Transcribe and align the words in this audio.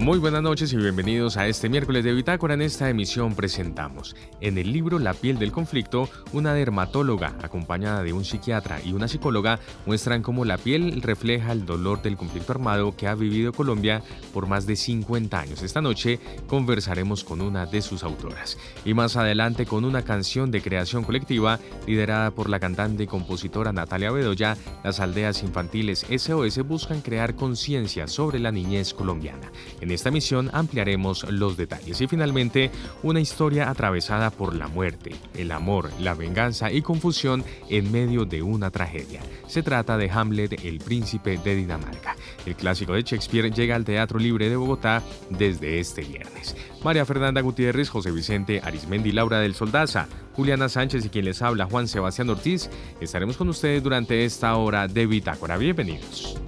Muy 0.00 0.18
buenas 0.18 0.42
noches 0.42 0.72
y 0.72 0.78
bienvenidos 0.78 1.36
a 1.36 1.46
este 1.46 1.68
miércoles 1.68 2.02
de 2.04 2.14
Bitácora. 2.14 2.54
En 2.54 2.62
esta 2.62 2.88
emisión 2.88 3.34
presentamos 3.34 4.16
en 4.40 4.56
el 4.56 4.72
libro 4.72 4.98
La 4.98 5.12
piel 5.12 5.38
del 5.38 5.52
conflicto, 5.52 6.08
una 6.32 6.54
dermatóloga 6.54 7.36
acompañada 7.42 8.02
de 8.02 8.14
un 8.14 8.24
psiquiatra 8.24 8.80
y 8.82 8.94
una 8.94 9.08
psicóloga 9.08 9.60
muestran 9.84 10.22
cómo 10.22 10.46
la 10.46 10.56
piel 10.56 11.02
refleja 11.02 11.52
el 11.52 11.66
dolor 11.66 12.00
del 12.00 12.16
conflicto 12.16 12.52
armado 12.52 12.96
que 12.96 13.08
ha 13.08 13.14
vivido 13.14 13.52
Colombia 13.52 14.02
por 14.32 14.46
más 14.46 14.66
de 14.66 14.76
50 14.76 15.38
años. 15.38 15.62
Esta 15.62 15.82
noche 15.82 16.18
conversaremos 16.46 17.22
con 17.22 17.42
una 17.42 17.66
de 17.66 17.82
sus 17.82 18.02
autoras 18.02 18.56
y 18.86 18.94
más 18.94 19.18
adelante 19.18 19.66
con 19.66 19.84
una 19.84 20.00
canción 20.00 20.50
de 20.50 20.62
creación 20.62 21.04
colectiva 21.04 21.60
liderada 21.86 22.30
por 22.30 22.48
la 22.48 22.58
cantante 22.58 23.02
y 23.02 23.06
compositora 23.06 23.74
Natalia 23.74 24.10
Bedoya, 24.10 24.56
las 24.82 24.98
aldeas 24.98 25.42
infantiles 25.42 26.06
SOS 26.08 26.66
buscan 26.66 27.02
crear 27.02 27.34
conciencia 27.34 28.08
sobre 28.08 28.38
la 28.38 28.50
niñez 28.50 28.94
colombiana. 28.94 29.52
Esta 29.90 30.10
misión 30.10 30.50
ampliaremos 30.52 31.24
los 31.30 31.56
detalles 31.56 32.00
y 32.00 32.06
finalmente 32.06 32.70
una 33.02 33.20
historia 33.20 33.70
atravesada 33.70 34.30
por 34.30 34.54
la 34.54 34.68
muerte, 34.68 35.14
el 35.34 35.52
amor, 35.52 35.90
la 36.00 36.14
venganza 36.14 36.72
y 36.72 36.82
confusión 36.82 37.44
en 37.68 37.90
medio 37.92 38.24
de 38.24 38.42
una 38.42 38.70
tragedia. 38.70 39.20
Se 39.46 39.62
trata 39.62 39.96
de 39.96 40.10
Hamlet, 40.10 40.64
el 40.64 40.78
príncipe 40.78 41.38
de 41.38 41.56
Dinamarca. 41.56 42.16
El 42.46 42.56
clásico 42.56 42.92
de 42.92 43.02
Shakespeare 43.02 43.50
llega 43.50 43.76
al 43.76 43.84
Teatro 43.84 44.18
Libre 44.18 44.48
de 44.48 44.56
Bogotá 44.56 45.02
desde 45.28 45.80
este 45.80 46.02
viernes. 46.02 46.56
María 46.82 47.04
Fernanda 47.04 47.40
Gutiérrez, 47.40 47.88
José 47.88 48.10
Vicente 48.10 48.60
Arismendi, 48.62 49.12
Laura 49.12 49.38
del 49.40 49.54
Soldaza, 49.54 50.08
Juliana 50.34 50.68
Sánchez 50.68 51.04
y 51.04 51.08
quien 51.10 51.26
les 51.26 51.42
habla 51.42 51.66
Juan 51.66 51.88
Sebastián 51.88 52.30
Ortiz, 52.30 52.70
estaremos 53.00 53.36
con 53.36 53.48
ustedes 53.48 53.82
durante 53.82 54.24
esta 54.24 54.56
hora 54.56 54.88
de 54.88 55.06
Bitácora. 55.06 55.58
Bienvenidos. 55.58 56.40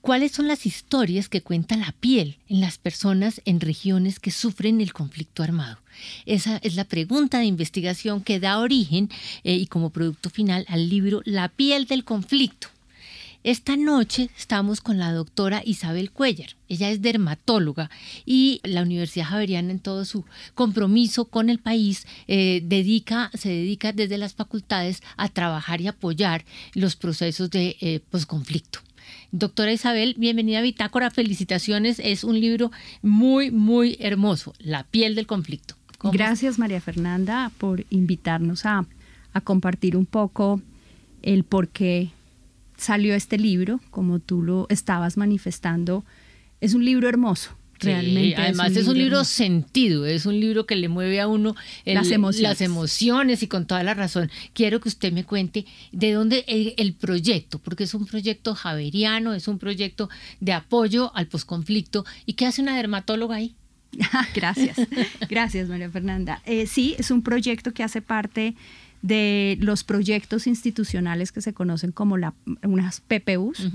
¿Cuáles 0.00 0.32
son 0.32 0.48
las 0.48 0.64
historias 0.64 1.28
que 1.28 1.42
cuenta 1.42 1.76
la 1.76 1.92
piel 1.92 2.38
en 2.48 2.60
las 2.60 2.78
personas 2.78 3.42
en 3.44 3.60
regiones 3.60 4.18
que 4.18 4.30
sufren 4.30 4.80
el 4.80 4.94
conflicto 4.94 5.42
armado? 5.42 5.76
Esa 6.24 6.56
es 6.62 6.74
la 6.74 6.84
pregunta 6.84 7.38
de 7.38 7.44
investigación 7.44 8.22
que 8.22 8.40
da 8.40 8.60
origen 8.60 9.10
eh, 9.44 9.56
y 9.56 9.66
como 9.66 9.90
producto 9.90 10.30
final 10.30 10.64
al 10.68 10.88
libro 10.88 11.20
La 11.26 11.48
piel 11.48 11.86
del 11.86 12.04
conflicto. 12.04 12.68
Esta 13.44 13.76
noche 13.76 14.30
estamos 14.38 14.80
con 14.80 14.98
la 14.98 15.12
doctora 15.12 15.62
Isabel 15.64 16.10
Cuellar. 16.10 16.56
Ella 16.68 16.90
es 16.90 17.02
dermatóloga 17.02 17.90
y 18.24 18.60
la 18.64 18.82
Universidad 18.82 19.26
Javeriana 19.26 19.70
en 19.70 19.80
todo 19.80 20.06
su 20.06 20.24
compromiso 20.54 21.26
con 21.26 21.50
el 21.50 21.58
país 21.58 22.06
eh, 22.26 22.62
dedica, 22.64 23.30
se 23.34 23.50
dedica 23.50 23.92
desde 23.92 24.18
las 24.18 24.32
facultades 24.32 25.02
a 25.18 25.28
trabajar 25.28 25.82
y 25.82 25.88
apoyar 25.88 26.44
los 26.74 26.96
procesos 26.96 27.50
de 27.50 27.76
eh, 27.80 28.00
posconflicto. 28.10 28.80
Doctora 29.32 29.72
Isabel, 29.72 30.14
bienvenida 30.18 30.58
a 30.58 30.62
Bitácora, 30.62 31.10
felicitaciones, 31.10 32.00
es 32.02 32.24
un 32.24 32.40
libro 32.40 32.70
muy, 33.02 33.50
muy 33.50 33.96
hermoso, 34.00 34.54
La 34.58 34.84
piel 34.84 35.14
del 35.14 35.26
conflicto. 35.26 35.76
Gracias 36.02 36.58
María 36.58 36.80
Fernanda 36.80 37.52
por 37.58 37.84
invitarnos 37.90 38.64
a, 38.64 38.86
a 39.32 39.40
compartir 39.40 39.96
un 39.96 40.06
poco 40.06 40.62
el 41.22 41.44
por 41.44 41.68
qué 41.68 42.10
salió 42.76 43.14
este 43.14 43.38
libro, 43.38 43.80
como 43.90 44.18
tú 44.18 44.42
lo 44.42 44.66
estabas 44.70 45.16
manifestando. 45.16 46.04
Es 46.60 46.74
un 46.74 46.84
libro 46.84 47.08
hermoso, 47.08 47.50
Realmente 47.80 48.36
además 48.36 48.76
es 48.76 48.86
un, 48.86 48.98
libro, 48.98 49.24
sentido, 49.24 50.06
es 50.06 50.26
un 50.26 50.38
libro 50.38 50.66
que 50.66 50.76
le 50.76 50.88
mueve 50.88 51.20
a 51.20 51.28
uno 51.28 51.54
las, 51.84 52.10
emociones. 52.60 53.42
y 53.42 53.46
con 53.46 53.66
toda 53.66 53.82
la 53.82 53.94
razón. 53.94 54.30
Quiero 54.52 54.80
que 54.80 54.88
usted 54.88 55.12
me 55.12 55.24
cuente 55.24 55.66
de 55.92 56.12
dónde 56.12 56.44
el, 56.46 56.94
proyecto, 56.94 57.58
porque 57.58 57.84
es 57.84 57.94
un 57.94 58.06
proyecto 58.06 58.54
javeriano, 58.54 59.34
es 59.34 59.48
un 59.48 59.58
proyecto 59.58 60.10
de 60.40 60.52
apoyo 60.52 61.14
al 61.16 61.26
posconflicto. 61.26 62.04
¿Y 62.26 62.34
qué 62.34 62.46
hace 62.46 62.62
una 62.62 62.76
dermatóloga 62.76 63.36
ahí? 63.36 63.54
gracias, 64.34 64.76
gracias 65.28 65.68
María 65.68 65.90
Fernanda. 65.90 66.42
Eh, 66.44 66.66
sí, 66.66 66.94
es 66.98 67.10
un 67.10 67.22
proyecto 67.22 67.72
que 67.72 67.82
hace 67.82 68.02
parte 68.02 68.54
de 69.02 69.56
los 69.60 69.84
proyectos 69.84 70.46
institucionales 70.46 71.32
que 71.32 71.40
se 71.40 71.54
conocen 71.54 71.92
como 71.92 72.18
la, 72.18 72.34
unas 72.62 73.00
PPUs. 73.00 73.68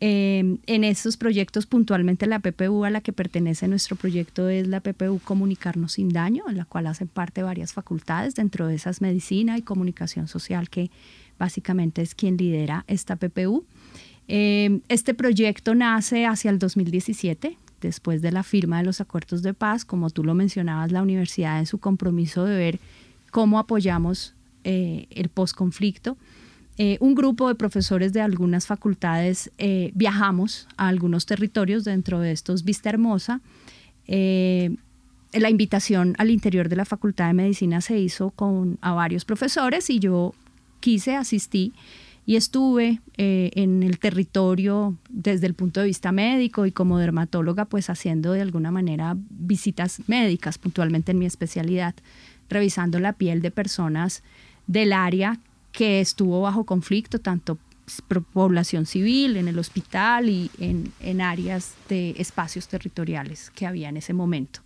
Em, 0.00 0.58
en 0.66 0.84
estos 0.84 1.16
proyectos, 1.16 1.66
puntualmente 1.66 2.26
la 2.26 2.40
PPU 2.40 2.84
a 2.84 2.90
la 2.90 3.00
que 3.00 3.12
pertenece 3.12 3.68
nuestro 3.68 3.96
proyecto 3.96 4.48
es 4.48 4.66
la 4.66 4.80
PPU 4.80 5.20
Comunicarnos 5.22 5.92
sin 5.92 6.08
Daño, 6.08 6.44
en 6.48 6.56
la 6.56 6.64
cual 6.64 6.88
hacen 6.88 7.08
parte 7.08 7.42
varias 7.42 7.72
facultades, 7.72 8.34
dentro 8.34 8.66
de 8.66 8.74
esas 8.74 9.00
medicina 9.00 9.56
y 9.56 9.62
comunicación 9.62 10.28
social, 10.28 10.68
que 10.68 10.90
básicamente 11.38 12.02
es 12.02 12.14
quien 12.14 12.36
lidera 12.36 12.84
esta 12.88 13.16
PPU. 13.16 13.64
Em, 14.26 14.80
este 14.88 15.14
proyecto 15.14 15.74
nace 15.74 16.26
hacia 16.26 16.50
el 16.50 16.58
2017, 16.58 17.56
después 17.80 18.22
de 18.22 18.32
la 18.32 18.42
firma 18.42 18.78
de 18.78 18.84
los 18.84 19.00
acuerdos 19.00 19.42
de 19.42 19.54
paz. 19.54 19.84
Como 19.84 20.10
tú 20.10 20.24
lo 20.24 20.34
mencionabas, 20.34 20.90
la 20.90 21.02
universidad 21.02 21.58
en 21.58 21.66
su 21.66 21.78
compromiso 21.78 22.44
de 22.44 22.56
ver 22.56 22.80
cómo 23.30 23.58
apoyamos 23.58 24.34
eh, 24.64 25.06
el 25.10 25.28
posconflicto. 25.28 26.16
Eh, 26.76 26.96
un 27.00 27.14
grupo 27.14 27.46
de 27.46 27.54
profesores 27.54 28.12
de 28.12 28.20
algunas 28.20 28.66
facultades 28.66 29.50
eh, 29.58 29.92
viajamos 29.94 30.66
a 30.76 30.88
algunos 30.88 31.24
territorios 31.24 31.84
dentro 31.84 32.18
de 32.18 32.32
estos 32.32 32.64
Vista 32.64 32.88
Hermosa. 32.88 33.40
Eh, 34.08 34.74
la 35.32 35.50
invitación 35.50 36.14
al 36.18 36.30
interior 36.30 36.68
de 36.68 36.76
la 36.76 36.84
Facultad 36.84 37.28
de 37.28 37.34
Medicina 37.34 37.80
se 37.80 37.98
hizo 37.98 38.30
con 38.30 38.78
a 38.80 38.92
varios 38.92 39.24
profesores 39.24 39.88
y 39.90 40.00
yo 40.00 40.34
quise, 40.80 41.14
asistí 41.16 41.72
y 42.26 42.36
estuve 42.36 43.00
en 43.18 43.82
el 43.82 43.98
territorio 43.98 44.96
desde 45.10 45.46
el 45.46 45.52
punto 45.52 45.80
de 45.80 45.86
vista 45.86 46.10
médico 46.10 46.64
y 46.64 46.72
como 46.72 46.98
dermatóloga 46.98 47.66
pues 47.66 47.90
haciendo 47.90 48.32
de 48.32 48.40
alguna 48.40 48.70
manera 48.70 49.14
visitas 49.28 50.00
médicas 50.06 50.56
puntualmente 50.56 51.12
en 51.12 51.18
mi 51.18 51.26
especialidad, 51.26 51.94
revisando 52.48 52.98
la 52.98 53.12
piel 53.12 53.42
de 53.42 53.50
personas 53.50 54.22
del 54.66 54.94
área 54.94 55.38
que 55.74 56.00
estuvo 56.00 56.40
bajo 56.40 56.64
conflicto, 56.64 57.18
tanto 57.18 57.58
población 58.32 58.86
civil, 58.86 59.36
en 59.36 59.48
el 59.48 59.58
hospital 59.58 60.30
y 60.30 60.50
en, 60.58 61.20
áreas 61.20 61.74
de 61.88 62.14
espacios 62.16 62.68
territoriales 62.68 63.50
que 63.50 63.66
había 63.66 63.90
en 63.90 63.98
ese 63.98 64.14
momento. 64.14 64.60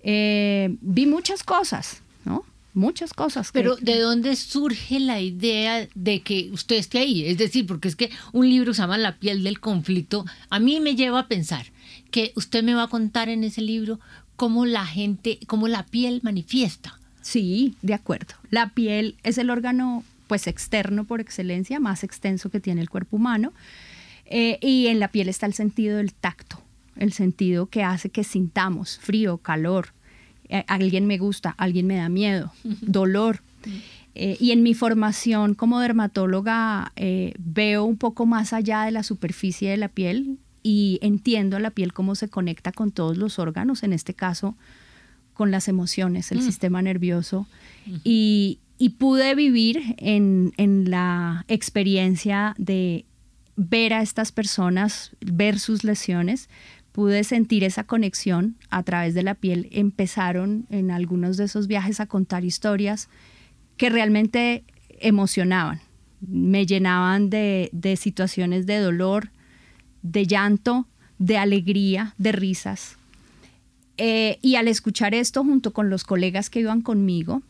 Eh, 0.00 0.76
vi 0.80 1.04
muchas 1.04 1.42
cosas, 1.42 2.02
¿no? 2.24 2.44
Muchas 2.72 3.12
cosas. 3.12 3.50
Pero 3.52 3.76
¿de 3.76 3.98
dónde 3.98 4.36
surge 4.36 5.00
la 5.00 5.20
idea 5.20 5.88
de 5.94 6.20
que 6.20 6.48
usted 6.52 6.76
esté 6.76 7.00
ahí? 7.00 7.26
Es 7.26 7.36
decir, 7.36 7.66
porque 7.66 7.88
es 7.88 7.96
que 7.96 8.10
un 8.32 8.48
libro 8.48 8.72
se 8.72 8.80
llama 8.80 8.96
La 8.96 9.18
piel 9.18 9.42
del 9.42 9.58
conflicto, 9.58 10.24
a 10.48 10.60
mí 10.60 10.78
me 10.78 10.94
lleva 10.94 11.20
a 11.20 11.28
pensar 11.28 11.66
que 12.12 12.32
usted 12.36 12.62
me 12.62 12.74
va 12.74 12.84
a 12.84 12.88
contar 12.88 13.28
en 13.28 13.42
ese 13.42 13.60
libro 13.60 13.98
cómo 14.36 14.64
la 14.64 14.86
gente, 14.86 15.40
cómo 15.48 15.66
la 15.66 15.84
piel 15.84 16.20
manifiesta. 16.22 16.98
Sí, 17.20 17.74
de 17.82 17.94
acuerdo. 17.94 18.34
La 18.50 18.70
piel 18.70 19.16
es 19.24 19.36
el 19.36 19.50
órgano 19.50 20.04
pues 20.28 20.46
externo 20.46 21.04
por 21.04 21.20
excelencia, 21.20 21.80
más 21.80 22.04
extenso 22.04 22.50
que 22.50 22.60
tiene 22.60 22.80
el 22.80 22.90
cuerpo 22.90 23.16
humano. 23.16 23.52
Eh, 24.26 24.58
y 24.60 24.86
en 24.86 25.00
la 25.00 25.08
piel 25.08 25.28
está 25.28 25.46
el 25.46 25.54
sentido 25.54 25.96
del 25.96 26.12
tacto, 26.12 26.62
el 26.96 27.12
sentido 27.12 27.66
que 27.66 27.82
hace 27.82 28.10
que 28.10 28.22
sintamos 28.22 28.98
frío, 28.98 29.38
calor, 29.38 29.94
eh, 30.50 30.64
alguien 30.68 31.06
me 31.06 31.18
gusta, 31.18 31.54
alguien 31.58 31.86
me 31.86 31.96
da 31.96 32.08
miedo, 32.08 32.52
dolor. 32.82 33.42
Eh, 34.14 34.36
y 34.38 34.52
en 34.52 34.62
mi 34.62 34.74
formación 34.74 35.54
como 35.54 35.80
dermatóloga 35.80 36.92
veo 37.38 37.84
un 37.84 37.96
poco 37.96 38.26
más 38.26 38.52
allá 38.52 38.82
de 38.82 38.90
la 38.90 39.02
superficie 39.02 39.70
de 39.70 39.76
la 39.76 39.88
piel 39.88 40.38
y 40.62 40.98
entiendo 41.02 41.58
la 41.58 41.70
piel 41.70 41.92
cómo 41.92 42.14
se 42.14 42.28
conecta 42.28 42.72
con 42.72 42.90
todos 42.90 43.16
los 43.16 43.38
órganos, 43.38 43.82
en 43.82 43.92
este 43.92 44.14
caso 44.14 44.56
con 45.38 45.52
las 45.52 45.68
emociones, 45.68 46.32
el 46.32 46.38
mm. 46.38 46.42
sistema 46.42 46.82
nervioso. 46.82 47.46
Y, 48.02 48.58
y 48.78 48.90
pude 48.90 49.34
vivir 49.34 49.96
en, 49.98 50.52
la 50.88 51.44
experiencia 51.48 52.54
de 52.58 53.04
ver 53.56 53.92
a 53.92 54.02
estas 54.02 54.30
personas, 54.30 55.10
ver 55.20 55.58
sus 55.58 55.82
lesiones, 55.82 56.48
pude 56.92 57.24
sentir 57.24 57.64
esa 57.64 57.84
conexión 57.84 58.56
a 58.70 58.84
través 58.84 59.14
de 59.14 59.24
la 59.24 59.34
piel. 59.34 59.68
Empezaron 59.72 60.66
en 60.70 60.92
algunos 60.92 61.36
de 61.36 61.44
esos 61.44 61.66
viajes 61.66 61.98
a 61.98 62.06
contar 62.06 62.44
historias 62.44 63.08
que 63.76 63.90
realmente 63.90 64.64
emocionaban, 65.00 65.80
me 66.20 66.66
llenaban 66.66 67.30
de, 67.30 67.70
situaciones 68.00 68.66
de 68.66 68.78
dolor, 68.78 69.30
de 70.02 70.26
llanto, 70.26 70.86
de 71.18 71.36
alegría, 71.36 72.14
de 72.18 72.32
risas. 72.32 72.96
Eh, 73.96 74.38
y 74.40 74.54
al 74.54 74.68
escuchar 74.68 75.14
esto 75.14 75.42
junto 75.42 75.72
con 75.72 75.90
los 75.90 76.04
colegas 76.04 76.50
que 76.50 76.60
iban 76.60 76.82
conmigo, 76.82 77.42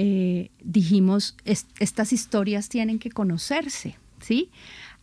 eh, 0.00 0.52
dijimos, 0.62 1.34
estas 1.44 2.12
historias 2.12 2.68
tienen 2.68 3.00
que 3.00 3.10
conocerse, 3.10 3.96
¿sí? 4.20 4.48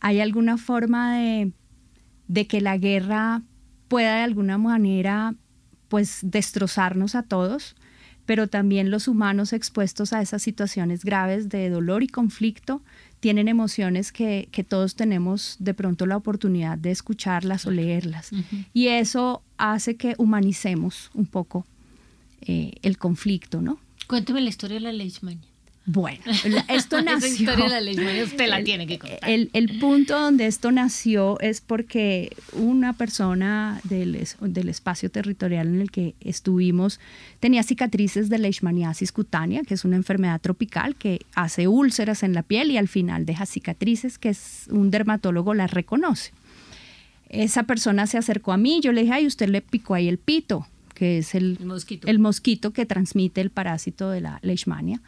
¿Hay 0.00 0.20
alguna 0.20 0.56
forma 0.56 1.18
de, 1.18 2.46
que 2.46 2.62
la 2.62 2.78
guerra 2.78 3.42
pueda 3.88 4.16
de 4.16 4.22
alguna 4.22 4.56
manera 4.56 5.34
pues 5.88 6.20
destrozarnos 6.22 7.14
a 7.14 7.24
todos, 7.24 7.76
pero 8.24 8.48
también 8.48 8.90
los 8.90 9.06
humanos 9.06 9.52
expuestos 9.52 10.14
a 10.14 10.22
esas 10.22 10.42
situaciones 10.42 11.04
graves 11.04 11.50
de 11.50 11.68
dolor 11.68 12.02
y 12.02 12.08
conflicto 12.08 12.80
tienen 13.20 13.48
emociones 13.48 14.12
que, 14.12 14.48
todos 14.66 14.96
tenemos 14.96 15.56
de 15.58 15.74
pronto 15.74 16.06
la 16.06 16.16
oportunidad 16.16 16.78
de 16.78 16.90
escucharlas 16.90 17.66
o 17.66 17.70
leerlas. 17.70 18.30
Y 18.72 18.88
eso 18.88 19.42
hace 19.58 19.96
que 19.96 20.14
humanicemos 20.16 21.10
un 21.12 21.26
poco 21.26 21.66
eh, 22.40 22.72
el 22.80 22.96
conflicto, 22.96 23.60
¿no? 23.60 23.78
Cuénteme 24.06 24.40
la 24.40 24.48
historia 24.48 24.76
de 24.76 24.82
la 24.82 24.92
leishmania. 24.92 25.46
Bueno, 25.88 26.18
esto 26.68 27.00
nació. 27.00 27.28
Esa 27.28 27.28
historia 27.28 27.64
de 27.64 27.70
la 27.70 27.80
leishmania 27.80 28.24
usted 28.24 28.48
la 28.48 28.62
tiene 28.64 28.88
que 28.88 28.98
contar. 28.98 29.20
El, 29.22 29.78
punto 29.78 30.18
donde 30.18 30.46
esto 30.46 30.72
nació 30.72 31.38
es 31.40 31.60
porque 31.60 32.36
una 32.52 32.92
persona 32.92 33.80
del, 33.84 34.26
del, 34.40 34.68
espacio 34.68 35.10
territorial 35.10 35.68
en 35.68 35.80
el 35.80 35.92
que 35.92 36.16
estuvimos 36.20 36.98
tenía 37.38 37.62
cicatrices 37.62 38.28
de 38.28 38.38
leishmaniasis 38.38 39.12
cutánea, 39.12 39.62
que 39.62 39.74
es 39.74 39.84
una 39.84 39.94
enfermedad 39.94 40.40
tropical 40.40 40.96
que 40.96 41.20
hace 41.34 41.68
úlceras 41.68 42.24
en 42.24 42.34
la 42.34 42.42
piel 42.42 42.72
y 42.72 42.78
al 42.78 42.88
final 42.88 43.24
deja 43.24 43.46
cicatrices 43.46 44.18
que 44.18 44.30
es, 44.30 44.66
un 44.70 44.90
dermatólogo 44.90 45.54
las 45.54 45.70
reconoce. 45.70 46.32
Esa 47.28 47.62
persona 47.62 48.08
se 48.08 48.18
acercó 48.18 48.52
a 48.52 48.56
mí, 48.56 48.80
yo 48.82 48.92
le 48.92 49.02
dije, 49.02 49.14
ay, 49.14 49.26
usted 49.26 49.48
le 49.48 49.60
picó 49.60 49.94
ahí 49.94 50.08
el 50.08 50.18
pito, 50.18 50.66
que 50.96 51.18
es 51.18 51.34
el, 51.34 51.58
mosquito. 51.62 52.08
el 52.08 52.18
mosquito 52.18 52.72
que 52.72 52.86
transmite 52.86 53.42
el 53.42 53.50
parásito 53.50 54.10
de 54.10 54.22
la 54.22 54.40
leishmania. 54.42 55.02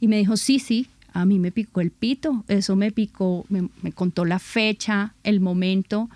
Y 0.00 0.08
me 0.08 0.16
dijo, 0.16 0.36
sí, 0.36 0.58
sí, 0.58 0.88
a 1.12 1.24
mí 1.24 1.38
me 1.38 1.52
picó 1.52 1.80
el 1.80 1.90
pito, 1.90 2.44
eso 2.48 2.74
me 2.74 2.90
picó, 2.90 3.44
me, 3.48 3.92
contó 3.92 4.24
la 4.24 4.38
fecha, 4.38 5.14
el 5.24 5.40
momento, 5.40 6.10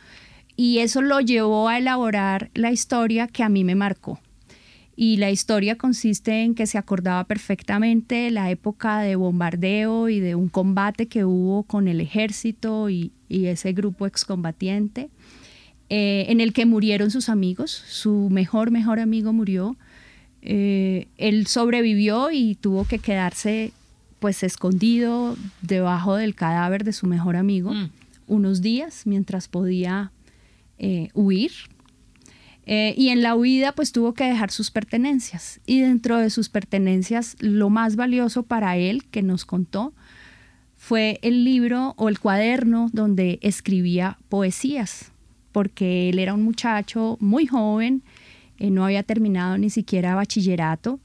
y 0.57 0.79
eso 0.79 1.03
lo 1.03 1.21
llevó 1.21 1.69
a 1.69 1.79
elaborar 1.79 2.51
la 2.55 2.73
historia 2.73 3.27
que 3.27 3.43
a 3.43 3.49
mí 3.49 3.63
me 3.63 3.75
marcó. 3.75 4.21
Y 4.97 5.17
la 5.17 5.31
historia 5.31 5.77
consiste 5.77 6.43
en 6.43 6.55
que 6.55 6.67
se 6.67 6.77
acordaba 6.77 7.25
perfectamente 7.25 8.31
la 8.31 8.51
época 8.51 9.01
de 9.01 9.17
bombardeo 9.17 10.11
y 10.11 10.21
de 10.21 10.35
un 10.35 10.49
combate 10.49 11.09
que 11.09 11.25
hubo 11.25 11.63
con 11.63 11.89
el 11.89 12.01
ejército 12.01 12.91
y, 12.91 13.13
ese 13.29 13.73
grupo 13.73 14.07
excombatiente, 14.07 15.09
eh, 15.91 16.27
en 16.29 16.41
el 16.41 16.53
que 16.53 16.67
murieron 16.67 17.11
sus 17.11 17.29
amigos, 17.29 17.71
su 17.71 18.29
mejor, 18.31 18.71
mejor 18.71 19.01
amigo 19.01 19.33
murió, 19.33 19.77
eh, 20.43 21.09
él 21.19 21.47
sobrevivió 21.47 22.31
y 22.31 22.55
tuvo 22.55 22.85
que 22.85 22.99
quedarse 22.99 23.73
pues 24.21 24.43
escondido 24.43 25.37
debajo 25.63 26.17
del 26.17 26.35
cadáver 26.35 26.85
de 26.85 26.93
su 26.93 27.07
mejor 27.07 27.37
amigo 27.37 27.73
mm. 27.73 27.91
unos 28.27 28.61
días 28.61 29.03
mientras 29.07 29.49
podía 29.49 30.13
eh, 30.79 31.09
huir. 31.15 31.53
Eh, 32.67 32.95
y 32.97 33.09
en 33.09 33.23
la 33.23 33.35
huida 33.35 33.73
pues 33.73 33.91
tuvo 33.91 34.15
que 34.15 34.25
dejar 34.25 34.51
sus 34.51 34.71
pertenencias. 34.71 35.61
Y 35.67 35.81
dentro 35.81 36.19
de 36.19 36.31
sus 36.31 36.49
pertenencias 36.49 37.37
lo 37.41 37.69
más 37.71 37.97
valioso 37.97 38.45
para 38.45 38.77
él 38.77 39.05
que 39.11 39.23
nos 39.23 39.45
contó 39.45 39.93
fue 40.77 41.19
el 41.23 41.45
libro 41.45 41.95
o 41.97 42.09
el 42.09 42.19
cuaderno 42.21 42.89
donde 42.93 43.39
escribía 43.43 44.19
poesías, 44.29 45.13
porque 45.53 46.09
él 46.09 46.19
era 46.19 46.35
un 46.35 46.43
muchacho 46.43 47.17
muy 47.21 47.47
joven, 47.47 48.03
eh, 48.59 48.71
no 48.71 48.85
había 48.85 49.03
terminado 49.03 49.59
ni 49.59 49.71
siquiera 49.71 50.15
bachillerato, 50.15 51.01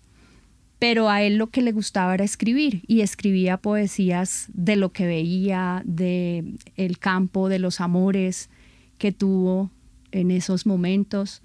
pero 0.79 1.09
a 1.09 1.21
él 1.21 1.37
lo 1.37 1.47
que 1.47 1.61
le 1.61 1.71
gustaba 1.71 2.13
era 2.13 2.23
escribir 2.23 2.83
y 2.87 3.01
escribía 3.01 3.57
poesías 3.57 4.47
de 4.53 4.75
lo 4.75 4.91
que 4.91 5.05
veía, 5.05 5.81
de 5.85 6.43
el 6.75 6.99
campo, 6.99 7.49
de 7.49 7.59
los 7.59 7.79
amores 7.79 8.49
que 8.97 9.11
tuvo 9.11 9.71
en 10.11 10.31
esos 10.31 10.65
momentos. 10.65 11.41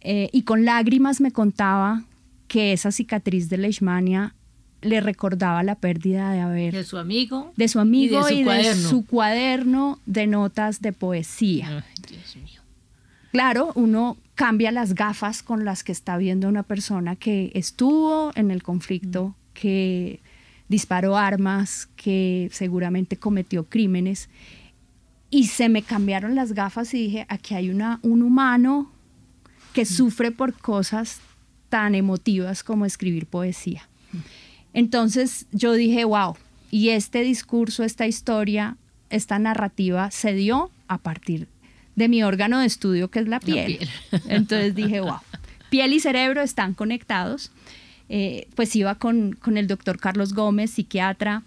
Eh, 0.00 0.28
y 0.32 0.42
con 0.42 0.64
lágrimas 0.64 1.20
me 1.20 1.30
contaba 1.30 2.04
que 2.48 2.72
esa 2.72 2.90
cicatriz 2.90 3.48
de 3.48 3.58
leishmania 3.58 4.34
le 4.82 5.00
recordaba 5.00 5.62
la 5.62 5.76
pérdida 5.76 6.30
de 6.32 6.40
haber 6.40 6.74
de 6.74 6.84
su 6.84 6.98
amigo 6.98 7.52
de 7.56 7.68
su 7.68 7.80
amigo 7.80 8.28
y 8.28 8.44
de 8.44 8.74
su, 8.74 9.04
cuaderno. 9.06 9.98
de 10.04 10.26
notas 10.26 10.82
de 10.82 10.92
poesía. 10.92 11.84
Claro, 13.34 13.72
uno 13.74 14.16
cambia 14.36 14.70
las 14.70 14.94
gafas 14.94 15.42
con 15.42 15.64
las 15.64 15.82
que 15.82 15.90
está 15.90 16.16
viendo 16.18 16.48
una 16.48 16.62
persona 16.62 17.16
que 17.16 17.50
estuvo 17.54 18.30
en 18.36 18.52
el 18.52 18.62
conflicto, 18.62 19.34
que 19.54 20.20
disparó 20.68 21.16
armas, 21.16 21.88
que 21.96 22.48
seguramente 22.52 23.16
cometió 23.16 23.64
crímenes. 23.64 24.28
Y 25.30 25.48
se 25.48 25.68
me 25.68 25.82
cambiaron 25.82 26.36
las 26.36 26.52
gafas 26.52 26.94
y 26.94 26.98
dije, 26.98 27.26
aquí 27.28 27.56
hay 27.56 27.70
una, 27.70 27.98
un 28.02 28.22
humano 28.22 28.92
que 29.72 29.84
sufre 29.84 30.30
por 30.30 30.54
cosas 30.54 31.18
tan 31.70 31.96
emotivas 31.96 32.62
como 32.62 32.86
escribir 32.86 33.26
poesía. 33.26 33.88
Entonces 34.74 35.48
yo 35.50 35.72
dije, 35.72 36.04
wow, 36.04 36.36
y 36.70 36.90
este 36.90 37.22
discurso, 37.22 37.82
esta 37.82 38.06
historia, 38.06 38.76
esta 39.10 39.40
narrativa 39.40 40.12
se 40.12 40.34
dio 40.34 40.70
a 40.86 40.98
partir 40.98 41.48
de 41.96 42.08
mi 42.08 42.22
órgano 42.22 42.58
de 42.58 42.66
estudio 42.66 43.08
que 43.08 43.20
es 43.20 43.28
la 43.28 43.40
piel. 43.40 43.88
Entonces 44.28 44.74
dije, 44.74 45.00
wow, 45.00 45.18
piel 45.70 45.92
y 45.92 46.00
cerebro 46.00 46.42
están 46.42 46.74
conectados. 46.74 47.50
Eh, 48.08 48.48
pues 48.54 48.74
iba 48.76 48.96
con, 48.96 49.38
el 49.56 49.66
doctor 49.66 49.98
Carlos 49.98 50.34
Gómez, 50.34 50.72
psiquiatra, 50.72 51.42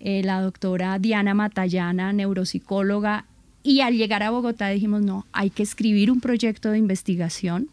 eh, 0.00 0.22
la 0.22 0.40
doctora 0.40 0.98
Diana 0.98 1.34
Matallana, 1.34 2.12
neuropsicóloga, 2.12 3.24
y 3.62 3.80
al 3.80 3.96
llegar 3.96 4.22
a 4.22 4.30
Bogotá 4.30 4.68
dijimos, 4.68 5.02
no, 5.02 5.26
hay 5.32 5.50
que 5.50 5.62
escribir 5.62 6.10
un 6.10 6.20
proyecto 6.20 6.70
de 6.70 6.78
investigación 6.78 7.68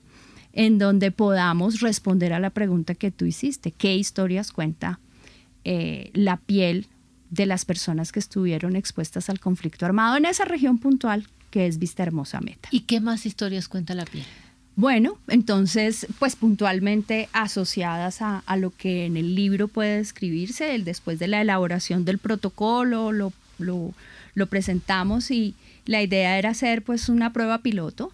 en 0.53 0.77
donde 0.77 1.11
podamos 1.11 1.79
responder 1.81 2.33
a 2.33 2.39
la 2.39 2.51
pregunta 2.51 2.95
que 2.95 3.11
tú 3.11 3.25
hiciste, 3.25 3.71
¿qué 3.71 3.95
historias 3.95 4.51
cuenta 4.51 4.99
eh, 5.63 6.11
la 6.13 6.37
piel 6.37 6.87
de 7.29 7.45
las 7.45 7.65
personas 7.65 8.11
que 8.11 8.19
estuvieron 8.19 8.75
expuestas 8.75 9.29
al 9.29 9.39
conflicto 9.39 9.85
armado 9.85 10.17
en 10.17 10.25
esa 10.25 10.45
región 10.45 10.77
puntual 10.77 11.27
que 11.49 11.67
es 11.67 11.79
Vista 11.79 12.03
Hermosa 12.03 12.41
Meta. 12.41 12.69
¿Y 12.71 12.81
qué 12.81 12.99
más 12.99 13.25
historias 13.25 13.67
cuenta 13.67 13.95
la 13.95 14.05
piel? 14.05 14.25
Bueno, 14.79 15.17
entonces, 15.27 16.07
pues 16.19 16.37
puntualmente 16.37 17.27
asociadas 17.33 18.21
a, 18.21 18.43
lo 18.55 18.69
que 18.71 19.05
en 19.05 19.17
el 19.17 19.35
libro 19.35 19.67
puede 19.67 19.99
escribirse, 19.99 20.73
el, 20.73 20.85
después 20.85 21.19
de 21.19 21.27
la 21.27 21.41
elaboración 21.41 22.05
del 22.05 22.17
protocolo, 22.17 23.11
lo, 23.11 23.33
lo, 23.57 24.47
presentamos 24.47 25.31
y 25.31 25.53
la 25.85 26.01
idea 26.01 26.37
era 26.37 26.51
hacer 26.51 26.81
pues 26.81 27.09
una 27.09 27.33
prueba 27.33 27.57
piloto. 27.57 28.13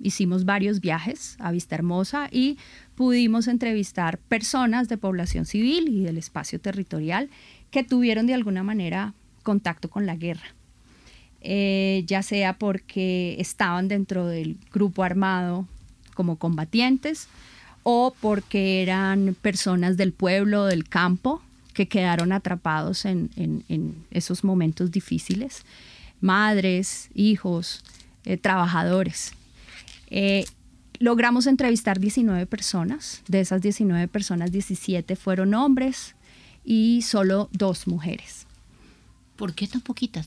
Hicimos 0.00 0.46
varios 0.46 0.80
viajes 0.80 1.36
a 1.38 1.52
Vista 1.52 1.74
Hermosa 1.74 2.28
y 2.32 2.56
pudimos 2.94 3.46
entrevistar 3.46 4.16
personas 4.16 4.88
de 4.88 4.96
población 4.96 5.44
civil 5.44 5.88
y 5.88 6.02
del 6.02 6.16
espacio 6.16 6.58
territorial 6.58 7.28
que 7.70 7.84
tuvieron 7.84 8.26
de 8.26 8.32
alguna 8.32 8.62
manera 8.62 9.12
contacto 9.42 9.90
con 9.90 10.06
la 10.06 10.16
guerra. 10.16 10.54
Eh, 11.48 12.02
ya 12.08 12.24
sea 12.24 12.58
porque 12.58 13.36
estaban 13.38 13.86
dentro 13.86 14.26
del 14.26 14.58
grupo 14.72 15.04
armado 15.04 15.64
como 16.14 16.40
combatientes 16.40 17.28
o 17.84 18.12
porque 18.20 18.82
eran 18.82 19.36
personas 19.40 19.96
del 19.96 20.12
pueblo, 20.12 20.64
del 20.64 20.88
campo, 20.88 21.40
que 21.72 21.86
quedaron 21.86 22.32
atrapados 22.32 23.04
en, 23.04 23.30
esos 24.10 24.42
momentos 24.42 24.90
difíciles, 24.90 25.62
madres, 26.20 27.10
hijos, 27.14 27.84
eh, 28.24 28.36
trabajadores. 28.36 29.30
Eh, 30.10 30.46
logramos 30.98 31.46
entrevistar 31.46 32.00
19 32.00 32.46
personas, 32.46 33.22
de 33.28 33.38
esas 33.38 33.62
19 33.62 34.08
personas, 34.08 34.50
17 34.50 35.14
fueron 35.14 35.54
hombres 35.54 36.16
y 36.64 37.02
solo 37.02 37.48
dos 37.52 37.86
mujeres. 37.86 38.48
¿Por 39.36 39.54
qué 39.54 39.68
tan 39.68 39.80
poquitas? 39.80 40.26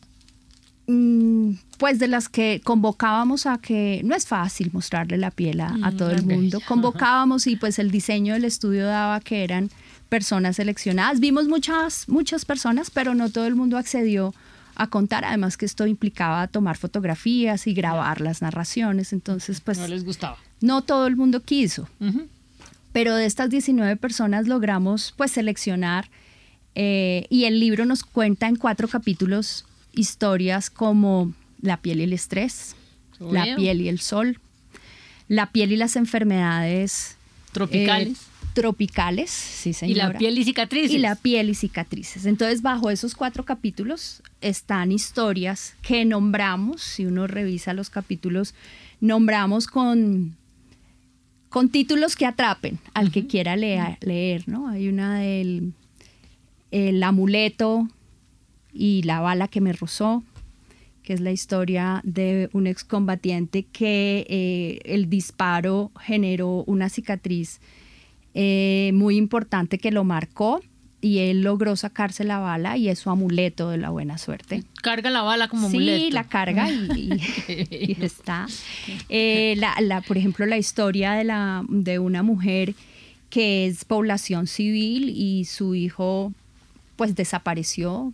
Mm, 0.92 1.52
pues 1.78 2.00
de 2.00 2.08
las 2.08 2.30
que 2.30 2.62
convocábamos 2.64 3.46
a 3.46 3.60
que 3.60 4.02
no 4.04 4.16
es 4.16 4.26
fácil 4.26 4.72
mostrarle 4.74 5.18
la 5.18 5.30
piel 5.30 5.62
a, 5.62 5.70
mm, 5.70 5.98
todo 5.98 6.10
el 6.10 6.24
mundo. 6.26 6.60
Convocábamos 6.68 7.46
y 7.46 7.58
pues 7.58 7.78
el 7.78 7.92
diseño 7.92 8.34
del 8.34 8.44
estudio 8.44 8.88
daba 8.88 9.20
que 9.20 9.44
eran 9.44 9.70
personas 10.10 10.56
seleccionadas. 10.56 11.20
Vimos 11.20 11.48
muchas, 11.48 12.10
muchas 12.10 12.44
personas, 12.44 12.90
pero 12.90 13.14
no 13.14 13.30
todo 13.30 13.46
el 13.46 13.54
mundo 13.54 13.78
accedió 13.78 14.34
a 14.74 14.88
contar. 14.88 15.26
Además 15.26 15.58
que 15.58 15.68
esto 15.68 15.86
implicaba 15.86 16.48
tomar 16.48 16.76
fotografías 16.76 17.68
y 17.68 17.76
grabar 17.76 18.20
las 18.20 18.42
narraciones. 18.42 19.14
Entonces, 19.14 19.62
pues... 19.62 19.78
No 19.78 19.88
les 19.88 20.04
gustaba. 20.04 20.38
No 20.60 20.82
todo 20.82 21.06
el 21.06 21.16
mundo 21.16 21.44
quiso. 21.44 21.88
Pero 22.94 23.14
de 23.14 23.28
estas 23.28 23.52
19 23.52 23.96
personas 23.98 24.48
logramos 24.48 25.14
pues 25.16 25.34
seleccionar 25.34 26.10
eh, 26.74 27.28
y 27.30 27.44
el 27.44 27.60
libro 27.60 27.86
nos 27.86 28.02
cuenta 28.02 28.48
en 28.48 28.56
cuatro 28.56 28.88
capítulos 28.88 29.66
historias 29.94 30.70
como 30.70 31.34
la 31.62 31.78
piel 31.78 32.00
y 32.00 32.04
el 32.04 32.14
estrés, 32.14 32.76
la 33.20 33.56
piel 33.56 33.82
y 33.82 33.90
el 33.90 34.00
sol, 34.00 34.40
la 35.28 35.52
piel 35.52 35.72
y 35.72 35.78
las 35.78 35.96
enfermedades 35.96 37.18
tropicales. 37.52 38.14
Eh, 38.14 38.30
tropicales, 38.54 39.30
sí 39.30 39.74
señora. 39.74 40.10
Y 40.10 40.14
la 40.14 40.18
piel 40.18 40.38
y 40.38 40.44
cicatrices. 40.44 40.92
Y 40.92 40.98
la 40.98 41.16
piel 41.16 41.50
y 41.50 41.56
cicatrices. 41.56 42.26
Entonces, 42.26 42.62
bajo 42.62 42.90
esos 42.90 43.16
cuatro 43.16 43.46
capítulos 43.46 44.22
están 44.42 44.92
historias 44.92 45.76
que 45.82 46.04
nombramos, 46.06 46.82
si 46.82 47.06
uno 47.06 47.28
revisa 47.28 47.74
los 47.74 47.90
capítulos, 47.90 48.54
nombramos 49.02 49.68
con, 49.68 50.36
con 51.50 51.70
títulos 51.70 52.16
que 52.16 52.26
atrapen 52.26 52.80
al 52.94 53.12
que 53.12 53.28
quiera 53.28 53.56
leer, 53.56 54.44
¿no? 54.48 54.68
Hay 54.68 54.88
una 54.88 55.20
del 55.20 55.74
el 56.72 57.02
amuleto 57.02 57.88
y 58.74 59.04
la 59.04 59.20
bala 59.20 59.48
que 59.48 59.62
me 59.62 59.74
rozó, 59.74 60.24
que 61.04 61.14
es 61.14 61.22
la 61.22 61.32
historia 61.32 62.02
de 62.04 62.50
un 62.54 62.68
excombatiente 62.68 63.64
que 63.64 64.26
eh, 64.30 64.80
el 64.86 65.10
disparo 65.10 65.92
generó 66.00 66.64
una 66.66 66.90
cicatriz 66.90 67.60
eh, 68.34 68.92
muy 68.94 69.18
importante 69.18 69.80
que 69.80 69.92
lo 69.92 70.04
marcó 70.04 70.62
y 71.02 71.20
él 71.20 71.42
logró 71.42 71.76
sacarse 71.76 72.24
la 72.24 72.40
bala 72.40 72.78
y 72.78 72.90
es 72.90 73.00
su 73.00 73.10
amuleto 73.10 73.70
de 73.70 73.78
la 73.78 73.90
buena 73.90 74.18
suerte. 74.18 74.64
Carga 74.82 75.10
la 75.10 75.22
bala 75.22 75.48
como 75.48 75.68
amuleto. 75.68 76.06
Sí, 76.06 76.12
la 76.12 76.26
carga 76.26 76.70
y, 76.70 77.18
está. 78.02 78.48
Eh, 79.08 79.56
la, 79.58 80.02
por 80.02 80.18
ejemplo, 80.18 80.46
la 80.46 80.58
historia 80.58 81.14
de, 81.14 81.24
la, 81.24 81.64
de 81.70 82.00
una 82.00 82.22
mujer 82.22 82.76
que 83.30 83.68
es 83.68 83.86
población 83.86 84.48
civil 84.48 85.10
y 85.16 85.46
su 85.46 85.76
hijo 85.76 86.34
pues 86.96 87.16
desapareció. 87.16 88.12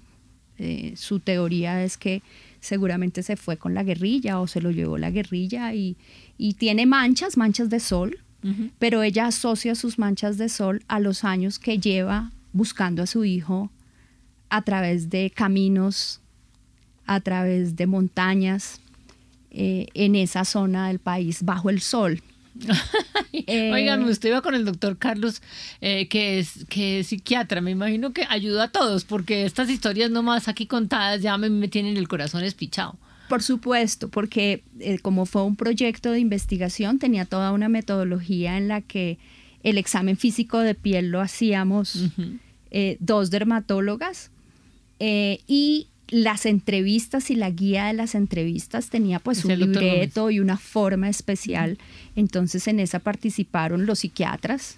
Eh, 0.57 0.93
su 0.95 1.19
teoría 1.19 1.83
es 1.83 1.97
que 1.97 2.21
seguramente 2.59 3.23
se 3.23 3.35
fue 3.35 3.57
con 3.57 3.73
la 3.73 3.83
guerrilla 3.83 4.39
o 4.39 4.47
se 4.47 4.61
lo 4.61 4.71
llevó 4.71 4.97
la 4.97 5.11
guerrilla 5.11 5.73
y, 5.73 5.97
y 6.37 6.53
tiene 6.53 6.85
manchas, 6.85 7.37
manchas 7.37 7.69
de 7.69 7.79
sol, 7.79 8.19
pero 8.77 9.01
ella 9.01 9.25
asocia 9.25 9.73
sus 9.73 9.97
manchas 9.97 10.37
de 10.37 10.49
sol 10.49 10.83
a 10.87 10.99
los 10.99 11.23
años 11.23 11.57
que 11.57 11.79
lleva 11.79 12.31
buscando 12.53 13.01
a 13.01 13.07
su 13.07 13.25
hijo 13.25 13.71
a 14.49 14.61
través 14.61 15.09
de 15.09 15.31
caminos, 15.31 16.21
a 17.07 17.21
través 17.21 17.75
de 17.75 17.87
montañas, 17.87 18.79
eh, 19.57 19.87
en 19.93 20.15
esa 20.15 20.43
zona 20.43 20.89
del 20.89 20.99
país, 20.99 21.43
bajo 21.43 21.69
el 21.69 21.81
sol. 21.81 22.21
eh, 23.33 23.71
Oigan, 23.73 24.03
usted 24.03 24.29
iba 24.29 24.41
con 24.41 24.55
el 24.55 24.65
doctor 24.65 24.97
Carlos, 24.97 25.41
eh, 25.81 26.07
que, 26.07 26.39
es, 26.39 26.65
que 26.69 26.99
es 26.99 27.07
psiquiatra. 27.07 27.61
Me 27.61 27.71
imagino 27.71 28.13
que 28.13 28.25
ayuda 28.29 28.65
a 28.65 28.71
todos, 28.71 29.05
porque 29.05 29.45
estas 29.45 29.69
historias 29.69 30.11
nomás 30.11 30.47
aquí 30.47 30.65
contadas 30.65 31.21
ya 31.21 31.37
me, 31.37 31.49
me 31.49 31.67
tienen 31.67 31.97
el 31.97 32.07
corazón 32.07 32.43
espichado. 32.43 32.97
Por 33.29 33.41
supuesto, 33.41 34.09
porque 34.09 34.63
eh, 34.79 34.99
como 34.99 35.25
fue 35.25 35.43
un 35.43 35.55
proyecto 35.55 36.11
de 36.11 36.19
investigación, 36.19 36.99
tenía 36.99 37.25
toda 37.25 37.51
una 37.51 37.69
metodología 37.69 38.57
en 38.57 38.67
la 38.67 38.81
que 38.81 39.17
el 39.63 39.77
examen 39.77 40.15
físico 40.15 40.59
de 40.59 40.75
piel 40.75 41.09
lo 41.09 41.21
hacíamos. 41.21 42.11
Eh, 42.71 42.97
dos 42.99 43.31
dermatólogas 43.31 44.31
y 44.99 45.87
las 46.09 46.45
entrevistas 46.45 47.31
y 47.31 47.35
la 47.35 47.49
guía 47.49 47.85
de 47.87 47.93
las 47.93 48.15
entrevistas 48.15 48.89
tenía 48.89 49.19
pues 49.19 49.43
un 49.45 49.57
libreto 49.57 50.29
y 50.29 50.39
una 50.39 50.57
forma 50.57 51.09
especial. 51.09 51.77
Entonces 52.15 52.67
en 52.67 52.79
esa 52.79 52.99
participaron 52.99 53.85
los 53.85 53.99
psiquiatras, 53.99 54.77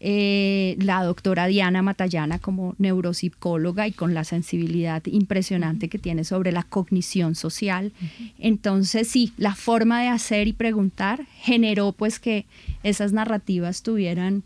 eh, 0.00 0.76
la 0.78 1.02
doctora 1.02 1.46
Diana 1.46 1.82
Matallana 1.82 2.38
como 2.38 2.74
neuropsicóloga 2.78 3.88
y 3.88 3.92
con 3.92 4.14
la 4.14 4.24
sensibilidad 4.24 5.02
impresionante 5.06 5.88
que 5.88 5.98
tiene 5.98 6.24
sobre 6.24 6.52
la 6.52 6.62
cognición 6.62 7.34
social. 7.34 7.92
Entonces 8.38 9.08
sí, 9.08 9.32
la 9.38 9.54
forma 9.54 10.02
de 10.02 10.08
hacer 10.08 10.48
y 10.48 10.52
preguntar 10.52 11.26
generó 11.40 11.92
pues 11.92 12.18
que 12.18 12.44
esas 12.82 13.12
narrativas 13.12 13.82
tuvieran 13.82 14.44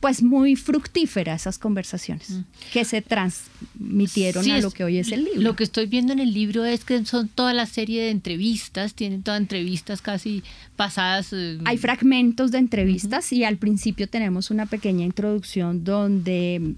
pues 0.00 0.22
muy 0.22 0.54
fructíferas 0.54 1.42
esas 1.42 1.58
conversaciones 1.58 2.30
mm. 2.30 2.44
que 2.72 2.84
se 2.84 3.02
transmitieron 3.02 4.48
a 4.50 4.60
lo 4.60 4.70
que 4.70 4.84
hoy 4.84 4.98
es 4.98 5.10
el 5.10 5.24
libro. 5.24 5.40
Lo 5.40 5.56
que 5.56 5.64
estoy 5.64 5.86
viendo 5.86 6.12
en 6.12 6.20
el 6.20 6.32
libro 6.32 6.64
es 6.64 6.84
que 6.84 7.04
son 7.04 7.28
toda 7.28 7.52
la 7.52 7.66
serie 7.66 8.02
de 8.02 8.10
entrevistas, 8.10 8.94
tienen 8.94 9.22
todas 9.22 9.40
entrevistas 9.40 10.00
casi 10.00 10.42
pasadas. 10.76 11.32
Eh, 11.32 11.58
Hay 11.64 11.78
fragmentos 11.78 12.52
de 12.52 12.58
entrevistas 12.58 13.32
y 13.32 13.44
al 13.44 13.56
principio 13.56 14.08
tenemos 14.08 14.50
una 14.50 14.66
pequeña 14.66 15.04
introducción 15.04 15.82
donde 15.84 16.74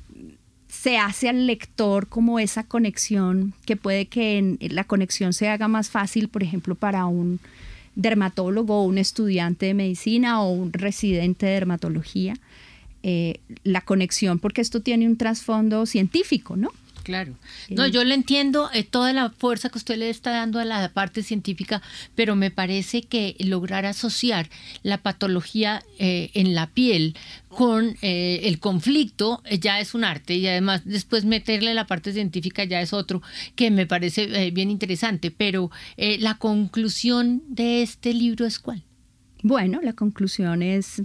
se 0.69 0.97
hace 0.97 1.29
al 1.29 1.47
lector 1.47 2.07
como 2.09 2.39
esa 2.39 2.65
conexión 2.65 3.53
que 3.67 3.77
puede 3.77 4.07
que 4.07 4.57
la 4.71 4.85
conexión 4.85 5.33
se 5.33 5.49
haga 5.49 5.69
más 5.69 5.91
fácil, 5.91 6.29
por 6.29 6.43
ejemplo, 6.43 6.75
para 6.75 7.07
un 7.07 7.41
dermatólogo 7.97 8.81
o 8.81 8.85
un 8.85 8.97
estudiante 8.97 9.67
de 9.67 9.75
medicina 9.75 10.41
o 10.43 10.53
un 10.53 10.73
residente 10.73 11.47
de 11.47 11.53
dermatología 11.53 12.35
eh, 13.03 13.41
la 13.65 13.81
conexión, 13.81 14.39
porque 14.39 14.61
esto 14.61 14.81
tiene 14.81 15.07
un 15.07 15.17
trasfondo 15.17 15.87
científico, 15.87 16.57
¿no? 16.57 16.71
Claro. 17.03 17.35
No, 17.71 17.87
yo 17.87 18.05
le 18.05 18.15
entiendo 18.15 18.69
eh, 18.75 18.85
toda 18.85 19.15
la 19.15 19.31
fuerza 19.31 19.71
que 19.71 19.79
usted 19.79 19.97
le 19.97 20.11
está 20.11 20.33
dando 20.33 20.59
a 20.59 20.67
la 20.67 20.93
parte 20.93 21.23
científica, 21.23 21.81
pero 22.15 22.37
me 22.37 22.51
parece 22.51 23.03
que 23.03 23.37
lograr 23.39 23.87
asociar 23.87 24.51
la 24.83 24.99
patología 24.99 25.83
eh, 25.99 26.31
en 26.35 26.55
la 26.55 26.67
piel 26.67 27.17
con 27.49 27.97
el 28.03 28.61
conflicto 28.61 29.43
ya 29.51 29.81
es 29.81 29.95
un 29.95 30.05
arte 30.05 30.35
y 30.35 30.47
además 30.47 30.83
después 30.85 31.25
meterle 31.25 31.75
la 31.75 31.87
parte 31.87 32.13
científica 32.13 32.65
ya 32.65 32.81
es 32.83 32.93
otro 32.93 33.23
que 33.57 33.71
me 33.71 33.87
parece 33.87 34.51
bien 34.53 34.71
interesante. 34.71 35.33
Pero 35.33 35.71
la 35.97 36.35
conclusión 36.35 37.43
de 37.49 37.83
este 37.83 38.15
libro 38.15 38.47
es 38.47 38.61
cuál? 38.61 38.85
Bueno, 39.43 39.81
la 39.83 39.95
conclusión 39.95 40.63
es 40.63 41.03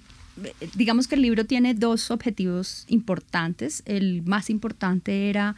digamos 0.76 1.08
que 1.08 1.16
el 1.16 1.22
libro 1.22 1.46
tiene 1.46 1.74
dos 1.74 2.12
objetivos 2.12 2.86
importantes. 2.88 3.84
El 3.86 4.24
más 4.24 4.50
importante 4.50 5.30
era 5.30 5.56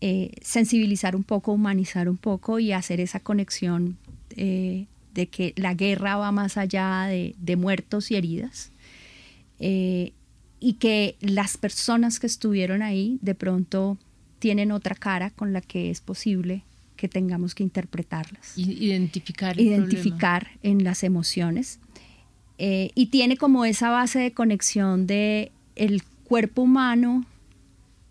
eh, 0.00 0.32
sensibilizar 0.42 1.16
un 1.16 1.24
poco, 1.24 1.52
humanizar 1.52 2.08
un 2.08 2.16
poco 2.16 2.58
y 2.58 2.72
hacer 2.72 3.00
esa 3.00 3.20
conexión 3.20 3.96
eh, 4.36 4.86
de 5.14 5.28
que 5.28 5.54
la 5.56 5.74
guerra 5.74 6.16
va 6.16 6.32
más 6.32 6.56
allá 6.56 7.06
de, 7.06 7.56
muertos 7.56 8.10
y 8.10 8.16
heridas. 8.16 8.70
Eh, 9.58 10.12
y 10.60 10.74
que 10.74 11.16
las 11.20 11.56
personas 11.56 12.20
que 12.20 12.26
estuvieron 12.26 12.82
ahí 12.82 13.18
de 13.22 13.34
pronto 13.34 13.98
tienen 14.38 14.72
otra 14.72 14.94
cara 14.94 15.30
con 15.30 15.52
la 15.52 15.60
que 15.60 15.90
es 15.90 16.00
posible 16.00 16.62
que 16.96 17.08
tengamos 17.08 17.54
que 17.54 17.62
interpretarlas. 17.62 18.56
Identificar. 18.56 19.60
Identificar 19.60 20.48
en 20.62 20.84
las 20.84 21.04
emociones. 21.04 21.78
Eh, 22.58 22.90
y 22.94 23.06
tiene 23.06 23.36
como 23.36 23.64
esa 23.64 23.90
base 23.90 24.18
de 24.18 24.32
conexión 24.32 25.06
de 25.06 25.52
el 25.74 26.02
cuerpo 26.24 26.62
humano 26.62 27.26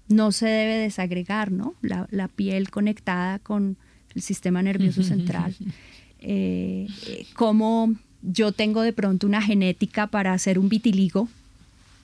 no 0.07 0.31
se 0.31 0.45
debe 0.45 0.77
desagregar, 0.77 1.51
¿no? 1.51 1.73
La, 1.81 2.27
piel 2.27 2.69
conectada 2.69 3.39
con 3.39 3.77
el 4.13 4.21
sistema 4.21 4.61
nervioso 4.61 5.03
central. 5.03 5.55
Eh, 6.19 6.87
como 7.35 7.95
yo 8.21 8.51
tengo 8.51 8.81
de 8.81 8.93
pronto 8.93 9.27
una 9.27 9.41
genética 9.41 10.07
para 10.07 10.33
hacer 10.33 10.59
un 10.59 10.69
vitiligo, 10.69 11.27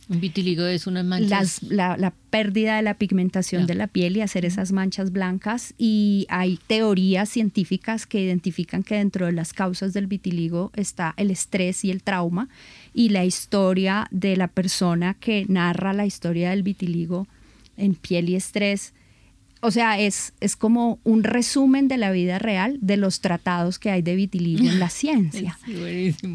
vitiligo 0.07 0.65
es 0.65 0.87
una 0.87 1.03
mancha. 1.03 1.41
la, 1.69 2.13
pérdida 2.29 2.77
de 2.77 2.81
la 2.81 2.93
pigmentación 2.93 3.67
de 3.67 3.75
la 3.75 3.87
piel 3.87 4.17
y 4.17 4.21
hacer 4.21 4.45
esas 4.45 4.71
manchas 4.71 5.11
blancas. 5.11 5.73
Y 5.77 6.25
hay 6.29 6.59
teorías 6.67 7.29
científicas 7.29 8.05
que 8.05 8.21
identifican 8.21 8.83
que 8.83 8.95
dentro 8.95 9.25
de 9.25 9.31
las 9.31 9.53
causas 9.53 9.93
del 9.93 10.07
vitiligo 10.07 10.71
está 10.75 11.13
el 11.17 11.31
estrés 11.31 11.83
y 11.85 11.91
el 11.91 12.03
trauma. 12.03 12.49
Y 12.93 13.09
la 13.09 13.25
historia 13.25 14.07
de 14.11 14.37
la 14.37 14.47
persona 14.47 15.13
que 15.13 15.45
narra 15.47 15.93
la 15.93 16.05
historia 16.05 16.51
del 16.51 16.63
vitiligo 16.63 17.27
en 17.77 17.95
piel 17.95 18.29
y 18.29 18.35
estrés 18.35 18.93
o 19.61 19.69
sea, 19.69 19.99
es, 19.99 20.33
es 20.39 20.55
como 20.55 20.99
un 21.03 21.23
resumen 21.23 21.87
de 21.87 21.97
la 21.97 22.11
vida 22.11 22.39
real 22.39 22.79
de 22.81 22.97
los 22.97 23.21
tratados 23.21 23.77
que 23.77 23.91
hay 23.91 24.01
de 24.01 24.15
vitiligo 24.15 24.67
en 24.67 24.79
la 24.79 24.89
ciencia. 24.89 25.57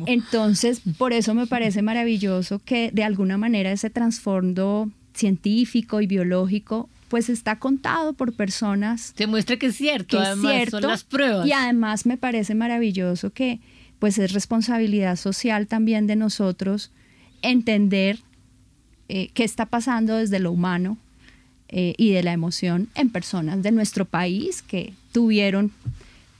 Entonces, 0.06 0.80
por 0.97 1.12
eso 1.12 1.35
me 1.35 1.47
parece 1.47 1.83
maravilloso 1.83 2.61
que 2.64 2.90
de 2.92 3.02
alguna 3.02 3.37
manera 3.37 3.73
ese 3.73 3.90
trasfondo 3.90 4.90
científico 5.12 6.00
y 6.00 6.06
biológico 6.06 6.88
pues 7.09 7.28
está 7.28 7.59
contado 7.59 8.12
por 8.12 8.33
personas. 8.33 9.12
Se 9.16 9.26
muestra 9.26 9.56
que 9.56 9.66
es 9.66 9.76
cierto, 9.76 10.18
además 10.18 10.71
son 10.71 10.83
las 10.83 11.04
pruebas. 11.04 11.47
Y 11.47 11.52
además 11.52 12.06
me 12.06 12.16
parece 12.16 12.54
maravilloso 12.54 13.33
que 13.33 13.61
pues 13.99 14.18
es 14.18 14.33
responsabilidad 14.33 15.16
social 15.16 15.66
también 15.66 16.06
de 16.06 16.16
nosotros 16.16 16.92
entender 17.42 18.18
eh, 19.09 19.30
qué 19.35 19.45
está 19.45 19.66
pasando 19.66 20.16
desde 20.16 20.38
lo 20.38 20.52
humano 20.52 20.99
eh, 21.68 21.94
y 21.99 22.12
de 22.12 22.23
la 22.23 22.32
emoción 22.32 22.88
en 22.94 23.11
personas 23.11 23.62
de 23.62 23.73
nuestro 23.73 24.04
país 24.04 24.62
que 24.62 24.92
tuvieron 25.12 25.73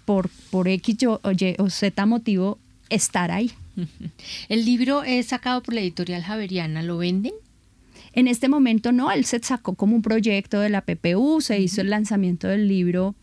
por, 0.05 0.31
por 0.51 0.69
X 0.69 0.99
o, 1.07 1.21
y, 1.33 1.57
o 1.59 1.69
Z 1.69 2.07
motivo 2.07 2.59
estar 2.89 3.31
ahí. 3.31 3.51
El 4.49 4.65
libro 4.65 5.03
es 5.03 5.27
sacado 5.27 5.63
por 5.63 5.75
la 5.75 5.81
editorial 5.81 6.23
Javeriana, 6.23 6.83
¿lo 6.83 6.99
venden? 6.99 7.33
En 8.13 8.29
este 8.29 8.49
momento 8.49 8.93
no, 8.93 9.11
él 9.11 9.25
se 9.25 9.41
sacó 9.43 9.75
como 9.75 9.95
un 9.97 10.03
proyecto 10.03 10.61
de 10.61 10.71
la 10.71 10.81
PPU, 10.81 11.41
se 11.41 11.61
hizo 11.61 11.83
el 11.83 11.91
lanzamiento 11.91 12.49
del 12.49 12.67
libro 12.67 13.15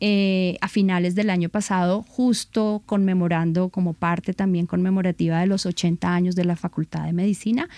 eh, 0.00 0.56
a 0.60 0.66
finales 0.66 1.14
del 1.14 1.30
año 1.30 1.48
pasado, 1.48 2.02
justo 2.02 2.82
conmemorando 2.86 3.68
como 3.68 3.92
parte 3.92 4.32
también 4.32 4.66
conmemorativa 4.66 5.38
de 5.38 5.46
los 5.46 5.64
80 5.64 6.12
años 6.12 6.34
de 6.34 6.44
la 6.44 6.56
Facultad 6.56 7.04
de 7.04 7.12
Medicina 7.12 7.68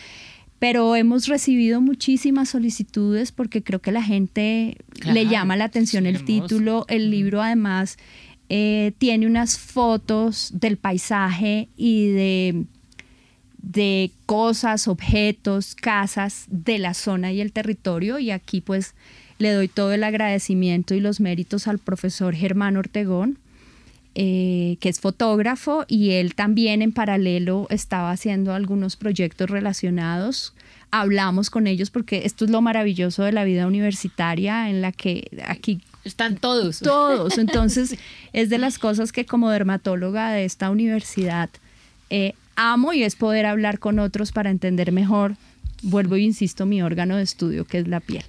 pero 0.64 0.97
hemos 0.97 1.28
recibido 1.28 1.83
muchísimas 1.83 2.49
solicitudes 2.49 3.33
porque 3.33 3.62
creo 3.62 3.83
que 3.83 3.92
la 3.92 4.02
gente 4.02 4.78
le 5.04 5.26
llama 5.26 5.59
la 5.59 5.64
atención 5.64 6.06
el 6.06 6.25
título. 6.25 6.87
El 6.88 7.11
libro 7.11 7.42
además 7.42 7.99
eh, 8.49 8.92
tiene 8.97 9.26
unas 9.26 9.59
fotos 9.59 10.52
del 10.54 10.78
paisaje 10.78 11.68
y 11.76 12.06
de, 12.12 12.64
de 13.59 14.11
cosas, 14.25 14.88
objetos, 14.88 15.75
casas 15.75 16.47
de 16.49 16.78
la 16.78 16.94
zona 16.94 17.30
y 17.30 17.42
el 17.42 17.52
territorio. 17.52 18.18
Y 18.18 18.30
aquí 18.30 18.62
pues 18.62 18.94
le 19.38 19.52
doy 19.52 19.68
todo 19.68 19.92
el 19.92 20.02
agradecimiento 20.02 20.94
y 20.94 21.00
los 21.00 21.21
méritos 21.21 21.68
al 21.68 21.78
profesor 21.78 22.35
Germán 22.35 22.78
Ortegón, 22.78 23.38
eh, 24.14 24.78
que 24.80 24.88
es 24.88 24.99
fotógrafo 24.99 25.85
y 25.88 26.12
él 26.12 26.35
también 26.35 26.80
en 26.80 26.92
paralelo 26.92 27.66
estaba 27.68 28.12
haciendo 28.12 28.54
algunos 28.54 28.97
proyectos 28.97 29.50
relacionados. 29.50 30.53
Hablamos 30.97 31.51
con 31.51 31.67
ellos 31.67 31.91
porque 31.91 32.23
esto 32.25 32.45
es 32.45 32.53
lo 32.53 32.63
maravilloso 32.63 33.25
de 33.25 33.33
la 33.33 33.43
vida 33.43 33.67
universitaria 33.67 34.71
en 34.71 34.81
la 34.81 34.93
que 34.93 35.29
aquí 35.45 35.81
están 36.05 36.37
todos. 36.37 36.79
Todos. 36.79 37.37
Entonces 37.39 37.97
es 38.33 38.49
de 38.49 38.59
las 38.59 38.79
cosas 38.79 39.11
que 39.11 39.27
como 39.27 39.51
dermatóloga 39.51 40.31
de 40.31 40.45
esta 40.45 40.71
universidad 40.71 41.51
eh, 42.11 42.35
amo 42.55 42.93
y 42.93 43.03
es 43.03 43.17
poder 43.17 43.45
hablar 43.45 43.81
con 43.81 43.99
otros 43.99 44.31
para 44.31 44.51
entender 44.51 44.93
mejor, 44.93 45.35
vuelvo 45.83 46.15
e 46.15 46.21
insisto, 46.21 46.65
mi 46.65 46.81
órgano 46.81 47.17
de 47.17 47.25
estudio 47.25 47.65
que 47.65 47.79
es 47.79 47.89
la 47.89 47.99
piel 47.99 48.25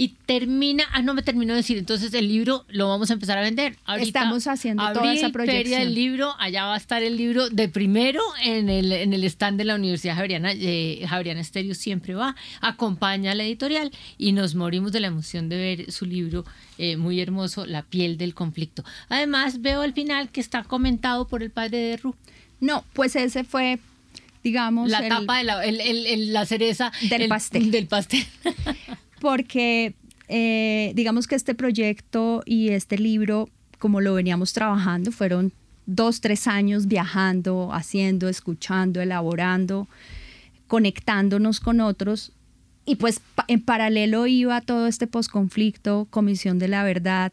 y 0.00 0.16
termina, 0.24 0.84
ah, 0.92 1.02
no 1.02 1.12
me 1.12 1.20
terminó 1.20 1.52
de 1.52 1.58
decir, 1.58 1.76
entonces 1.76 2.14
el 2.14 2.26
libro 2.26 2.64
lo 2.70 2.88
vamos 2.88 3.10
a 3.10 3.12
empezar 3.12 3.36
a 3.36 3.42
vender. 3.42 3.76
Estamos 3.98 4.46
haciendo 4.46 4.82
toda 4.94 5.12
esa 5.12 5.28
proyección. 5.28 5.62
Feria 5.62 5.80
del 5.80 5.94
libro, 5.94 6.34
allá 6.38 6.64
va 6.64 6.72
a 6.72 6.78
estar 6.78 7.02
el 7.02 7.18
libro 7.18 7.50
de 7.50 7.68
primero 7.68 8.22
en 8.42 8.70
el, 8.70 8.92
en 8.92 9.12
el 9.12 9.24
stand 9.24 9.58
de 9.58 9.64
la 9.66 9.74
Universidad 9.74 10.14
Javeriana, 10.14 10.52
eh, 10.54 11.04
Javeriana 11.06 11.42
Estéreo 11.42 11.74
siempre 11.74 12.14
va, 12.14 12.34
acompaña 12.62 13.32
a 13.32 13.34
la 13.34 13.44
editorial 13.44 13.92
y 14.16 14.32
nos 14.32 14.54
morimos 14.54 14.90
de 14.92 15.00
la 15.00 15.08
emoción 15.08 15.50
de 15.50 15.58
ver 15.58 15.92
su 15.92 16.06
libro 16.06 16.46
eh, 16.78 16.96
muy 16.96 17.20
hermoso, 17.20 17.66
La 17.66 17.82
piel 17.82 18.16
del 18.16 18.32
conflicto. 18.32 18.82
Además, 19.10 19.60
veo 19.60 19.82
al 19.82 19.92
final 19.92 20.30
que 20.30 20.40
está 20.40 20.64
comentado 20.64 21.28
por 21.28 21.42
el 21.42 21.50
padre 21.50 21.76
de 21.76 21.96
Ru. 21.98 22.14
No, 22.58 22.86
pues 22.94 23.16
ese 23.16 23.44
fue 23.44 23.78
digamos. 24.42 24.88
La 24.88 25.06
tapa 25.06 25.36
de 25.36 25.44
la, 25.44 25.60
la 25.62 26.46
cereza 26.46 26.90
del 27.02 27.28
pastel. 27.28 27.70
Del 27.70 27.86
pastel. 27.86 28.24
porque 29.20 29.94
eh, 30.28 30.92
digamos 30.94 31.26
que 31.26 31.34
este 31.34 31.54
proyecto 31.54 32.42
y 32.46 32.70
este 32.70 32.98
libro, 32.98 33.48
como 33.78 34.00
lo 34.00 34.14
veníamos 34.14 34.52
trabajando, 34.52 35.12
fueron 35.12 35.52
dos, 35.86 36.20
tres 36.20 36.46
años 36.46 36.86
viajando, 36.86 37.70
haciendo, 37.72 38.28
escuchando, 38.28 39.00
elaborando, 39.00 39.88
conectándonos 40.66 41.60
con 41.60 41.80
otros. 41.80 42.32
Y 42.86 42.96
pues 42.96 43.20
en 43.48 43.60
paralelo 43.60 44.26
iba 44.26 44.60
todo 44.60 44.86
este 44.86 45.06
posconflicto, 45.06 46.06
Comisión 46.10 46.58
de 46.58 46.68
la 46.68 46.82
Verdad. 46.82 47.32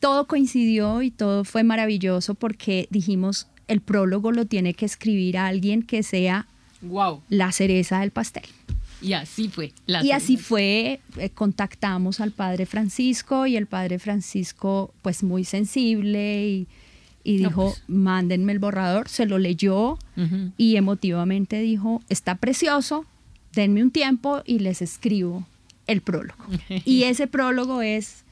Todo 0.00 0.26
coincidió 0.26 1.02
y 1.02 1.10
todo 1.10 1.44
fue 1.44 1.62
maravilloso 1.62 2.34
porque 2.34 2.88
dijimos, 2.90 3.48
el 3.66 3.80
prólogo 3.80 4.32
lo 4.32 4.46
tiene 4.46 4.74
que 4.74 4.86
escribir 4.86 5.38
alguien 5.38 5.82
que 5.82 6.02
sea 6.02 6.46
wow. 6.80 7.22
la 7.28 7.52
cereza 7.52 8.00
del 8.00 8.10
pastel. 8.10 8.44
Y 9.00 9.12
así 9.12 9.48
fue. 9.48 9.72
y 10.02 10.10
así 10.10 10.36
fue, 10.36 11.00
eh, 11.16 11.30
contactamos 11.30 12.20
al 12.20 12.32
padre 12.32 12.66
Francisco 12.66 13.46
y 13.46 13.56
el 13.56 13.66
padre 13.66 13.98
Francisco, 13.98 14.92
pues 15.02 15.22
muy 15.22 15.44
sensible 15.44 16.66
y, 17.24 17.36
dijo, 17.36 17.70
pues. 17.72 17.82
mándenme 17.86 18.52
el 18.52 18.58
borrador, 18.58 19.08
se 19.08 19.26
lo 19.26 19.38
leyó 19.38 19.98
y 20.56 20.76
emotivamente 20.76 21.60
dijo, 21.60 22.02
está 22.08 22.36
precioso, 22.36 23.04
denme 23.52 23.82
un 23.82 23.90
tiempo 23.90 24.42
y 24.44 24.58
les 24.58 24.82
escribo 24.82 25.46
el 25.86 26.00
prólogo. 26.00 26.44
y 26.84 27.04
ese 27.04 27.26
prólogo 27.26 27.82
es, 27.82 28.24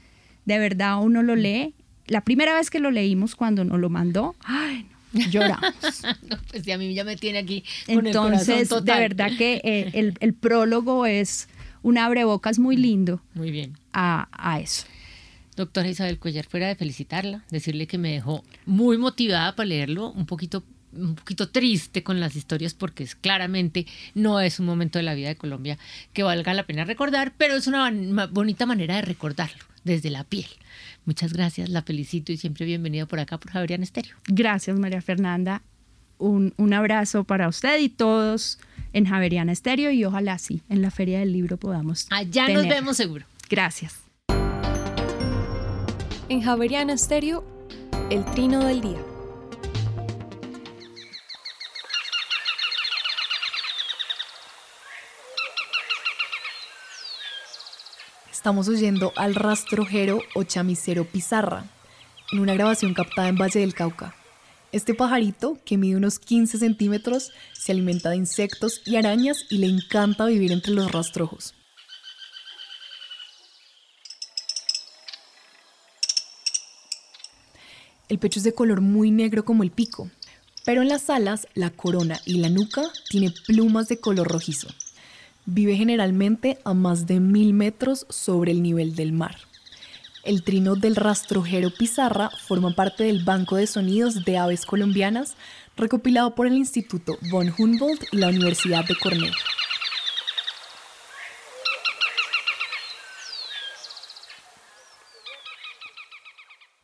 de 0.45 0.59
verdad, 0.59 1.01
uno 1.01 1.23
lo 1.23 1.37
lee. 1.37 1.75
La 2.07 2.23
primera 2.23 2.55
vez 2.55 2.71
que 2.71 2.79
lo 2.79 2.91
leímos 2.91 3.35
cuando 3.35 3.65
nos 3.65 3.81
lo 3.81 3.91
mandó, 3.91 4.35
ay, 4.45 4.87
lloramos. 5.31 5.75
pues 6.51 6.69
a 6.69 6.79
mí 6.79 6.95
ya 6.95 7.05
me 7.05 7.17
tiene 7.17 7.39
aquí. 7.39 7.65
Con 7.87 8.07
Entonces, 8.07 8.69
de 8.69 8.81
verdad 8.81 9.31
que 9.37 9.61
eh, 9.65 10.15
el, 10.21 10.35
prólogo 10.35 11.07
es 11.07 11.49
un 11.83 11.99
abrebocas 11.99 12.59
muy 12.59 12.77
lindo. 12.77 13.23
Muy 13.35 13.51
bien. 13.51 13.75
A, 13.93 14.29
a 14.33 14.61
eso. 14.61 14.85
Doctora 15.57 15.89
Isabel 15.89 16.19
Cuellar, 16.19 16.45
fuera 16.45 16.69
de 16.69 16.77
felicitarla, 16.77 17.45
decirle 17.51 17.87
que 17.87 17.97
me 17.97 18.13
dejó 18.13 18.45
muy 18.67 18.99
motivada 18.99 19.57
para 19.57 19.67
leerlo, 19.67 20.11
un 20.11 20.27
poquito 20.27 20.63
un 20.93 21.15
poquito 21.15 21.51
triste 21.51 22.03
con 22.03 22.21
las 22.21 22.37
historias 22.37 22.73
porque 22.73 23.05
es, 23.05 23.15
claramente 23.15 23.87
no 24.15 24.41
es 24.41 24.61
un 24.61 24.67
momento 24.67 24.99
de 24.99 25.03
la 25.03 25.15
vida 25.15 25.29
de 25.29 25.37
Colombia 25.37 25.79
que 26.15 26.23
valga 26.23 26.55
la 26.55 26.65
pena 26.65 26.85
recordar, 26.85 27.35
pero 27.37 27.57
es 27.57 27.67
una 27.67 27.91
bonita 28.29 28.65
manera 28.65 28.97
de 28.97 29.03
recordarlo 29.03 29.65
desde 29.87 30.11
la 30.11 30.25
piel. 30.25 30.47
Muchas 31.07 31.33
gracias, 31.33 31.71
la 31.71 31.83
felicito 31.83 32.33
y 32.33 32.37
siempre 32.37 32.67
bienvenida 32.67 33.07
por 33.07 33.21
acá 33.21 33.39
por 33.39 33.51
Javerian 33.53 33.83
Estéreo. 33.83 34.17
Gracias, 34.27 34.79
María 34.79 35.01
Fernanda. 35.01 35.63
Un, 36.19 36.53
abrazo 36.73 37.25
para 37.25 37.49
usted 37.49 37.79
y 37.79 37.89
todos 37.89 38.59
en 38.93 39.07
Javeriana 39.07 39.53
Estéreo 39.53 39.91
y 39.91 40.05
ojalá 40.05 40.39
sí, 40.39 40.63
en 40.69 40.83
la 40.83 40.91
Feria 40.91 41.21
del 41.21 41.33
Libro 41.33 41.57
podamos. 41.57 42.07
Allá 42.11 42.49
nos 42.49 42.67
vemos 42.69 42.97
seguro. 42.97 43.25
Gracias. 43.49 44.01
En 46.29 46.43
Javeriana 46.43 46.95
Estéreo, 46.95 47.45
el 48.11 48.25
trino 48.25 48.65
del 48.65 48.81
día. 48.81 49.16
Estamos 58.47 58.69
oyendo 58.69 59.13
al 59.17 59.35
rastrojero 59.35 60.21
o 60.37 60.45
chamisero 60.45 61.05
pizarra, 61.05 61.65
en 62.31 62.39
una 62.39 62.55
grabación 62.55 62.95
captada 62.95 63.27
en 63.27 63.35
Valle 63.35 63.59
del 63.59 63.75
Cauca. 63.75 64.15
Este 64.71 64.95
pajarito, 64.95 65.59
que 65.65 65.77
mide 65.77 65.97
unos 65.97 66.21
15 66.21 66.59
centímetros, 66.59 67.33
se 67.55 67.73
alimenta 67.73 68.11
de 68.11 68.19
insectos 68.19 68.83
y 68.85 68.95
arañas 68.95 69.47
y 69.51 69.59
le 69.59 69.67
encanta 69.67 70.27
vivir 70.27 70.53
entre 70.53 70.75
los 70.75 70.93
rastrojos. 70.93 71.55
El 78.09 78.21
pecho 78.21 78.39
es 78.39 78.45
de 78.45 78.55
color 78.55 78.81
muy 78.81 79.11
negro 79.11 79.45
como 79.45 79.65
el 79.65 79.73
pico, 79.73 80.09
pero 80.65 80.83
en 80.83 80.89
las 80.89 81.11
alas, 81.11 81.49
la 81.55 81.71
corona 81.71 82.21
y 82.25 82.39
la 82.39 82.49
nuca 82.49 82.83
tiene 83.11 83.35
plumas 83.49 83.89
de 83.89 83.99
color 83.99 84.29
rojizo. 84.29 84.69
Vive 85.47 85.77
generalmente 85.77 86.59
a 86.65 86.75
más 86.75 87.07
de 87.07 87.21
mil 87.21 87.55
metros 87.55 88.05
sobre 88.11 88.51
el 88.51 88.63
nivel 88.63 88.97
del 88.97 89.13
mar. 89.13 89.37
El 90.25 90.43
trino 90.43 90.75
del 90.75 90.97
rastrojero 90.97 91.71
pizarra 91.71 92.31
forma 92.49 92.75
parte 92.75 93.05
del 93.05 93.23
Banco 93.23 93.55
de 93.55 93.69
Sonidos 93.69 94.25
de 94.25 94.39
Aves 94.39 94.67
Colombianas, 94.67 95.37
recopilado 95.77 96.35
por 96.35 96.49
el 96.49 96.55
Instituto 96.55 97.17
von 97.31 97.55
Humboldt 97.57 98.13
y 98.13 98.17
la 98.17 98.29
Universidad 98.29 98.85
de 98.85 98.97
Cornell. 98.97 99.33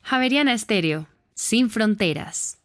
Javeriana 0.02 0.52
Estéreo, 0.52 1.08
sin 1.34 1.68
fronteras. 1.68 2.61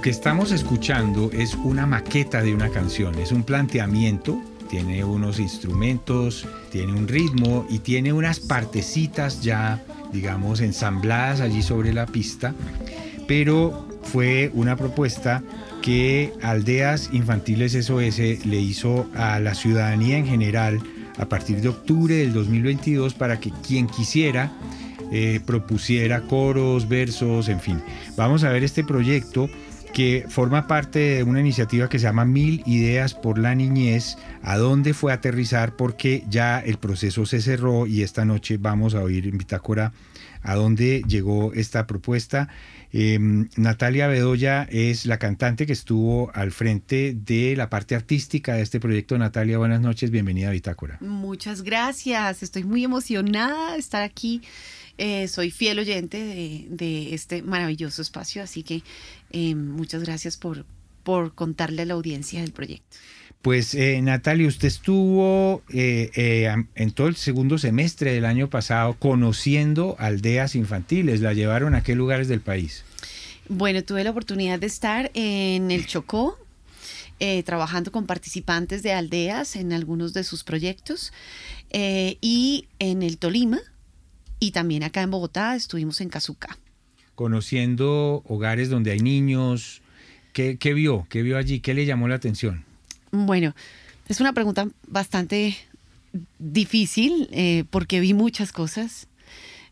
Lo 0.00 0.04
que 0.04 0.08
estamos 0.08 0.50
escuchando 0.50 1.30
es 1.30 1.54
una 1.56 1.84
maqueta 1.84 2.40
de 2.40 2.54
una 2.54 2.70
canción, 2.70 3.18
es 3.18 3.32
un 3.32 3.42
planteamiento, 3.42 4.40
tiene 4.70 5.04
unos 5.04 5.38
instrumentos, 5.38 6.48
tiene 6.72 6.94
un 6.94 7.06
ritmo 7.06 7.66
y 7.68 7.80
tiene 7.80 8.10
unas 8.14 8.40
partecitas 8.40 9.42
ya, 9.42 9.84
digamos, 10.10 10.62
ensambladas 10.62 11.42
allí 11.42 11.60
sobre 11.60 11.92
la 11.92 12.06
pista, 12.06 12.54
pero 13.28 13.86
fue 14.02 14.50
una 14.54 14.74
propuesta 14.74 15.42
que 15.82 16.32
Aldeas 16.40 17.10
Infantiles 17.12 17.72
SOS 17.72 18.46
le 18.46 18.58
hizo 18.58 19.06
a 19.14 19.38
la 19.38 19.54
ciudadanía 19.54 20.16
en 20.16 20.26
general 20.26 20.80
a 21.18 21.26
partir 21.26 21.60
de 21.60 21.68
octubre 21.68 22.14
del 22.14 22.32
2022 22.32 23.12
para 23.12 23.38
que 23.38 23.50
quien 23.50 23.86
quisiera 23.86 24.50
eh, 25.12 25.40
propusiera 25.44 26.22
coros, 26.22 26.88
versos, 26.88 27.50
en 27.50 27.60
fin. 27.60 27.82
Vamos 28.16 28.44
a 28.44 28.48
ver 28.48 28.64
este 28.64 28.82
proyecto 28.82 29.50
que 30.00 30.24
forma 30.30 30.66
parte 30.66 30.98
de 30.98 31.24
una 31.24 31.40
iniciativa 31.40 31.90
que 31.90 31.98
se 31.98 32.04
llama 32.04 32.24
Mil 32.24 32.62
Ideas 32.64 33.12
por 33.12 33.36
la 33.36 33.54
Niñez, 33.54 34.16
a 34.42 34.56
dónde 34.56 34.94
fue 34.94 35.12
aterrizar 35.12 35.76
porque 35.76 36.24
ya 36.26 36.58
el 36.58 36.78
proceso 36.78 37.26
se 37.26 37.42
cerró 37.42 37.86
y 37.86 38.00
esta 38.00 38.24
noche 38.24 38.56
vamos 38.56 38.94
a 38.94 39.02
oír 39.02 39.26
en 39.26 39.36
Bitácora 39.36 39.92
a 40.42 40.54
dónde 40.54 41.02
llegó 41.06 41.52
esta 41.52 41.86
propuesta. 41.86 42.48
Em, 42.92 43.50
Natalia 43.56 44.08
Bedoya 44.08 44.66
es 44.70 45.04
la 45.04 45.18
cantante 45.18 45.66
que 45.66 45.74
estuvo 45.74 46.30
al 46.32 46.50
frente 46.50 47.14
de 47.14 47.54
la 47.54 47.68
parte 47.68 47.94
artística 47.94 48.54
de 48.54 48.62
este 48.62 48.80
proyecto. 48.80 49.18
Natalia, 49.18 49.58
buenas 49.58 49.82
noches, 49.82 50.10
bienvenida 50.10 50.48
a 50.48 50.52
Bitácora. 50.52 50.96
Muchas 51.02 51.60
gracias, 51.60 52.42
estoy 52.42 52.64
muy 52.64 52.84
emocionada 52.84 53.74
de 53.74 53.78
estar 53.78 54.02
aquí. 54.02 54.40
Eh, 55.02 55.28
soy 55.28 55.50
fiel 55.50 55.78
oyente 55.78 56.18
de, 56.68 57.14
este 57.14 57.40
maravilloso 57.40 58.02
espacio, 58.02 58.42
así 58.42 58.62
que 58.62 58.82
em, 59.30 59.56
muchas 59.56 60.02
gracias 60.02 60.36
por, 60.36 60.66
por 61.04 61.34
contarle 61.34 61.82
a 61.82 61.84
la 61.86 61.94
audiencia 61.94 62.42
del 62.42 62.52
proyecto. 62.52 62.98
Pues 63.40 63.74
eh, 63.74 63.98
Natalia, 64.02 64.46
usted 64.46 64.68
estuvo 64.68 65.62
eh, 65.72 66.10
eh, 66.14 66.54
en 66.74 66.90
todo 66.90 67.08
el 67.08 67.16
segundo 67.16 67.56
semestre 67.56 68.12
del 68.12 68.26
año 68.26 68.50
pasado 68.50 68.94
conociendo 68.98 69.96
aldeas 69.98 70.54
infantiles. 70.54 71.22
¿La 71.22 71.32
llevaron 71.32 71.74
a 71.74 71.82
qué 71.82 71.94
lugares 71.94 72.28
del 72.28 72.42
país? 72.42 72.84
Bueno, 73.48 73.82
tuve 73.82 74.04
la 74.04 74.10
oportunidad 74.10 74.58
de 74.58 74.66
estar 74.66 75.10
en 75.14 75.70
el 75.70 75.86
Chocó, 75.86 76.38
trabajando 77.44 77.90
con 77.90 78.06
participantes 78.06 78.82
de 78.82 78.92
aldeas 78.92 79.56
en 79.56 79.72
algunos 79.72 80.12
de 80.12 80.24
sus 80.24 80.44
proyectos, 80.44 81.12
y 81.72 82.66
en 82.78 83.02
el 83.02 83.18
Tolima, 83.18 83.60
y 84.40 84.50
también 84.50 84.82
acá 84.82 85.02
en 85.02 85.10
Bogotá 85.10 85.54
estuvimos 85.54 86.00
en 86.00 86.08
Cazuca. 86.08 86.58
Conociendo 87.14 88.22
hogares 88.26 88.70
donde 88.70 88.90
hay 88.90 89.00
niños, 89.00 89.82
¿qué, 90.32 90.56
qué 90.56 90.72
vio? 90.74 91.06
¿Qué 91.10 91.22
vio 91.22 91.36
allí? 91.36 91.60
¿Qué 91.60 91.74
le 91.74 91.84
llamó 91.84 92.08
la 92.08 92.14
atención? 92.16 92.64
Bueno, 93.12 93.54
es 94.08 94.20
una 94.20 94.32
pregunta 94.32 94.68
bastante 94.88 95.56
difícil 96.38 97.28
eh, 97.30 97.64
porque 97.70 98.00
vi 98.00 98.14
muchas 98.14 98.52
cosas, 98.52 99.06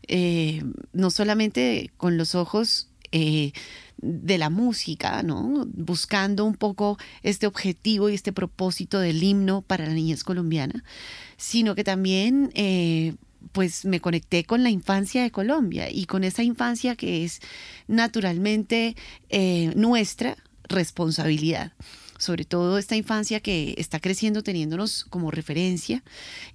eh, 0.07 0.63
no 0.93 1.09
solamente 1.09 1.91
con 1.97 2.17
los 2.17 2.35
ojos 2.35 2.87
eh, 3.11 3.51
de 3.97 4.37
la 4.37 4.49
música, 4.49 5.23
¿no? 5.23 5.67
Buscando 5.73 6.45
un 6.45 6.55
poco 6.55 6.97
este 7.23 7.47
objetivo 7.47 8.09
y 8.09 8.13
este 8.13 8.31
propósito 8.31 8.99
del 8.99 9.21
himno 9.21 9.61
para 9.61 9.87
la 9.87 9.93
niñez 9.93 10.23
colombiana, 10.23 10.83
sino 11.35 11.75
que 11.75 11.83
también 11.83 12.51
pues 13.51 13.85
me 13.85 13.99
conecté 13.99 14.43
con 14.43 14.63
la 14.63 14.69
infancia 14.69 15.23
de 15.23 15.31
Colombia 15.31 15.89
y 15.89 16.05
con 16.05 16.23
esa 16.23 16.43
infancia 16.43 16.95
que 16.95 17.23
es 17.23 17.39
naturalmente 17.87 18.95
nuestra 19.75 20.37
responsabilidad 20.67 21.73
sobre 22.19 22.43
todo 22.45 22.77
esta 22.77 22.95
infancia 22.95 23.39
que 23.39 23.73
está 23.77 23.99
creciendo 23.99 24.43
teniéndonos 24.43 25.05
como 25.09 25.31
referencia 25.31 26.03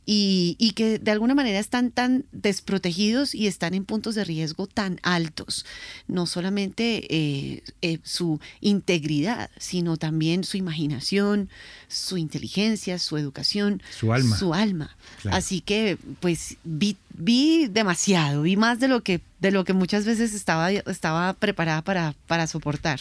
y, 0.06 0.72
que 0.76 0.98
de 0.98 1.10
alguna 1.10 1.34
manera 1.34 1.58
están 1.58 1.90
tan 1.90 2.26
desprotegidos 2.32 3.34
y 3.34 3.46
están 3.46 3.74
en 3.74 3.84
puntos 3.84 4.14
de 4.14 4.24
riesgo 4.24 4.66
tan 4.66 5.00
altos. 5.02 5.64
No 6.06 6.26
solamente 6.26 7.06
eh, 7.08 7.62
eh, 7.80 7.98
su 8.02 8.40
integridad, 8.60 9.50
sino 9.56 9.96
también 9.96 10.44
su 10.44 10.58
imaginación, 10.58 11.48
su 11.88 12.18
inteligencia, 12.18 12.98
su 12.98 13.16
educación, 13.16 13.82
su 13.98 14.12
alma. 14.12 14.36
Su 14.36 14.52
alma. 14.52 14.96
Así 15.30 15.62
que 15.62 15.96
pues 16.20 16.58
vi, 16.64 16.98
vi 17.14 17.68
demasiado, 17.68 18.42
vi 18.42 18.56
más 18.56 18.80
de 18.80 18.88
lo 18.88 19.02
que 19.02 19.20
de 19.44 19.50
lo 19.50 19.64
que 19.64 19.74
muchas 19.74 20.06
veces 20.06 20.32
estaba, 20.32 20.70
estaba 20.70 21.34
preparada 21.34 21.82
para, 21.82 22.14
para 22.26 22.46
soportar. 22.46 22.98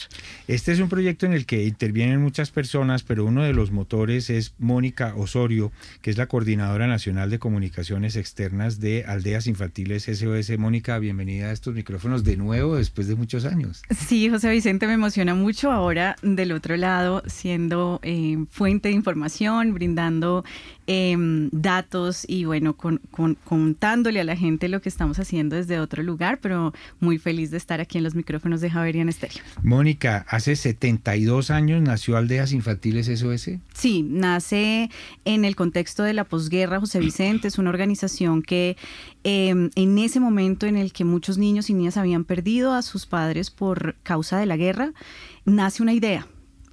Este 0.49 0.73
es 0.73 0.82
un 0.82 0.89
proyecto 0.89 1.26
en 1.26 1.32
el 1.32 1.45
que 1.45 1.63
intervienen 1.63 2.21
muchas 2.21 2.52
personas, 2.52 3.04
pero 3.04 3.23
uno 3.23 3.43
de 3.43 3.54
los 3.54 3.71
motores 3.71 4.30
es 4.30 4.54
Mónica 4.60 5.13
Osorio, 5.15 5.71
que 6.02 6.10
es 6.10 6.17
la 6.17 6.26
coordinadora 6.26 6.86
nacional 6.86 7.30
de 7.30 7.39
comunicaciones 7.39 8.17
externas 8.17 8.82
de 8.82 9.06
Aldeas 9.08 9.47
Infantiles 9.47 10.04
SOS. 10.04 10.58
Mónica, 10.58 10.99
bienvenida 10.99 11.45
a 11.45 11.54
estos 11.54 11.76
micrófonos 11.76 12.26
de 12.26 12.36
nuevo 12.36 12.76
después 12.76 13.08
de 13.08 13.15
muchos 13.15 13.45
años. 13.45 13.82
Sí, 14.06 14.30
José 14.30 14.49
Vicente, 14.49 14.86
me 14.86 14.93
emociona 14.93 15.36
mucho 15.36 15.71
ahora 15.71 16.17
del 16.23 16.52
otro 16.52 16.76
lado, 16.76 17.23
siendo 17.26 18.02
eh, 18.04 18.38
fuente 18.49 18.89
de 18.89 18.95
información, 18.95 19.73
brindando 19.73 20.43
Em, 20.86 21.49
datos 21.54 22.26
y 22.28 22.43
bueno, 22.43 22.76
contándole 24.04 24.20
a 24.20 24.26
la 24.26 24.36
gente 24.36 24.68
lo 24.68 24.82
que 24.82 24.89
estamos 24.89 25.18
haciendo 25.18 25.56
desde 25.56 25.80
otro 25.80 26.04
lugar, 26.04 26.39
pero 26.42 26.74
muy 27.00 27.18
feliz 27.18 27.52
de 27.52 27.58
estar 27.58 27.80
aquí 27.80 28.00
en 28.00 28.04
los 28.04 28.16
micrófonos 28.16 28.60
de 28.60 28.70
Javerian 28.70 29.08
Estéreo. 29.08 29.42
Mónica, 29.62 30.26
hace 30.28 30.58
72 30.58 31.50
años 31.50 31.82
nació 31.82 32.18
Aldeas 32.18 32.52
Infantiles 32.52 33.08
SOS. 33.08 33.52
Sí, 33.74 34.04
nace 34.04 34.89
en 35.24 35.46
el 35.46 35.56
contexto 35.56 36.04
de 36.04 36.12
la 36.12 36.26
posguerra 36.26 36.82
José 36.82 37.00
Vicente, 37.00 37.48
es 37.48 37.58
una 37.58 37.70
organización 37.70 38.42
que 38.42 38.76
em, 39.24 39.70
en 39.76 39.98
ese 39.98 40.20
momento 40.20 40.66
en 40.66 40.76
el 40.76 40.92
que 40.92 41.06
muchos 41.06 41.38
niños 41.38 41.70
y 41.70 41.74
niñas 41.74 41.96
habían 41.96 42.26
perdido 42.26 42.74
a 42.74 42.82
sus 42.82 43.06
padres 43.06 43.52
por 43.52 43.96
causa 44.04 44.38
de 44.38 44.48
la 44.48 44.58
guerra, 44.58 44.92
nace 45.46 45.82
una 45.82 45.94
idea. 45.94 46.28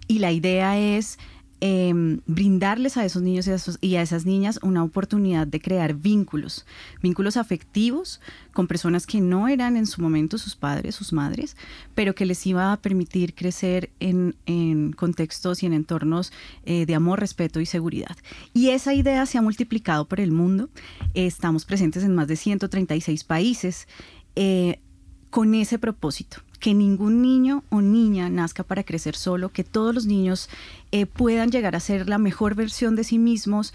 Y 0.09 0.19
la 0.19 0.33
idea 0.33 0.77
es 0.77 1.21
Em, 1.62 2.20
brindarles 2.27 2.96
a 2.96 3.05
esos 3.05 3.20
niños 3.20 3.46
y 3.83 3.96
a, 3.96 4.03
esas 4.03 4.25
niñas 4.25 4.59
una 4.62 4.83
oportunidad 4.83 5.46
de 5.46 5.61
crear 5.61 5.92
vínculos, 5.92 6.64
vínculos 7.03 7.37
afectivos 7.37 8.23
con 8.55 8.66
personas 8.66 9.07
que 9.07 9.20
no 9.20 9.46
eran 9.46 9.77
en 9.77 9.87
su 9.87 10.01
momento 10.01 10.38
sus 10.38 10.57
padres, 10.57 10.94
sus 10.94 11.12
madres, 11.12 11.59
pero 11.94 12.14
que 12.14 12.25
les 12.25 12.46
iba 12.46 12.73
a 12.73 12.79
permitir 12.79 13.35
crecer 13.35 13.90
en, 14.01 14.94
contextos 14.96 15.62
y 15.62 15.66
en 15.66 15.75
entornos 15.75 16.33
eh, 16.64 16.87
de 16.87 16.94
amor, 16.94 17.20
respeto 17.20 17.61
y 17.61 17.66
seguridad. 17.66 18.16
Y 18.55 18.70
esa 18.70 18.94
idea 18.94 19.27
se 19.27 19.37
ha 19.37 19.42
multiplicado 19.42 20.09
por 20.09 20.20
el 20.20 20.33
mundo. 20.33 20.70
estamos 21.12 21.66
presentes 21.66 22.05
en 22.05 22.14
más 22.14 22.27
de 22.27 22.37
136 22.37 23.25
países. 23.25 23.87
Eh, 24.35 24.79
con 25.31 25.55
ese 25.55 25.79
propósito, 25.79 26.38
que 26.59 26.75
ningún 26.75 27.23
niño 27.23 27.64
o 27.70 27.81
niña 27.81 28.29
nazca 28.29 28.64
para 28.64 28.85
crecer 28.85 29.16
solo, 29.16 29.49
que 29.49 29.64
todos 29.64 29.94
los 29.94 30.07
niños 30.07 30.51
eh, 30.92 31.07
puedan 31.07 31.50
llegar 31.50 31.76
a 31.76 31.81
ser 31.81 32.09
la 32.09 32.18
mejor 32.18 32.55
versión 32.55 32.96
de 32.96 33.05
sí 33.05 33.18
mismos, 33.18 33.72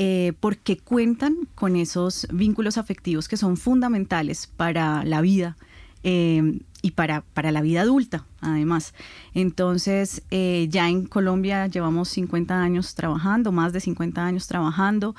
eh, 0.00 0.32
porque 0.38 0.76
cuentan 0.76 1.48
con 1.56 1.74
esos 1.74 2.28
vínculos 2.32 2.78
afectivos 2.78 3.26
que 3.26 3.36
son 3.36 3.56
fundamentales 3.56 4.46
para 4.46 5.02
la 5.02 5.20
vida 5.20 5.56
eh, 6.04 6.60
y 6.82 6.92
para, 6.92 7.22
para 7.34 7.50
la 7.50 7.62
vida 7.62 7.80
adulta, 7.80 8.24
además. 8.40 8.94
Entonces, 9.34 10.22
eh, 10.30 10.68
ya 10.70 10.88
en 10.88 11.04
Colombia 11.06 11.66
llevamos 11.66 12.10
50 12.10 12.62
años 12.62 12.94
trabajando, 12.94 13.50
más 13.50 13.72
de 13.72 13.80
50 13.80 14.24
años 14.24 14.46
trabajando, 14.46 15.16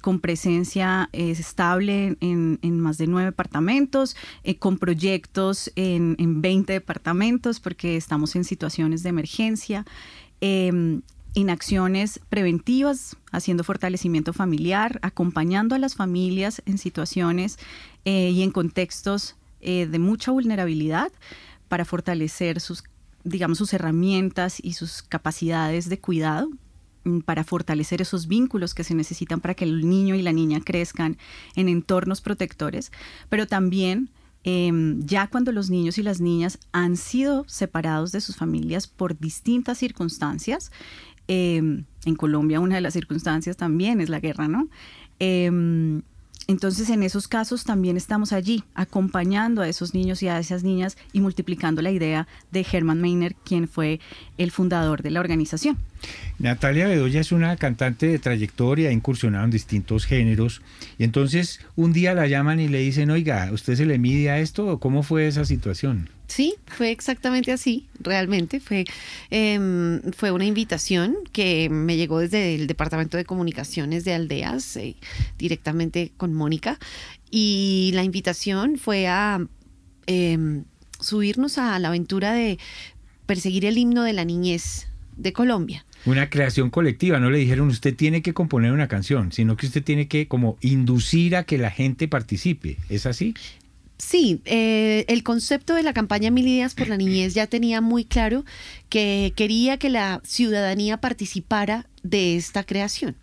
con 0.00 0.20
presencia 0.20 1.08
estable 1.12 2.16
en, 2.20 2.60
en, 2.62 2.78
más 2.78 2.98
de 2.98 3.08
nueve 3.08 3.30
departamentos, 3.30 4.14
con 4.60 4.78
proyectos 4.78 5.72
en, 5.74 6.14
en 6.20 6.40
20 6.40 6.72
departamentos, 6.72 7.58
porque 7.58 7.96
estamos 7.96 8.36
en 8.36 8.44
situaciones 8.44 9.02
de 9.02 9.08
emergencia 9.08 9.84
em, 10.40 11.02
en 11.34 11.50
acciones 11.50 12.20
preventivas, 12.28 13.16
haciendo 13.32 13.64
fortalecimiento 13.64 14.32
familiar, 14.32 15.00
acompañando 15.02 15.74
a 15.74 15.78
las 15.78 15.94
familias 15.94 16.62
en 16.64 16.78
situaciones 16.78 17.58
y 18.04 18.42
en 18.42 18.50
contextos 18.52 19.34
eh, 19.66 19.86
de 19.86 19.98
mucha 19.98 20.30
vulnerabilidad 20.30 21.10
para 21.68 21.86
fortalecer 21.86 22.60
sus, 22.60 22.84
digamos, 23.24 23.56
sus 23.56 23.72
herramientas 23.72 24.58
y 24.62 24.74
sus 24.74 25.02
capacidades 25.02 25.88
de 25.88 25.98
cuidado 25.98 26.50
mm, 27.04 27.20
para 27.20 27.44
fortalecer 27.44 28.02
esos 28.02 28.28
vínculos 28.28 28.74
que 28.74 28.84
se 28.84 28.94
necesitan 28.94 29.40
para 29.40 29.54
que 29.54 29.64
el 29.64 29.88
niño 29.88 30.16
y 30.16 30.20
la 30.20 30.34
niña 30.34 30.60
crezcan 30.62 31.16
en 31.56 31.70
entornos 31.70 32.20
protectores, 32.20 32.92
pero 33.30 33.46
también 33.46 34.10
em, 34.44 35.04
ya 35.04 35.26
cuando 35.26 35.52
los 35.52 35.70
niños 35.70 35.98
y 35.98 36.02
las 36.02 36.20
niñas 36.20 36.58
han 36.72 36.96
sido 36.96 37.44
separados 37.48 38.12
de 38.12 38.20
sus 38.20 38.36
familias 38.36 38.86
por 38.86 39.18
distintas 39.18 39.78
circunstancias, 39.78 40.70
em, 41.26 41.84
en 42.04 42.14
Colombia 42.14 42.60
una 42.60 42.76
de 42.76 42.80
las 42.80 42.92
circunstancias 42.92 43.56
también 43.56 44.00
es 44.00 44.08
la 44.08 44.20
guerra, 44.20 44.46
¿no? 44.48 44.68
Entonces, 46.46 46.90
en 46.90 47.02
esos 47.02 47.26
casos 47.26 47.64
también 47.64 47.96
estamos 47.96 48.32
allí, 48.32 48.64
acompañando 48.74 49.62
a 49.62 49.68
esos 49.68 49.94
niños 49.94 50.22
y 50.22 50.28
a 50.28 50.38
esas 50.38 50.62
niñas 50.62 50.96
y 51.12 51.20
multiplicando 51.20 51.80
la 51.80 51.90
idea 51.90 52.28
de 52.50 52.66
Herman 52.70 53.00
Meiner, 53.00 53.34
quien 53.34 53.66
fue 53.68 54.00
el 54.36 54.50
fundador 54.50 55.02
de 55.02 55.10
la 55.10 55.20
organización. 55.20 55.78
Natalia 56.38 56.86
Bedoya 56.86 57.20
es 57.20 57.32
una 57.32 57.56
cantante 57.56 58.06
de 58.06 58.18
trayectoria, 58.18 58.90
ha 58.90 58.92
incursionado 58.92 59.44
en 59.44 59.50
distintos 59.50 60.04
géneros. 60.04 60.60
Y 60.98 61.04
entonces 61.04 61.60
un 61.76 61.92
día 61.92 62.14
la 62.14 62.26
llaman 62.26 62.60
y 62.60 62.68
le 62.68 62.80
dicen, 62.80 63.10
oiga, 63.10 63.50
¿usted 63.52 63.76
se 63.76 63.86
le 63.86 63.98
mide 63.98 64.30
a 64.30 64.38
esto? 64.38 64.78
¿Cómo 64.80 65.02
fue 65.02 65.26
esa 65.26 65.44
situación? 65.44 66.10
Sí, 66.34 66.56
fue 66.66 66.90
exactamente 66.90 67.52
así, 67.52 67.86
realmente. 68.00 68.58
Fue, 68.58 68.84
em, 69.30 70.00
fue 70.10 70.32
una 70.32 70.44
invitación 70.44 71.14
que 71.30 71.68
me 71.70 71.96
llegó 71.96 72.18
desde 72.18 72.56
el 72.56 72.66
Departamento 72.66 73.16
de 73.16 73.24
Comunicaciones 73.24 74.04
de 74.04 74.14
Aldeas, 74.14 74.76
eh, 74.78 74.96
directamente 75.38 76.10
con 76.16 76.34
Mónica. 76.34 76.80
Y 77.30 77.92
la 77.94 78.02
invitación 78.02 78.78
fue 78.78 79.06
a 79.06 79.46
em, 80.06 80.64
subirnos 80.98 81.56
a 81.58 81.78
la 81.78 81.86
aventura 81.86 82.32
de 82.32 82.58
perseguir 83.26 83.64
el 83.64 83.78
himno 83.78 84.02
de 84.02 84.12
la 84.12 84.24
niñez 84.24 84.88
de 85.16 85.32
Colombia. 85.32 85.86
Una 86.04 86.30
creación 86.30 86.68
colectiva, 86.68 87.20
no 87.20 87.30
le 87.30 87.38
dijeron 87.38 87.68
usted 87.68 87.94
tiene 87.94 88.22
que 88.22 88.34
componer 88.34 88.72
una 88.72 88.88
canción, 88.88 89.30
sino 89.30 89.56
que 89.56 89.66
usted 89.66 89.84
tiene 89.84 90.08
que 90.08 90.26
como 90.26 90.58
inducir 90.60 91.36
a 91.36 91.44
que 91.44 91.58
la 91.58 91.70
gente 91.70 92.08
participe, 92.08 92.76
¿es 92.88 93.06
así? 93.06 93.34
Sí, 93.96 94.40
eh, 94.44 95.04
el 95.08 95.22
concepto 95.22 95.74
de 95.74 95.84
la 95.84 95.92
campaña 95.92 96.30
Mil 96.30 96.48
Ideas 96.48 96.74
por 96.74 96.88
la 96.88 96.96
Niñez 96.96 97.34
ya 97.34 97.46
tenía 97.46 97.80
muy 97.80 98.04
claro 98.04 98.44
que 98.88 99.32
quería 99.36 99.78
que 99.78 99.88
la 99.88 100.20
ciudadanía 100.24 101.00
participara 101.00 101.86
de 102.02 102.36
esta 102.36 102.64
creación. 102.64 103.16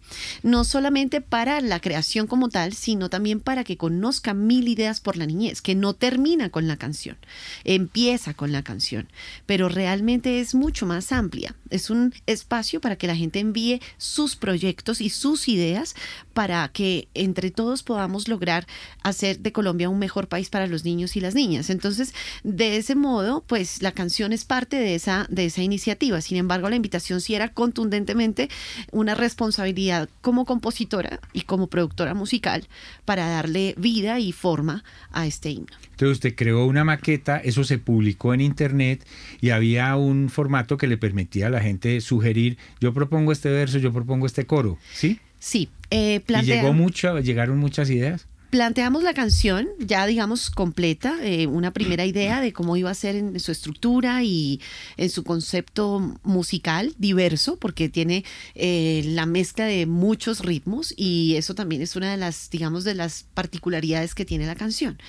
No 0.44 0.64
solamente 0.64 1.22
para 1.22 1.62
la 1.62 1.80
creación 1.80 2.28
como 2.28 2.50
tal, 2.50 2.74
sino 2.74 3.10
también 3.10 3.40
para 3.40 3.64
que 3.64 3.78
conozca 3.78 4.34
mil 4.34 4.68
ideas 4.68 5.00
por 5.00 5.18
la 5.18 5.26
niñez, 5.26 5.62
que 5.62 5.76
no 5.76 5.94
termina 5.94 6.50
con 6.50 6.68
la 6.68 6.78
canción, 6.78 7.18
empieza 7.64 8.34
con 8.34 8.52
la 8.52 8.64
canción, 8.64 9.08
pero 9.46 9.70
realmente 9.70 10.40
es 10.40 10.56
mucho 10.56 10.86
más 10.86 11.12
amplia. 11.12 11.56
Es 11.70 11.90
un 11.90 12.14
espacio 12.26 12.82
para 12.82 12.96
que 12.96 13.08
la 13.08 13.16
gente 13.16 13.40
envíe 13.40 13.82
sus 13.98 14.36
proyectos 14.36 15.02
y 15.02 15.10
sus 15.10 15.48
ideas 15.48 15.96
para 16.34 16.68
que 16.70 17.08
entre 17.14 17.52
todos 17.52 17.84
podamos 17.84 18.28
lograr 18.28 18.68
hacer 19.04 19.40
de 19.40 19.52
Colombia 19.52 19.90
un 19.90 20.00
mejor 20.00 20.28
país 20.28 20.50
para 20.50 20.68
los 20.68 20.86
niños 20.86 21.16
y 21.16 21.22
las 21.22 21.36
niñas. 21.36 21.70
Entonces, 21.70 22.14
de 22.44 22.78
ese 22.78 22.96
modo, 22.96 23.44
pues 23.48 23.82
la 23.82 23.92
canción 23.92 24.34
es 24.34 24.46
parte 24.46 24.78
de 24.78 24.96
esa, 24.96 25.26
de 25.30 25.46
esa 25.46 25.62
iniciativa. 25.62 26.22
Sin 26.22 26.38
embargo, 26.38 26.70
la 26.70 26.76
invitación 26.76 27.22
sí 27.22 27.36
era 27.36 27.54
contundentemente 27.54 28.50
una 28.92 29.16
responsabilidad 29.16 30.01
como 30.22 30.46
compositora 30.46 31.20
y 31.34 31.42
como 31.42 31.68
productora 31.68 32.14
musical 32.14 32.68
para 33.06 33.28
darle 33.28 33.76
vida 33.78 34.20
y 34.20 34.32
forma 34.32 34.84
a 35.12 35.26
este 35.26 35.50
himno. 35.52 35.76
Entonces 35.92 36.18
usted 36.18 36.36
creó 36.36 36.66
una 36.66 36.84
maqueta, 36.84 37.38
eso 37.38 37.64
se 37.64 37.78
publicó 37.78 38.34
en 38.34 38.42
internet 38.42 39.06
y 39.40 39.50
había 39.50 39.96
un 39.96 40.30
formato 40.30 40.78
que 40.78 40.88
le 40.88 40.98
permitía 40.98 41.48
a 41.48 41.50
la 41.50 41.62
gente 41.62 42.00
sugerir, 42.02 42.58
yo 42.80 42.94
propongo 42.94 43.32
este 43.32 43.50
verso, 43.50 43.78
yo 43.78 43.92
propongo 43.94 44.26
este 44.26 44.46
coro, 44.46 44.78
¿sí? 44.94 45.20
Sí. 45.40 45.70
Eh, 45.90 46.22
¿Y 46.28 46.42
llegó 46.44 46.72
mucho, 46.72 47.20
llegaron 47.20 47.58
muchas 47.58 47.90
ideas? 47.90 48.28
Planteamos 48.52 49.02
la 49.02 49.14
canción 49.14 49.70
ya, 49.80 50.06
digamos, 50.06 50.52
completa, 50.52 51.18
eh, 51.24 51.48
una 51.48 51.72
primera 51.72 52.06
idea 52.06 52.42
de 52.42 52.52
cómo 52.52 52.76
iba 52.76 52.92
a 52.92 52.94
ser 52.94 53.16
en 53.16 53.40
su 53.40 53.52
estructura 53.52 54.24
y 54.24 54.60
en 54.98 55.10
su 55.10 55.24
concepto 55.24 56.20
musical 56.24 56.94
diverso, 56.98 57.56
porque 57.56 57.88
tiene 57.88 58.26
eh, 58.54 59.04
la 59.06 59.26
mezcla 59.26 59.66
de 59.66 59.86
muchos 59.86 60.42
ritmos 60.42 60.94
y 60.98 61.36
eso 61.38 61.56
también 61.56 61.82
es 61.82 61.96
una 61.96 62.12
de 62.12 62.18
las, 62.18 62.50
digamos, 62.50 62.84
de 62.84 62.94
las 62.94 63.26
particularidades 63.34 64.14
que 64.14 64.26
tiene 64.26 64.46
la 64.46 64.56
canción. 64.56 65.00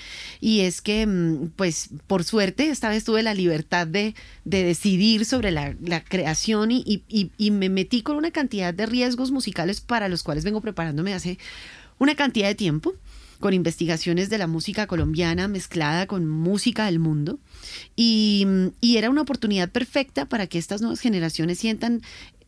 Y 0.41 0.61
es 0.61 0.81
que, 0.81 1.05
mm, 1.05 1.51
pues, 1.57 1.91
por 2.07 2.23
suerte, 2.23 2.71
esta 2.71 2.89
vez 2.89 3.03
tuve 3.03 3.25
la 3.25 3.35
libertad 3.35 3.87
de, 3.87 4.15
decidir 4.45 5.25
sobre 5.25 5.51
la, 5.51 5.75
creación 6.09 6.71
y, 6.71 7.03
y 7.09 7.51
me 7.51 7.69
metí 7.69 8.03
con 8.03 8.17
una 8.17 8.31
cantidad 8.31 8.73
de 8.73 8.87
riesgos 8.87 9.31
musicales 9.31 9.81
para 9.81 10.09
los 10.09 10.23
cuales 10.23 10.45
vengo 10.45 10.61
preparándome 10.61 11.15
hace 11.15 11.39
una 11.99 12.15
cantidad 12.15 12.49
de 12.49 12.55
tiempo 12.55 12.95
con 13.43 13.53
investigaciones 13.53 14.31
de 14.31 14.39
la 14.39 14.47
música 14.47 14.87
colombiana 14.87 15.49
mezclada 15.49 16.07
con 16.07 16.27
música 16.27 16.87
del 16.87 16.99
mundo. 16.99 17.39
Y, 17.95 18.47
y, 18.81 18.97
era 18.97 19.11
una 19.11 19.21
oportunidad 19.21 19.69
perfecta 19.69 20.27
para 20.27 20.47
que 20.47 20.57
estas 20.57 20.81
nuevas 20.81 21.01
generaciones 21.01 21.59
sientan 21.59 22.01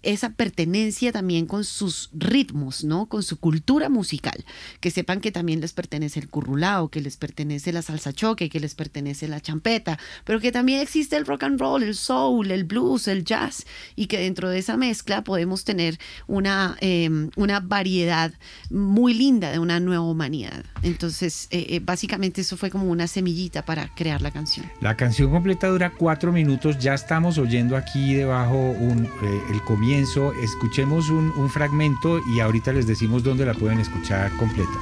esa 0.05 0.31
pertenencia 0.31 1.13
también 1.13 1.47
con 1.47 1.65
sus 1.65 2.11
ritmos, 2.13 2.85
¿no? 2.85 3.07
Con 3.07 3.23
su 3.23 3.39
cultura 3.39 3.89
musical, 3.89 4.45
que 4.81 4.91
sepan 4.91 5.21
que 5.21 5.33
también 5.33 5.61
les 5.61 5.73
pertenece 5.73 6.21
el 6.21 6.29
currulao, 6.29 6.89
que 6.89 7.01
les 7.01 7.17
pertenece 7.17 7.73
la 7.73 7.83
salsa 7.83 8.13
choque, 8.13 8.49
que 8.49 8.61
les 8.61 8.75
pertenece 8.75 9.29
la 9.29 9.41
champeta, 9.41 9.99
pero 10.25 10.41
que 10.41 10.53
también 10.53 10.81
existe 10.81 11.17
el 11.17 11.27
rock 11.27 11.45
and 11.45 11.61
roll, 11.61 11.83
el 11.83 11.95
soul, 11.95 12.51
el 12.51 12.65
blues, 12.65 13.09
el 13.09 13.25
jazz, 13.25 13.67
y 13.97 14.07
que 14.07 14.19
dentro 14.19 14.49
de 14.51 14.59
esa 14.59 14.77
mezcla 14.77 15.25
podemos 15.25 15.65
tener 15.65 15.99
una, 16.27 16.77
em, 16.81 17.31
una 17.37 17.61
variedad 17.61 18.33
muy 18.71 19.15
linda 19.15 19.51
de 19.51 19.59
una 19.59 19.81
nueva 19.81 20.05
humanidad. 20.05 20.65
Entonces, 20.83 21.49
eh, 21.51 21.67
eh, 21.71 21.81
básicamente 21.81 22.43
eso 22.43 22.57
fue 22.57 22.71
como 22.71 22.91
una 22.91 23.07
semillita 23.07 23.65
para 23.65 23.95
crear 23.95 24.21
la 24.21 24.31
canción. 24.31 24.71
La 24.81 24.97
canción 24.97 25.31
completa 25.31 25.69
dura 25.69 25.91
cuatro 25.91 26.33
minutos, 26.33 26.79
ya 26.79 26.95
estamos 26.95 27.39
oyendo 27.39 27.77
aquí 27.77 28.15
debajo 28.15 28.57
un, 28.57 29.07
eh, 29.07 29.43
el 29.51 29.63
comienzo 29.63 29.94
escuchemos 30.01 31.11
un, 31.11 31.33
un 31.37 31.49
fragmento 31.49 32.21
y 32.27 32.41
ahorita 32.41 32.73
les 32.73 32.87
decimos 32.87 33.23
dónde 33.23 33.47
la 33.47 33.55
pueden 33.55 33.81
escuchar 33.81 34.35
completa. 34.37 34.79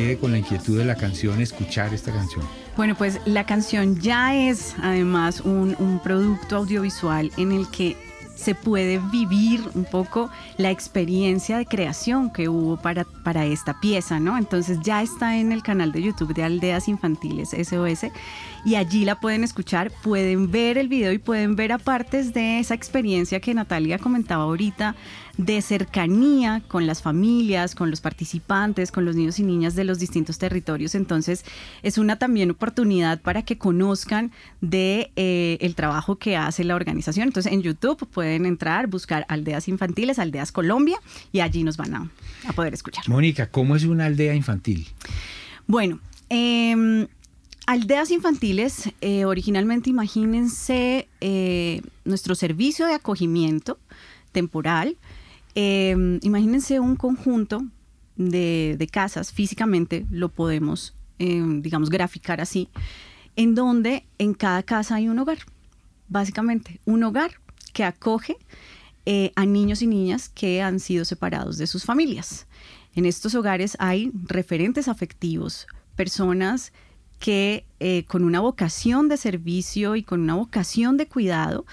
Quede 0.00 0.18
con 0.18 0.32
la 0.32 0.38
inquietud 0.38 0.78
de 0.78 0.84
la 0.84 0.94
canción 0.94 1.40
escuchar 1.40 1.92
esta 1.92 2.12
canción? 2.12 2.44
Bueno, 2.76 2.94
pues 2.94 3.20
la 3.26 3.44
canción 3.44 4.00
ya 4.00 4.34
es 4.34 4.74
además 4.82 5.40
un, 5.42 5.76
un 5.78 6.00
producto 6.02 6.56
audiovisual 6.56 7.30
en 7.36 7.52
el 7.52 7.68
que 7.70 7.96
se 8.34 8.54
puede 8.54 8.98
vivir 9.12 9.60
un 9.74 9.84
poco 9.84 10.30
la 10.56 10.70
experiencia 10.70 11.58
de 11.58 11.66
creación 11.66 12.32
que 12.32 12.48
hubo 12.48 12.78
para, 12.78 13.04
para 13.04 13.44
esta 13.44 13.78
pieza, 13.80 14.18
¿no? 14.18 14.38
Entonces 14.38 14.78
ya 14.82 15.02
está 15.02 15.36
en 15.36 15.52
el 15.52 15.62
canal 15.62 15.92
de 15.92 16.00
YouTube 16.00 16.32
de 16.32 16.44
Aldeas 16.44 16.88
Infantiles 16.88 17.50
SOS 17.50 18.10
y 18.64 18.76
allí 18.76 19.04
la 19.04 19.20
pueden 19.20 19.44
escuchar, 19.44 19.92
pueden 20.02 20.50
ver 20.50 20.78
el 20.78 20.88
video 20.88 21.12
y 21.12 21.18
pueden 21.18 21.54
ver 21.54 21.70
apartes 21.72 22.32
de 22.32 22.60
esa 22.60 22.72
experiencia 22.72 23.40
que 23.40 23.52
Natalia 23.52 23.98
comentaba 23.98 24.44
ahorita 24.44 24.94
de 25.46 25.62
cercanía 25.62 26.62
con 26.68 26.86
las 26.86 27.00
familias, 27.00 27.74
con 27.74 27.88
los 27.90 28.02
participantes, 28.02 28.92
con 28.92 29.06
los 29.06 29.16
niños 29.16 29.38
y 29.38 29.42
niñas 29.42 29.74
de 29.74 29.84
los 29.84 29.98
distintos 29.98 30.36
territorios. 30.36 30.94
Entonces, 30.94 31.46
es 31.82 31.96
una 31.96 32.18
también 32.18 32.50
oportunidad 32.50 33.22
para 33.22 33.42
que 33.42 33.56
conozcan 33.56 34.32
de 34.60 35.10
eh, 35.16 35.56
el 35.62 35.74
trabajo 35.74 36.16
que 36.16 36.36
hace 36.36 36.62
la 36.62 36.74
organización. 36.74 37.28
Entonces, 37.28 37.52
en 37.52 37.62
YouTube 37.62 38.06
pueden 38.08 38.44
entrar, 38.44 38.86
buscar 38.88 39.24
Aldeas 39.28 39.66
Infantiles, 39.68 40.18
Aldeas 40.18 40.52
Colombia, 40.52 40.98
y 41.32 41.40
allí 41.40 41.64
nos 41.64 41.78
van 41.78 41.94
a, 41.94 42.10
poder 42.54 42.74
escuchar. 42.74 43.08
Mónica, 43.08 43.50
¿cómo 43.50 43.76
es 43.76 43.84
una 43.84 44.06
aldea 44.06 44.34
infantil? 44.34 44.88
Bueno, 45.66 46.00
em, 46.28 47.06
Aldeas 47.66 48.10
infantiles, 48.10 48.90
eh, 49.00 49.24
originalmente 49.24 49.88
imagínense 49.88 51.08
eh, 51.22 51.80
nuestro 52.04 52.34
servicio 52.34 52.84
de 52.86 52.94
acogimiento 52.94 53.78
temporal 54.32 54.96
Em, 55.54 56.18
imagínense 56.22 56.80
un 56.80 56.96
conjunto 56.96 57.64
de, 58.16 58.88
casas, 58.90 59.32
físicamente 59.32 60.06
lo 60.10 60.28
podemos, 60.28 60.94
em, 61.18 61.62
digamos, 61.62 61.90
graficar 61.90 62.40
así, 62.40 62.68
en 63.36 63.54
donde 63.54 64.04
en 64.18 64.34
cada 64.34 64.62
casa 64.62 64.96
hay 64.96 65.08
un 65.08 65.18
hogar, 65.18 65.38
básicamente, 66.08 66.80
un 66.84 67.02
hogar 67.02 67.32
que 67.72 67.84
acoge 67.84 68.36
eh, 69.06 69.32
a 69.34 69.46
niños 69.46 69.82
y 69.82 69.86
niñas 69.86 70.28
que 70.28 70.60
han 70.60 70.78
sido 70.78 71.04
separados 71.04 71.56
de 71.56 71.66
sus 71.66 71.84
familias. 71.84 72.46
En 72.94 73.06
estos 73.06 73.34
hogares 73.34 73.76
hay 73.80 74.10
referentes 74.26 74.88
afectivos, 74.88 75.66
personas 75.96 76.72
que 77.18 77.64
eh, 77.78 78.04
con 78.04 78.24
una 78.24 78.40
vocación 78.40 79.08
de 79.08 79.16
servicio 79.16 79.94
y 79.96 80.02
con 80.02 80.20
una 80.20 80.34
vocación 80.34 80.96
de 80.96 81.06
cuidado 81.06 81.66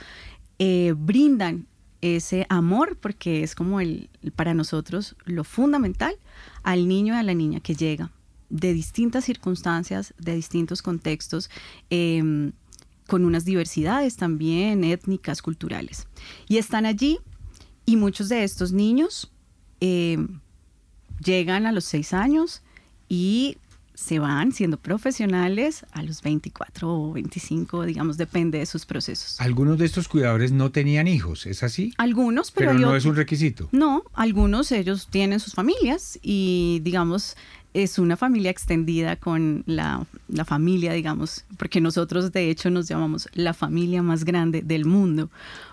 eh, 0.59 0.93
brindan 0.95 1.65
ese 2.01 2.45
amor, 2.49 2.97
porque 2.97 3.43
es 3.43 3.55
como 3.55 3.79
el, 3.79 4.09
para 4.35 4.53
nosotros 4.53 5.15
lo 5.25 5.43
fundamental, 5.43 6.15
al 6.63 6.87
niño 6.87 7.13
y 7.15 7.17
a 7.17 7.23
la 7.23 7.33
niña 7.33 7.59
que 7.59 7.75
llega 7.75 8.11
de 8.49 8.73
distintas 8.73 9.25
circunstancias, 9.25 10.13
de 10.17 10.35
distintos 10.35 10.81
contextos, 10.81 11.49
em, 11.89 12.53
con 13.07 13.25
unas 13.25 13.45
diversidades 13.45 14.17
también 14.17 14.83
étnicas, 14.83 15.41
culturales. 15.41 16.07
Y 16.47 16.57
están 16.57 16.85
allí 16.85 17.19
y 17.85 17.95
muchos 17.95 18.29
de 18.29 18.43
estos 18.43 18.71
niños 18.73 19.31
em, 19.79 20.39
llegan 21.23 21.65
a 21.65 21.71
los 21.71 21.85
seis 21.85 22.13
años 22.13 22.63
y 23.07 23.57
se 23.97 24.19
van 24.19 24.51
siendo 24.51 24.77
profesionales 24.77 25.83
a 25.91 26.03
los 26.03 26.21
24 26.21 26.87
o 26.87 27.13
25, 27.13 27.83
digamos, 27.83 28.15
depende 28.15 28.59
de 28.59 28.67
sus 28.67 28.85
procesos. 28.85 29.41
Algunos 29.41 29.79
de 29.79 29.85
estos 29.85 30.07
cuidadores 30.07 30.51
no 30.51 30.71
tenían 30.71 31.07
hijos, 31.07 31.47
¿es 31.47 31.63
así? 31.63 31.95
Algunos, 31.97 32.51
pero, 32.51 32.75
no 32.75 32.95
es 32.95 33.05
un 33.05 33.15
requisito. 33.15 33.67
No, 33.71 34.03
algunos 34.13 34.71
ellos 34.71 35.07
tienen 35.09 35.39
sus 35.39 35.55
familias 35.55 36.19
y, 36.21 36.79
digamos, 36.83 37.37
es 37.73 37.97
una 37.97 38.17
familia 38.17 38.51
extendida 38.51 39.15
con 39.15 39.63
la, 39.65 40.05
la, 40.27 40.45
familia, 40.45 40.93
digamos, 40.93 41.43
porque 41.57 41.81
nosotros 41.81 42.31
de 42.31 42.51
hecho 42.51 42.69
nos 42.69 42.87
llamamos 42.87 43.27
la 43.33 43.55
familia 43.55 44.03
más 44.03 44.25
grande 44.25 44.61
del 44.61 44.85
mundo, 44.85 45.31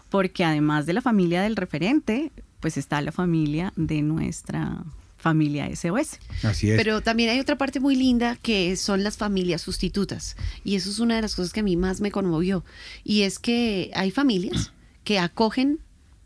porque 0.09 0.47
además 0.47 0.87
de 0.87 0.95
la 0.95 1.03
familia 1.03 1.43
del 1.43 1.57
referente, 1.57 2.33
pues 2.61 2.79
está 2.79 3.03
la 3.03 3.13
familia 3.13 3.75
de 3.77 4.01
nuestra 4.01 4.83
familia 5.25 5.75
SOS. 5.75 6.19
Así 6.43 6.71
es. 6.71 6.77
Pero 6.77 7.01
también 7.01 7.31
hay 7.31 7.41
otra 7.41 7.57
parte 7.57 7.81
muy 7.81 7.97
linda 7.97 8.37
que 8.43 8.77
son 8.77 9.03
las 9.03 9.17
familias 9.17 9.63
sustitutas. 9.63 10.37
Y 10.65 10.77
eso 10.77 10.91
es 10.91 10.99
una 10.99 11.17
de 11.17 11.23
las 11.23 11.35
cosas 11.35 11.55
que 11.55 11.61
a 11.61 11.63
mí 11.63 11.77
más 11.77 12.03
me 12.03 12.11
conmovió. 12.11 12.63
Y 13.05 13.23
es 13.23 13.39
que 13.39 13.91
hay 13.95 14.11
familias 14.11 14.73
que 15.03 15.19
acogen 15.19 15.79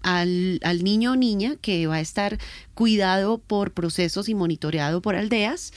al, 0.02 0.58
al 0.64 0.82
niño 0.82 1.12
o 1.12 1.16
niña 1.16 1.54
que 1.60 1.86
va 1.86 1.96
a 1.96 2.00
estar 2.00 2.38
cuidado 2.74 3.38
por 3.38 3.70
procesos 3.70 4.28
y 4.28 4.34
monitoreado 4.34 5.00
por 5.00 5.14
aldeas. 5.14 5.72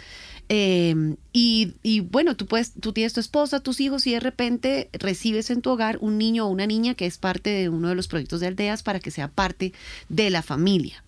Eh, 0.49 1.15
y, 1.31 1.75
y, 1.84 1.99
bueno, 1.99 2.36
tú 2.36 2.47
puedes, 2.47 2.73
tú 2.73 2.91
tienes 2.91 3.13
tu 3.13 3.19
esposa, 3.19 3.60
tus 3.60 3.79
hijos 3.79 4.07
y 4.07 4.13
de 4.13 4.19
repente 4.19 4.89
recibes 4.93 5.51
en 5.51 5.62
tu 5.62 5.69
hogar 5.69 5.99
un 6.01 6.17
niño 6.17 6.47
o 6.47 6.49
una 6.49 6.65
niña 6.65 6.95
que 6.95 7.05
es 7.05 7.19
parte 7.19 7.51
de 7.51 7.69
uno 7.69 7.89
de 7.89 7.95
los 7.95 8.07
proyectos 8.07 8.39
de 8.39 8.47
aldeas 8.47 8.81
para 8.81 8.99
que 8.99 9.12
sea 9.12 9.27
parte 9.27 9.73
de 10.10 10.31
la 10.31 10.41
familia. 10.41 11.03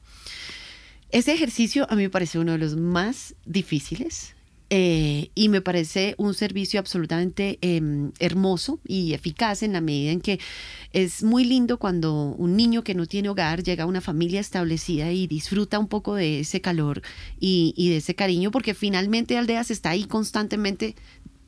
Ese 1.13 1.31
ejercicio 1.31 1.85
a 1.91 1.95
mí 1.95 2.01
me 2.01 2.09
parece 2.09 2.39
uno 2.39 2.53
de 2.53 2.57
los 2.57 2.75
más 2.75 3.35
difíciles 3.45 4.33
eh, 4.71 5.29
y 5.35 5.49
me 5.49 5.61
parece 5.61 6.15
un 6.17 6.33
servicio 6.33 6.79
absolutamente 6.79 7.59
eh, 7.61 8.09
hermoso 8.17 8.79
y 8.83 9.13
eficaz 9.13 9.61
en 9.61 9.73
la 9.73 9.81
medida 9.81 10.11
en 10.11 10.21
que 10.21 10.39
es 10.91 11.21
muy 11.21 11.45
lindo 11.45 11.77
cuando 11.77 12.33
un 12.35 12.57
niño 12.57 12.83
que 12.83 12.95
no 12.95 13.05
tiene 13.05 13.29
hogar 13.29 13.61
llega 13.61 13.83
a 13.83 13.87
una 13.87 14.01
familia 14.01 14.39
establecida 14.39 15.11
y 15.11 15.27
disfruta 15.27 15.77
un 15.77 15.87
poco 15.87 16.15
de 16.15 16.39
ese 16.39 16.61
calor 16.61 17.03
y 17.39 17.89
de 17.89 17.97
ese 17.97 18.15
cariño, 18.15 18.49
porque 18.49 18.73
finalmente 18.73 19.37
Aldeas 19.37 19.69
está 19.69 19.91
ahí 19.91 20.05
constantemente 20.05 20.95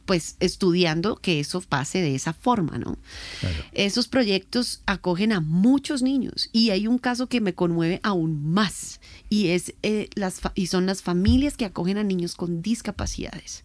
pues 0.06 0.38
estudiando 0.39 1.15
que 1.18 1.39
eso 1.39 1.62
pase 1.62 2.02
de 2.02 2.15
esa 2.15 2.34
forma, 2.34 2.78
¿no? 2.78 2.98
Claro. 3.39 3.63
Esos 3.74 4.08
proyectos 4.08 4.82
acogen 4.86 5.32
a 5.32 5.41
muchos 5.41 6.02
niños 6.02 6.50
y 6.52 6.70
hay 6.70 6.88
un 6.88 6.98
caso 6.98 7.28
que 7.28 7.41
me 7.41 7.54
conmueve 7.54 8.00
aún 8.04 8.52
más 8.52 9.00
y 9.30 9.48
es 9.50 9.74
eh, 9.84 10.10
las 10.15 10.41
y 10.54 10.68
son 10.68 10.86
las 10.86 11.02
familias 11.02 11.58
que 11.58 11.65
acogen 11.65 11.98
a 11.98 12.04
niños 12.04 12.36
con 12.36 12.62
discapacidades. 12.62 13.63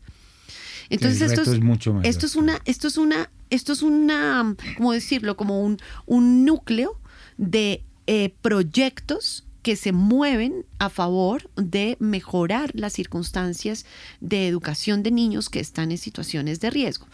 Entonces 0.88 1.22
esto 1.22 1.42
es, 1.42 1.48
es 1.48 1.60
mucho 1.60 1.92
mayor, 1.92 2.06
esto 2.06 2.26
es 2.26 2.36
una 2.36 2.60
esto 2.64 2.88
es 2.88 2.98
una 2.98 3.30
esto 3.50 3.72
es 3.72 3.82
una 3.82 4.56
cómo 4.76 4.92
decirlo 4.92 5.36
como 5.36 5.62
un 5.62 5.78
un 6.06 6.44
núcleo 6.44 6.98
de 7.36 7.84
eh, 8.06 8.34
proyectos 8.42 9.44
que 9.62 9.76
se 9.76 9.92
mueven 9.92 10.64
a 10.78 10.88
favor 10.88 11.50
de 11.56 11.96
mejorar 12.00 12.70
las 12.74 12.92
circunstancias 12.92 13.84
de 14.20 14.48
educación 14.48 15.02
de 15.02 15.10
niños 15.10 15.48
que 15.48 15.60
están 15.60 15.90
en 15.90 15.98
situaciones 15.98 16.60
de 16.60 16.70
riesgo 16.70 17.06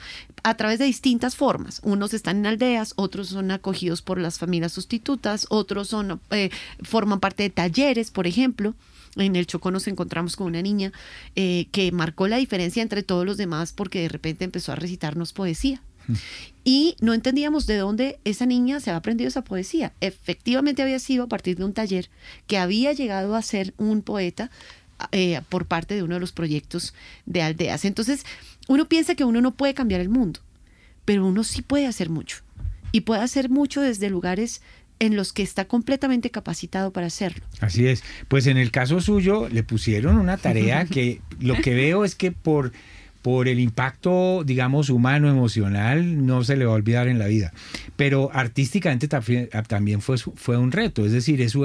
a 0.42 0.56
través 0.56 0.78
de 0.78 0.84
distintas 0.84 1.34
formas. 1.34 1.80
Unos 1.82 2.14
están 2.14 2.38
en 2.38 2.46
aldeas, 2.46 2.92
otros 2.96 3.28
son 3.28 3.50
acogidos 3.50 4.02
por 4.02 4.20
las 4.20 4.38
familias 4.38 4.72
sustitutas, 4.72 5.46
otros 5.50 5.88
son 5.88 6.20
eh, 6.30 6.50
forman 6.82 7.20
parte 7.20 7.42
de 7.42 7.50
talleres, 7.50 8.10
por 8.10 8.26
ejemplo. 8.26 8.74
En 9.16 9.34
el 9.34 9.46
Chocó 9.46 9.70
nos 9.70 9.88
encontramos 9.88 10.36
con 10.36 10.46
una 10.46 10.60
niña 10.62 10.92
eh, 11.34 11.68
que 11.72 11.90
marcó 11.90 12.28
la 12.28 12.36
diferencia 12.36 12.82
entre 12.82 13.02
todos 13.02 13.24
los 13.24 13.38
demás 13.38 13.72
porque 13.72 14.02
de 14.02 14.08
repente 14.08 14.44
empezó 14.44 14.72
a 14.72 14.76
recitarnos 14.76 15.32
poesía. 15.32 15.80
Y 16.68 16.96
no 17.00 17.14
entendíamos 17.14 17.66
de 17.66 17.76
dónde 17.76 18.18
esa 18.24 18.44
niña 18.44 18.80
se 18.80 18.90
había 18.90 18.98
aprendido 18.98 19.28
esa 19.28 19.44
poesía. 19.44 19.92
Efectivamente 20.00 20.82
había 20.82 20.98
sido 20.98 21.22
a 21.22 21.28
partir 21.28 21.56
de 21.56 21.64
un 21.64 21.72
taller 21.72 22.10
que 22.48 22.58
había 22.58 22.92
llegado 22.92 23.36
a 23.36 23.42
ser 23.42 23.72
un 23.78 24.02
poeta 24.02 24.50
eh, 25.12 25.40
por 25.48 25.66
parte 25.66 25.94
de 25.94 26.02
uno 26.02 26.14
de 26.14 26.20
los 26.20 26.32
proyectos 26.32 26.92
de 27.24 27.42
aldeas. 27.42 27.84
Entonces, 27.84 28.26
uno 28.66 28.88
piensa 28.88 29.14
que 29.14 29.24
uno 29.24 29.40
no 29.40 29.54
puede 29.54 29.74
cambiar 29.74 30.00
el 30.00 30.08
mundo, 30.08 30.40
pero 31.04 31.24
uno 31.24 31.44
sí 31.44 31.62
puede 31.62 31.86
hacer 31.86 32.10
mucho. 32.10 32.38
Y 32.90 33.02
puede 33.02 33.20
hacer 33.20 33.48
mucho 33.48 33.80
desde 33.80 34.10
lugares 34.10 34.60
en 34.98 35.14
los 35.14 35.32
que 35.32 35.42
está 35.44 35.66
completamente 35.66 36.30
capacitado 36.30 36.92
para 36.92 37.06
hacerlo. 37.06 37.44
Así 37.60 37.86
es. 37.86 38.02
Pues 38.26 38.46
en 38.46 38.56
el 38.56 38.70
caso 38.70 39.00
suyo 39.00 39.48
le 39.48 39.62
pusieron 39.62 40.18
una 40.18 40.36
tarea 40.36 40.84
que 40.86 41.20
lo 41.38 41.54
que 41.56 41.74
veo 41.74 42.04
es 42.04 42.14
que 42.14 42.32
por 42.32 42.72
por 43.26 43.48
el 43.48 43.58
impacto, 43.58 44.44
digamos, 44.46 44.88
humano, 44.88 45.28
emocional, 45.28 46.24
no 46.24 46.44
se 46.44 46.56
le 46.56 46.64
va 46.64 46.70
a 46.70 46.76
olvidar 46.76 47.08
en 47.08 47.18
la 47.18 47.26
vida. 47.26 47.52
Pero 47.96 48.30
artísticamente 48.32 49.08
también 49.08 50.00
fue, 50.00 50.56
un 50.56 50.70
reto, 50.70 51.04
es 51.04 51.10
decir, 51.10 51.42
es 51.42 51.58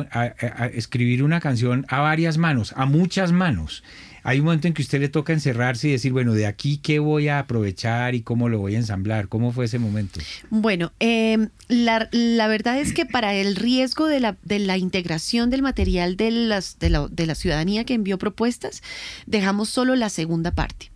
escribir 0.74 1.22
una 1.22 1.40
canción 1.40 1.86
a 1.88 2.00
varias 2.00 2.40
manos, 2.40 2.74
a 2.76 2.88
muchas 2.88 3.32
manos. 3.32 3.84
Hay 4.24 4.40
un 4.40 4.46
momento 4.46 4.68
en 4.70 4.74
que 4.74 4.82
usted 4.82 5.02
le 5.02 5.10
toca 5.10 5.34
encerrarse 5.34 5.90
y 5.90 5.92
decir, 5.92 6.12
bueno, 6.12 6.34
de 6.34 6.48
aquí 6.48 6.78
qué 6.78 6.98
voy 6.98 7.28
a 7.28 7.38
aprovechar 7.38 8.16
y 8.16 8.24
cómo 8.24 8.50
lo 8.50 8.58
voy 8.58 8.74
a 8.74 8.80
ensamblar. 8.80 9.28
¿Cómo 9.28 9.52
fue 9.52 9.66
ese 9.66 9.78
momento? 9.78 10.20
Bueno, 10.50 10.92
eh, 11.00 11.48
la, 11.68 12.08
verdad 12.48 12.80
es 12.80 12.92
que 12.92 13.06
para 13.06 13.36
el 13.36 13.56
riesgo 13.56 14.08
de 14.08 14.20
la, 14.20 14.78
integración 14.78 15.52
del 15.52 15.62
material 15.62 16.18
de 16.18 16.32
la 16.32 17.36
ciudadanía 17.36 17.84
que 17.84 17.94
envió 17.94 18.18
propuestas, 18.18 18.82
dejamos 19.28 19.70
solo 19.70 19.96
la 19.96 20.10
segunda 20.10 20.50
parte. 20.50 20.90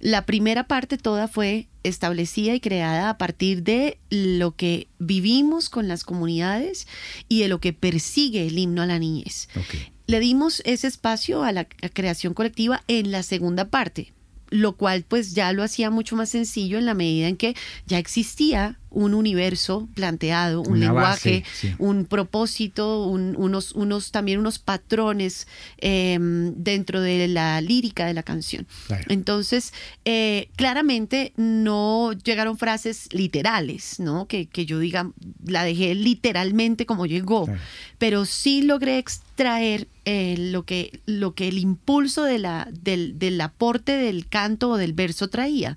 La 0.00 0.26
primera 0.26 0.64
parte 0.64 0.98
toda 0.98 1.28
fue 1.28 1.68
establecida 1.82 2.54
y 2.54 2.60
creada 2.60 3.10
a 3.10 3.18
partir 3.18 3.62
de 3.62 3.98
lo 4.10 4.54
que 4.54 4.88
vivimos 4.98 5.68
con 5.68 5.88
las 5.88 6.04
comunidades 6.04 6.86
y 7.28 7.40
de 7.40 7.48
lo 7.48 7.60
que 7.60 7.72
persigue 7.72 8.46
el 8.46 8.58
himno 8.58 8.82
a 8.82 8.86
la 8.86 8.98
niñez. 8.98 9.48
Okay. 9.56 9.92
Le 10.06 10.20
dimos 10.20 10.62
ese 10.64 10.86
espacio 10.86 11.42
a 11.42 11.52
la 11.52 11.64
creación 11.64 12.34
colectiva 12.34 12.82
en 12.88 13.10
la 13.10 13.22
segunda 13.22 13.70
parte, 13.70 14.12
lo 14.50 14.76
cual 14.76 15.04
pues 15.06 15.34
ya 15.34 15.52
lo 15.52 15.62
hacía 15.62 15.90
mucho 15.90 16.16
más 16.16 16.30
sencillo 16.30 16.78
en 16.78 16.86
la 16.86 16.94
medida 16.94 17.28
en 17.28 17.36
que 17.36 17.54
ya 17.86 17.98
existía 17.98 18.78
un 18.90 19.14
universo 19.14 19.88
planteado, 19.94 20.62
un 20.62 20.72
Una 20.72 20.86
lenguaje, 20.86 21.40
base, 21.40 21.44
sí. 21.54 21.74
un 21.78 22.06
propósito, 22.06 23.04
un, 23.04 23.34
unos, 23.36 23.72
unos, 23.72 24.10
también 24.10 24.38
unos 24.38 24.58
patrones 24.58 25.46
eh, 25.78 26.18
dentro 26.20 27.00
de 27.00 27.28
la 27.28 27.60
lírica 27.60 28.06
de 28.06 28.14
la 28.14 28.22
canción. 28.22 28.66
Claro. 28.86 29.04
Entonces, 29.08 29.72
eh, 30.04 30.48
claramente 30.56 31.32
no 31.36 32.12
llegaron 32.12 32.58
frases 32.58 33.08
literales, 33.12 34.00
¿no? 34.00 34.26
Que, 34.26 34.46
que, 34.46 34.66
yo 34.66 34.78
diga, 34.78 35.10
la 35.44 35.64
dejé 35.64 35.94
literalmente 35.94 36.86
como 36.86 37.06
llegó, 37.06 37.44
claro. 37.44 37.60
pero 37.98 38.24
sí 38.24 38.62
logré 38.62 38.98
extraer 39.38 39.86
eh, 40.04 40.34
lo, 40.36 40.64
que, 40.64 41.00
lo 41.06 41.36
que 41.36 41.46
el 41.46 41.58
impulso 41.58 42.24
de 42.24 42.40
la, 42.40 42.68
del, 42.72 43.20
del 43.20 43.40
aporte 43.40 43.92
del 43.92 44.26
canto 44.28 44.70
o 44.70 44.76
del 44.76 44.94
verso 44.94 45.28
traía. 45.28 45.76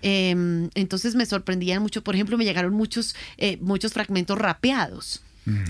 Eh, 0.00 0.68
entonces 0.74 1.16
me 1.16 1.26
sorprendían 1.26 1.82
mucho, 1.82 2.04
por 2.04 2.14
ejemplo, 2.14 2.38
me 2.38 2.44
llegaron 2.44 2.72
muchos, 2.72 3.16
eh, 3.36 3.58
muchos 3.60 3.92
fragmentos 3.94 4.38
rapeados. 4.38 5.22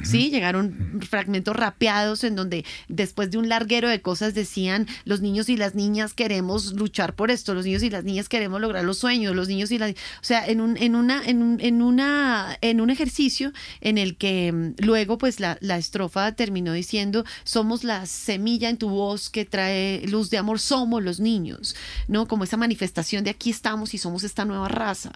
Sí, 0.02 0.30
llegaron 0.30 1.00
fragmentos 1.08 1.54
rapeados 1.54 2.24
en 2.24 2.36
donde 2.36 2.64
después 2.88 3.30
de 3.30 3.38
un 3.38 3.48
larguero 3.48 3.88
de 3.88 4.00
cosas 4.02 4.34
decían 4.34 4.86
los 5.04 5.20
niños 5.20 5.48
y 5.48 5.56
las 5.56 5.74
niñas 5.74 6.14
queremos 6.14 6.72
luchar 6.72 7.14
por 7.14 7.30
esto, 7.30 7.54
los 7.54 7.64
niños 7.64 7.82
y 7.82 7.90
las 7.90 8.04
niñas 8.04 8.28
queremos 8.28 8.60
lograr 8.60 8.84
los 8.84 8.98
sueños, 8.98 9.34
los 9.34 9.48
niños 9.48 9.70
y 9.70 9.78
las, 9.78 9.92
o 9.92 9.94
sea, 10.22 10.46
en 10.46 10.60
un, 10.60 10.76
en 10.76 10.94
una, 10.94 11.24
en 11.24 11.42
un, 11.42 11.60
en 11.60 11.82
una, 11.82 12.58
en 12.60 12.80
un 12.80 12.90
ejercicio 12.90 13.52
en 13.80 13.98
el 13.98 14.16
que 14.16 14.52
mm, 14.52 14.84
luego 14.84 15.18
pues 15.18 15.40
la, 15.40 15.58
la 15.60 15.78
estrofa 15.78 16.32
terminó 16.32 16.72
diciendo 16.72 17.24
somos 17.44 17.84
la 17.84 18.06
semilla 18.06 18.68
en 18.68 18.76
tu 18.76 18.88
voz 18.88 19.30
que 19.30 19.44
trae 19.44 20.06
luz 20.06 20.30
de 20.30 20.38
amor, 20.38 20.58
somos 20.58 21.02
los 21.02 21.20
niños, 21.20 21.76
¿no? 22.08 22.26
Como 22.26 22.44
esa 22.44 22.56
manifestación 22.56 23.24
de 23.24 23.30
aquí 23.30 23.50
estamos 23.50 23.94
y 23.94 23.98
somos 23.98 24.24
esta 24.24 24.44
nueva 24.44 24.68
raza. 24.68 25.12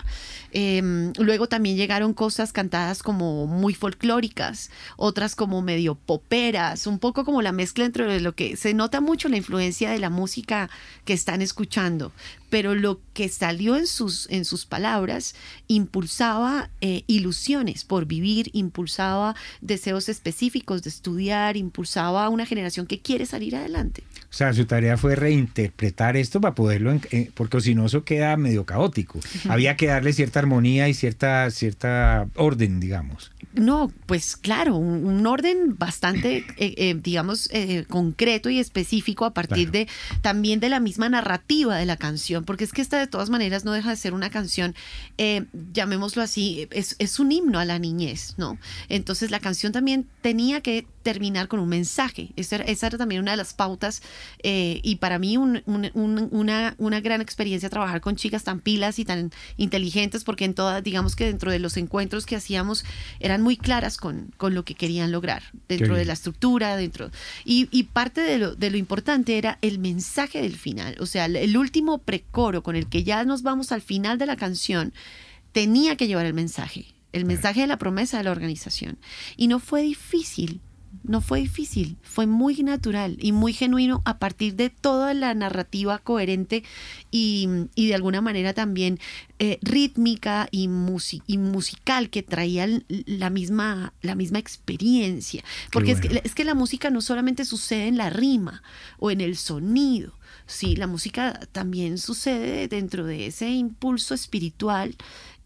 Eh, 0.53 1.13
luego 1.19 1.49
también 1.49 1.77
llegaron 1.77 2.15
cosas 2.15 2.53
cantadas 2.53 3.03
como 3.03 3.47
muy 3.47 3.75
folclóricas 3.75 4.54
otras 4.97 5.35
como 5.37 5.63
medio 5.63 5.95
poperas, 5.95 6.87
un 6.87 6.99
poco 6.99 7.25
como 7.25 7.43
la 7.43 7.53
mezcla 7.53 7.85
entre 7.85 8.21
lo 8.21 8.35
que 8.35 8.57
se 8.57 8.75
nota 8.75 9.01
mucho 9.01 9.29
la 9.29 9.37
influencia 9.37 9.91
de 9.91 9.99
la 9.99 10.11
música 10.11 10.71
que 11.05 11.13
están 11.13 11.43
escuchando, 11.43 12.13
pero 12.51 12.75
lo 12.75 13.01
que 13.15 13.29
salió 13.29 13.77
en 13.77 13.87
sus, 13.87 14.29
en 14.31 14.45
sus 14.45 14.65
palabras 14.67 15.35
impulsaba 15.67 16.71
eh, 16.81 17.03
ilusiones 17.07 17.85
por 17.85 18.07
vivir, 18.07 18.51
impulsaba 18.53 19.35
deseos 19.61 20.09
específicos 20.09 20.83
de 20.83 20.91
estudiar, 20.91 21.57
impulsaba 21.57 22.25
a 22.25 22.29
una 22.29 22.47
generación 22.47 22.87
que 22.87 23.01
quiere 23.01 23.27
salir 23.27 23.57
adelante. 23.57 24.05
O 24.35 24.37
sea, 24.37 24.53
su 24.53 24.67
tarea 24.67 24.97
fue 24.97 25.15
reinterpretar 25.15 26.17
esto 26.17 26.41
para 26.41 26.57
poderlo, 26.57 26.93
eh, 27.13 27.31
porque 27.35 27.61
si 27.61 27.77
no 27.77 27.87
eso 27.87 28.03
queda 28.03 28.37
medio 28.37 28.67
caótico. 28.67 29.19
Uh 29.19 29.23
-huh. 29.23 29.53
Había 29.53 29.77
que 29.77 29.87
darle 29.87 30.13
cierta 30.13 30.41
armonía 30.41 30.89
y 30.89 30.95
cierta, 30.95 31.49
cierta 31.53 32.27
orden, 32.35 32.81
digamos. 32.81 33.31
No, 33.55 33.93
pues 34.07 34.37
claro, 34.37 34.75
un, 34.75 35.07
un 35.07 35.25
orden 35.29 35.79
bastante, 35.79 36.39
eh, 36.57 36.75
eh, 36.77 36.99
digamos, 37.01 37.49
eh, 37.53 37.85
concreto 37.89 38.51
y 38.51 38.59
específico 38.59 39.25
a 39.25 39.33
partir 39.33 39.71
claro. 39.71 39.87
de 39.87 39.89
también 40.23 40.59
de 40.59 40.69
la 40.69 40.81
misma 40.81 41.09
narrativa 41.09 41.77
de 41.77 41.87
la 41.87 41.97
canción, 41.97 42.45
porque 42.45 42.65
es 42.65 42.73
que 42.73 42.83
esta 42.83 42.99
de 42.99 43.07
todas 43.07 43.31
maneras 43.31 43.65
no 43.65 43.71
deja 43.73 43.91
de 43.91 43.97
ser 43.97 44.15
una 44.15 44.31
canción, 44.31 44.75
llamémoslo 45.73 46.23
así, 46.23 46.67
es, 46.73 46.97
es 46.99 47.21
un 47.21 47.31
himno 47.31 47.61
a 47.61 47.65
la 47.65 47.79
niñez, 47.79 48.35
¿no? 48.37 48.59
Entonces 48.89 49.31
la 49.31 49.39
canción 49.39 49.71
también 49.73 50.09
tenía 50.21 50.61
que 50.61 50.87
terminar 51.05 51.47
con 51.47 51.61
un 51.61 51.69
mensaje. 51.69 52.31
Esa 52.35 52.57
era, 52.57 52.65
esa 52.65 52.89
era 52.89 52.99
también 52.99 53.21
una 53.21 53.31
de 53.31 53.37
las 53.37 53.55
pautas 53.55 54.03
eh, 54.43 54.81
y 54.83 54.97
para 54.97 55.21
mí 55.21 55.37
una, 55.37 55.63
una, 56.79 57.01
gran 57.01 57.21
experiencia 57.21 57.71
trabajar 57.71 58.01
con 58.01 58.17
chicas 58.17 58.43
tan 58.43 58.59
pilas 58.59 58.99
y 58.99 59.05
tan 59.05 59.31
inteligentes 59.57 60.25
porque 60.25 60.47
en 60.47 60.55
todas, 60.55 60.83
digamos 60.83 61.15
que 61.15 61.27
dentro 61.27 61.53
de 61.53 61.61
los 61.61 61.77
encuentros 61.77 62.27
que 62.27 62.35
hacíamos 62.35 62.85
eran 63.21 63.43
muy 63.43 63.57
claras 63.57 63.99
con, 63.99 64.33
con 64.39 64.55
lo 64.55 64.65
que 64.65 64.75
querían 64.75 65.13
lograr, 65.13 65.43
dentro 65.69 65.95
de 65.95 66.05
la 66.05 66.15
estructura, 66.15 66.77
dentro... 66.77 67.11
Y, 67.45 67.69
y 67.71 67.85
parte 67.85 68.23
de 68.23 68.39
lo, 68.39 68.57
de 68.57 68.71
lo, 68.71 68.79
importante 68.79 69.37
era 69.39 69.59
el 69.61 69.79
mensaje 69.79 70.41
del 70.41 70.57
final, 70.57 70.97
o 70.99 71.07
sea, 71.07 71.27
el 71.27 71.57
último 71.57 71.99
precoro 71.99 72.63
con 72.63 72.75
el 72.75 72.89
que 72.89 73.05
ya 73.05 73.25
nos 73.25 73.43
vamos 73.43 73.71
al 73.71 73.83
final 73.83 74.19
de 74.19 74.27
la 74.27 74.37
canción 74.37 74.93
tenía 75.53 75.97
que 75.97 76.07
llevar 76.07 76.27
el 76.27 76.35
mensaje. 76.35 76.87
El 77.13 77.27
mensaje 77.27 77.61
de 77.61 77.69
la 77.69 77.79
promesa 77.79 78.19
de 78.19 78.25
la 78.25 78.33
organización. 78.33 78.99
Y 79.37 79.47
no 79.47 79.61
fue 79.61 79.83
difícil, 79.83 80.61
no 81.03 81.21
fue 81.21 81.41
difícil, 81.41 81.97
fue 82.03 82.27
muy 82.27 82.63
natural 82.63 83.17
y 83.21 83.33
muy 83.33 83.53
genuino 83.53 84.03
a 84.05 84.19
partir 84.19 84.55
de 84.55 84.71
toda 84.71 85.15
la 85.15 85.35
narrativa 85.35 85.99
coherente 85.99 86.65
y, 87.11 87.49
de 87.77 87.95
alguna 87.95 88.21
manera 88.21 88.55
también 88.55 88.99
eh, 89.39 89.59
rítmica 89.63 90.49
y, 90.51 90.69
y, 91.27 91.39
musical 91.39 92.11
que 92.11 92.23
traía 92.23 92.69
la 92.89 93.31
misma, 93.31 93.93
la 94.03 94.15
misma 94.15 94.39
experiencia. 94.39 95.45
Porque 95.73 95.93
es, 95.93 96.01
que, 96.01 96.21
es 96.23 96.35
que 96.35 96.45
la 96.45 96.55
música 96.55 96.91
no 96.91 97.01
solamente 97.01 97.45
sucede 97.45 97.89
en 97.89 97.97
la 97.97 98.11
rima 98.11 98.63
o 98.99 99.11
en 99.11 99.21
el 99.21 99.37
sonido, 99.37 100.15
sí, 100.47 100.77
la 100.77 100.87
música 100.87 101.41
también 101.53 101.99
sucede 101.99 102.69
dentro 102.69 103.05
de 103.05 103.27
ese 103.27 103.51
impulso 103.51 104.15
espiritual 104.15 104.97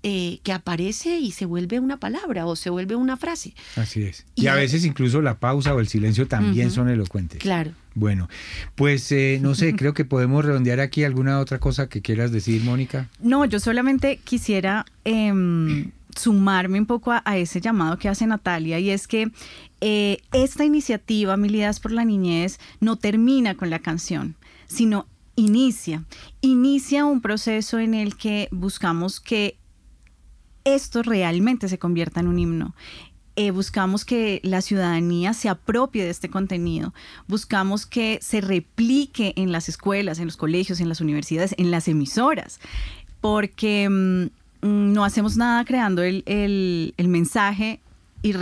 eh, 0.04 0.38
que 0.44 0.52
aparece 0.52 1.18
y 1.18 1.32
se 1.32 1.44
vuelve 1.44 1.80
una 1.80 1.98
palabra 1.98 2.46
o 2.46 2.54
se 2.54 2.70
vuelve 2.70 2.94
una 2.94 3.16
frase. 3.16 3.54
Así 3.74 4.02
es. 4.02 4.26
Y, 4.36 4.46
a 4.46 4.54
veces 4.54 4.84
incluso 4.84 5.20
la 5.22 5.38
pausa 5.38 5.74
o 5.74 5.80
el 5.80 5.88
silencio 5.88 6.28
también 6.28 6.70
son 6.70 6.88
elocuentes. 6.88 7.40
Claro. 7.40 7.72
Bueno, 7.94 8.28
pues 8.76 9.10
eh, 9.10 9.40
no 9.42 9.56
sé, 9.56 9.74
creo 9.76 9.94
que 9.94 10.04
podemos 10.04 10.44
redondear 10.44 10.78
aquí 10.78 11.02
alguna 11.02 11.40
otra 11.40 11.58
cosa 11.58 11.88
que 11.88 12.00
quieras 12.00 12.30
decir, 12.30 12.62
Mónica. 12.62 13.08
No, 13.20 13.44
yo 13.44 13.58
solamente 13.58 14.20
quisiera 14.22 14.86
em, 15.04 15.90
sumarme 16.16 16.78
un 16.78 16.86
poco 16.86 17.12
a, 17.12 17.36
ese 17.36 17.60
llamado 17.60 17.98
que 17.98 18.08
hace 18.08 18.24
Natalia 18.26 18.78
y 18.78 18.90
es 18.90 19.08
que 19.08 19.32
eh, 19.80 20.18
esta 20.32 20.64
iniciativa, 20.64 21.36
Milidas 21.36 21.80
por 21.80 21.90
la 21.90 22.04
Niñez, 22.04 22.60
no 22.80 22.94
termina 22.96 23.56
con 23.56 23.68
la 23.68 23.80
canción, 23.80 24.36
sino 24.68 25.06
inicia, 25.34 26.04
inicia 26.40 27.04
un 27.04 27.20
proceso 27.20 27.78
en 27.78 27.94
el 27.94 28.16
que 28.16 28.48
buscamos 28.50 29.20
que 29.20 29.56
esto 30.74 31.02
realmente 31.02 31.68
se 31.68 31.78
convierta 31.78 32.20
en 32.20 32.28
un 32.28 32.38
himno. 32.38 32.74
Eh, 33.40 33.52
buscamos 33.52 34.04
que 34.04 34.40
la 34.42 34.60
ciudadanía 34.62 35.32
se 35.32 35.48
apropie 35.48 36.02
de 36.02 36.10
este 36.10 36.28
contenido, 36.28 36.92
buscamos 37.28 37.86
que 37.86 38.18
se 38.20 38.40
replique 38.40 39.32
en 39.36 39.52
las 39.52 39.68
escuelas, 39.68 40.18
en 40.18 40.24
los 40.24 40.36
colegios, 40.36 40.80
en 40.80 40.88
las 40.88 41.00
universidades, 41.00 41.54
en 41.56 41.70
las 41.70 41.86
emisoras, 41.86 42.58
porque 43.20 43.88
mm, 43.88 44.66
mm, 44.66 44.92
no 44.92 45.04
hacemos 45.04 45.36
nada 45.36 45.64
creando 45.64 46.02
el, 46.02 46.94
mensaje 46.98 47.80
y 48.24 48.34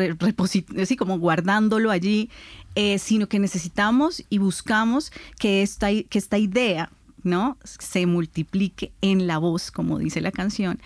así 0.80 0.96
como 0.96 1.18
guardándolo 1.18 1.90
allí, 1.90 2.30
eh, 2.74 2.98
sino 2.98 3.28
que 3.28 3.38
necesitamos 3.38 4.24
y 4.30 4.38
buscamos 4.38 5.12
que 5.38 5.60
esta, 5.60 5.88
que 5.88 6.18
esta 6.18 6.38
idea 6.38 6.90
¿no? 7.22 7.58
se 7.64 8.06
multiplique 8.06 8.92
en 9.02 9.26
la 9.26 9.36
voz, 9.36 9.70
como 9.70 9.98
dice 9.98 10.22
la 10.22 10.32
canción, 10.32 10.80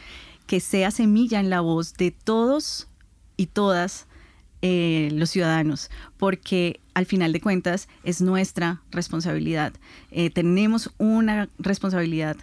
que 0.51 0.59
sea 0.59 0.91
semilla 0.91 1.39
en 1.39 1.49
la 1.49 1.61
voz 1.61 1.95
de 1.95 2.11
todos 2.11 2.89
y 3.37 3.47
todas 3.47 4.09
eh, 4.63 5.09
los 5.13 5.31
ciudadanos, 5.31 5.93
porque 6.17 6.81
al 6.93 7.07
final 7.07 7.33
de 7.33 7.41
cuentas 7.41 7.89
es 8.03 8.21
nuestra 8.21 8.83
responsabilidad. 8.91 9.73
Eh, 10.11 10.29
tenemos 10.29 10.91
una 10.99 11.49
responsabilidad 11.61 12.37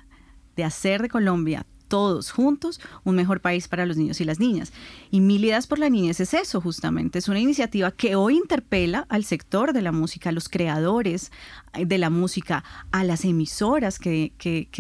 de 0.56 0.64
hacer 0.64 1.02
de 1.02 1.10
Colombia 1.10 1.66
todos 1.88 2.32
juntos 2.32 2.80
un 3.04 3.16
mejor 3.16 3.42
país 3.42 3.68
para 3.68 3.86
los 3.86 3.98
niños 3.98 4.22
y 4.22 4.26
las 4.26 4.40
niñas. 4.40 4.74
Y 5.12 5.22
Mil 5.22 5.44
Ideas 5.44 5.68
por 5.68 5.80
la 5.80 5.90
Niñez 5.90 6.20
es 6.20 6.34
eso 6.34 6.62
justamente, 6.62 7.20
es 7.20 7.28
una 7.28 7.40
iniciativa 7.40 7.92
que 7.92 8.16
hoy 8.16 8.38
interpela 8.38 9.06
al 9.10 9.24
sector 9.24 9.74
de 9.74 9.82
la 9.82 9.92
música, 9.92 10.30
a 10.30 10.34
los 10.34 10.50
creadores 10.50 11.32
eh, 11.74 11.86
de 11.86 11.98
la 11.98 12.10
música, 12.10 12.64
a 12.92 13.04
las 13.04 13.26
emisoras 13.26 14.00
que, 14.00 14.32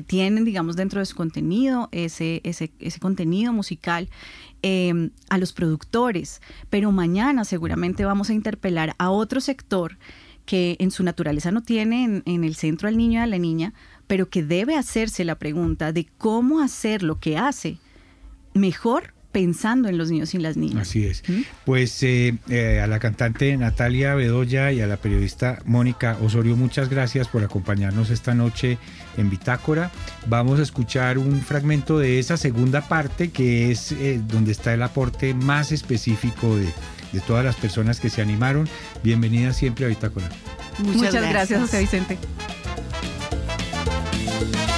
tienen, 0.08 0.46
digamos, 0.46 0.76
dentro 0.76 1.00
de 1.00 1.06
su 1.06 1.16
contenido 1.16 1.90
ese, 1.92 2.42
ese, 2.44 2.70
contenido 3.00 3.54
musical. 3.54 4.10
Em, 4.64 5.12
a 5.30 5.38
los 5.38 5.54
productores, 5.54 6.42
pero 6.72 6.92
mañana 6.92 7.46
seguramente 7.46 8.06
vamos 8.06 8.32
a 8.32 8.34
interpelar 8.34 8.96
a 8.98 9.12
otro 9.12 9.40
sector 9.40 10.00
que 10.48 10.78
en 10.80 10.90
su 10.90 11.04
naturaleza 11.04 11.52
no 11.52 11.62
tiene 11.62 12.04
en, 12.04 12.24
en 12.26 12.44
el 12.44 12.56
centro 12.56 12.88
al 12.88 12.98
niño 12.98 13.20
y 13.20 13.24
a 13.24 13.28
la 13.28 13.38
niña, 13.38 13.76
pero 14.08 14.30
que 14.30 14.44
debe 14.44 14.76
hacerse 14.76 15.24
la 15.26 15.36
pregunta 15.36 15.92
de 15.92 16.08
cómo 16.18 16.62
hacer 16.62 17.04
lo 17.04 17.20
que 17.20 17.38
hace 17.38 17.78
mejor 18.54 19.14
pensando 19.32 19.88
en 19.88 20.00
los 20.00 20.10
niños 20.10 20.34
y 20.34 20.40
las 20.40 20.58
niñas. 20.58 20.88
Así 20.88 21.06
es. 21.06 21.24
¿Mm? 21.28 21.42
Pues 21.64 22.02
eh, 22.02 22.38
eh, 22.50 22.80
a 22.82 22.88
la 22.88 22.98
cantante 22.98 23.56
Natalia 23.56 24.16
Bedoya 24.16 24.72
y 24.72 24.82
a 24.82 24.88
la 24.88 24.98
periodista 24.98 25.60
Mónica 25.66 26.18
Osorio, 26.24 26.56
muchas 26.56 26.90
gracias 26.90 27.28
por 27.28 27.44
acompañarnos 27.44 28.10
esta 28.10 28.34
noche 28.34 28.80
en 29.16 29.30
Bitácora. 29.30 29.92
Vamos 30.26 30.60
a 30.60 30.64
escuchar 30.64 31.20
un 31.20 31.42
fragmento 31.42 32.00
de 32.00 32.18
esa 32.18 32.36
segunda 32.36 32.82
parte 32.82 33.30
que 33.30 33.70
es 33.70 33.92
eh, 33.92 34.20
donde 34.28 34.54
está 34.54 34.74
el 34.74 34.82
aporte 34.82 35.36
más 35.36 35.72
específico 35.72 36.56
de, 36.56 36.74
todas 37.28 37.46
las 37.46 37.56
personas 37.56 38.00
que 38.00 38.10
se 38.10 38.22
animaron. 38.22 38.68
Bienvenida 39.04 39.54
siempre 39.54 39.86
a 39.86 39.88
Bitácora. 39.88 40.30
Muchas, 40.80 41.14
gracias, 41.14 41.62
José 41.62 41.80
Vicente. 41.80 42.18
Thank 44.40 44.70
you. 44.70 44.77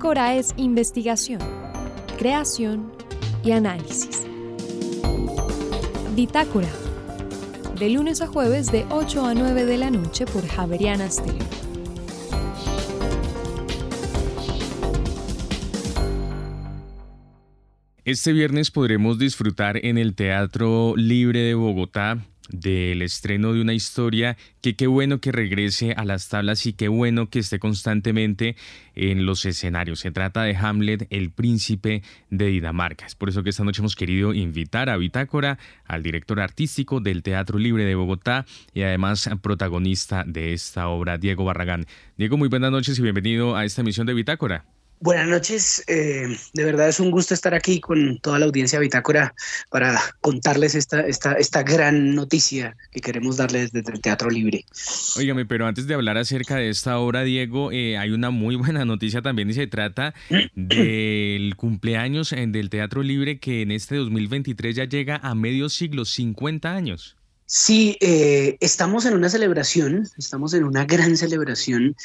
Bitácora 0.00 0.34
es 0.34 0.54
investigación, 0.56 1.40
creación 2.16 2.90
y 3.44 3.50
análisis. 3.50 4.26
Bitácora, 6.16 6.70
de 7.78 7.90
lunes 7.90 8.22
a 8.22 8.26
jueves 8.26 8.72
de 8.72 8.86
8 8.88 9.26
a 9.26 9.34
9 9.34 9.66
de 9.66 9.76
la 9.76 9.90
noche 9.90 10.24
por 10.24 10.46
Javeriana 10.46 11.10
Stereo. 11.10 11.46
Este 18.06 18.32
viernes 18.32 18.70
podremos 18.70 19.18
disfrutar 19.18 19.84
en 19.84 19.98
el 19.98 20.14
Teatro 20.14 20.94
Libre 20.96 21.40
de 21.40 21.52
Bogotá 21.52 22.16
del 22.52 23.02
estreno 23.02 23.52
de 23.52 23.60
una 23.60 23.74
historia 23.74 24.36
que 24.60 24.74
qué 24.76 24.86
bueno 24.86 25.20
que 25.20 25.32
regrese 25.32 25.92
a 25.92 26.04
las 26.04 26.28
tablas 26.28 26.66
y 26.66 26.72
qué 26.72 26.88
bueno 26.88 27.30
que 27.30 27.38
esté 27.38 27.58
constantemente 27.58 28.56
en 28.94 29.26
los 29.26 29.44
escenarios. 29.44 30.00
Se 30.00 30.10
trata 30.10 30.42
de 30.42 30.56
Hamlet, 30.56 31.06
el 31.10 31.30
príncipe 31.30 32.02
de 32.30 32.46
Dinamarca. 32.46 33.06
Es 33.06 33.14
por 33.14 33.28
eso 33.28 33.42
que 33.42 33.50
esta 33.50 33.64
noche 33.64 33.80
hemos 33.80 33.96
querido 33.96 34.34
invitar 34.34 34.90
a 34.90 34.96
Bitácora, 34.96 35.58
al 35.84 36.02
director 36.02 36.40
artístico 36.40 37.00
del 37.00 37.22
Teatro 37.22 37.58
Libre 37.58 37.84
de 37.84 37.94
Bogotá 37.94 38.46
y 38.74 38.82
además 38.82 39.28
protagonista 39.42 40.24
de 40.26 40.52
esta 40.52 40.88
obra, 40.88 41.18
Diego 41.18 41.44
Barragán. 41.44 41.86
Diego, 42.16 42.36
muy 42.36 42.48
buenas 42.48 42.70
noches 42.70 42.98
y 42.98 43.02
bienvenido 43.02 43.56
a 43.56 43.64
esta 43.64 43.80
emisión 43.80 44.06
de 44.06 44.14
Bitácora. 44.14 44.64
Buenas 45.02 45.28
noches, 45.28 45.82
eh, 45.86 46.26
de 46.52 46.64
verdad 46.64 46.86
es 46.90 47.00
un 47.00 47.10
gusto 47.10 47.32
estar 47.32 47.54
aquí 47.54 47.80
con 47.80 48.18
toda 48.18 48.38
la 48.38 48.44
audiencia 48.44 48.78
Bitácora 48.78 49.34
para 49.70 49.98
contarles 50.20 50.74
esta, 50.74 51.00
esta, 51.00 51.32
esta 51.32 51.62
gran 51.62 52.14
noticia 52.14 52.76
que 52.92 53.00
queremos 53.00 53.38
darles 53.38 53.72
desde 53.72 53.92
el 53.94 54.02
Teatro 54.02 54.28
Libre. 54.28 54.66
Óigame, 55.16 55.46
pero 55.46 55.66
antes 55.66 55.86
de 55.86 55.94
hablar 55.94 56.18
acerca 56.18 56.56
de 56.56 56.68
esta 56.68 56.98
obra, 56.98 57.22
Diego, 57.22 57.72
eh, 57.72 57.96
hay 57.96 58.10
una 58.10 58.28
muy 58.28 58.56
buena 58.56 58.84
noticia 58.84 59.22
también 59.22 59.48
y 59.48 59.54
se 59.54 59.66
trata 59.66 60.12
del 60.54 61.56
cumpleaños 61.56 62.34
del 62.36 62.68
Teatro 62.68 63.02
Libre 63.02 63.38
que 63.38 63.62
en 63.62 63.70
este 63.70 63.96
2023 63.96 64.76
ya 64.76 64.84
llega 64.84 65.16
a 65.16 65.34
medio 65.34 65.70
siglo, 65.70 66.04
50 66.04 66.74
años. 66.74 67.16
Sí, 67.52 67.98
eh, 68.00 68.56
estamos 68.60 69.06
en 69.06 69.14
una 69.14 69.28
celebración, 69.28 70.06
estamos 70.16 70.54
en 70.54 70.62
una 70.62 70.84
gran 70.84 71.16
celebración. 71.16 71.96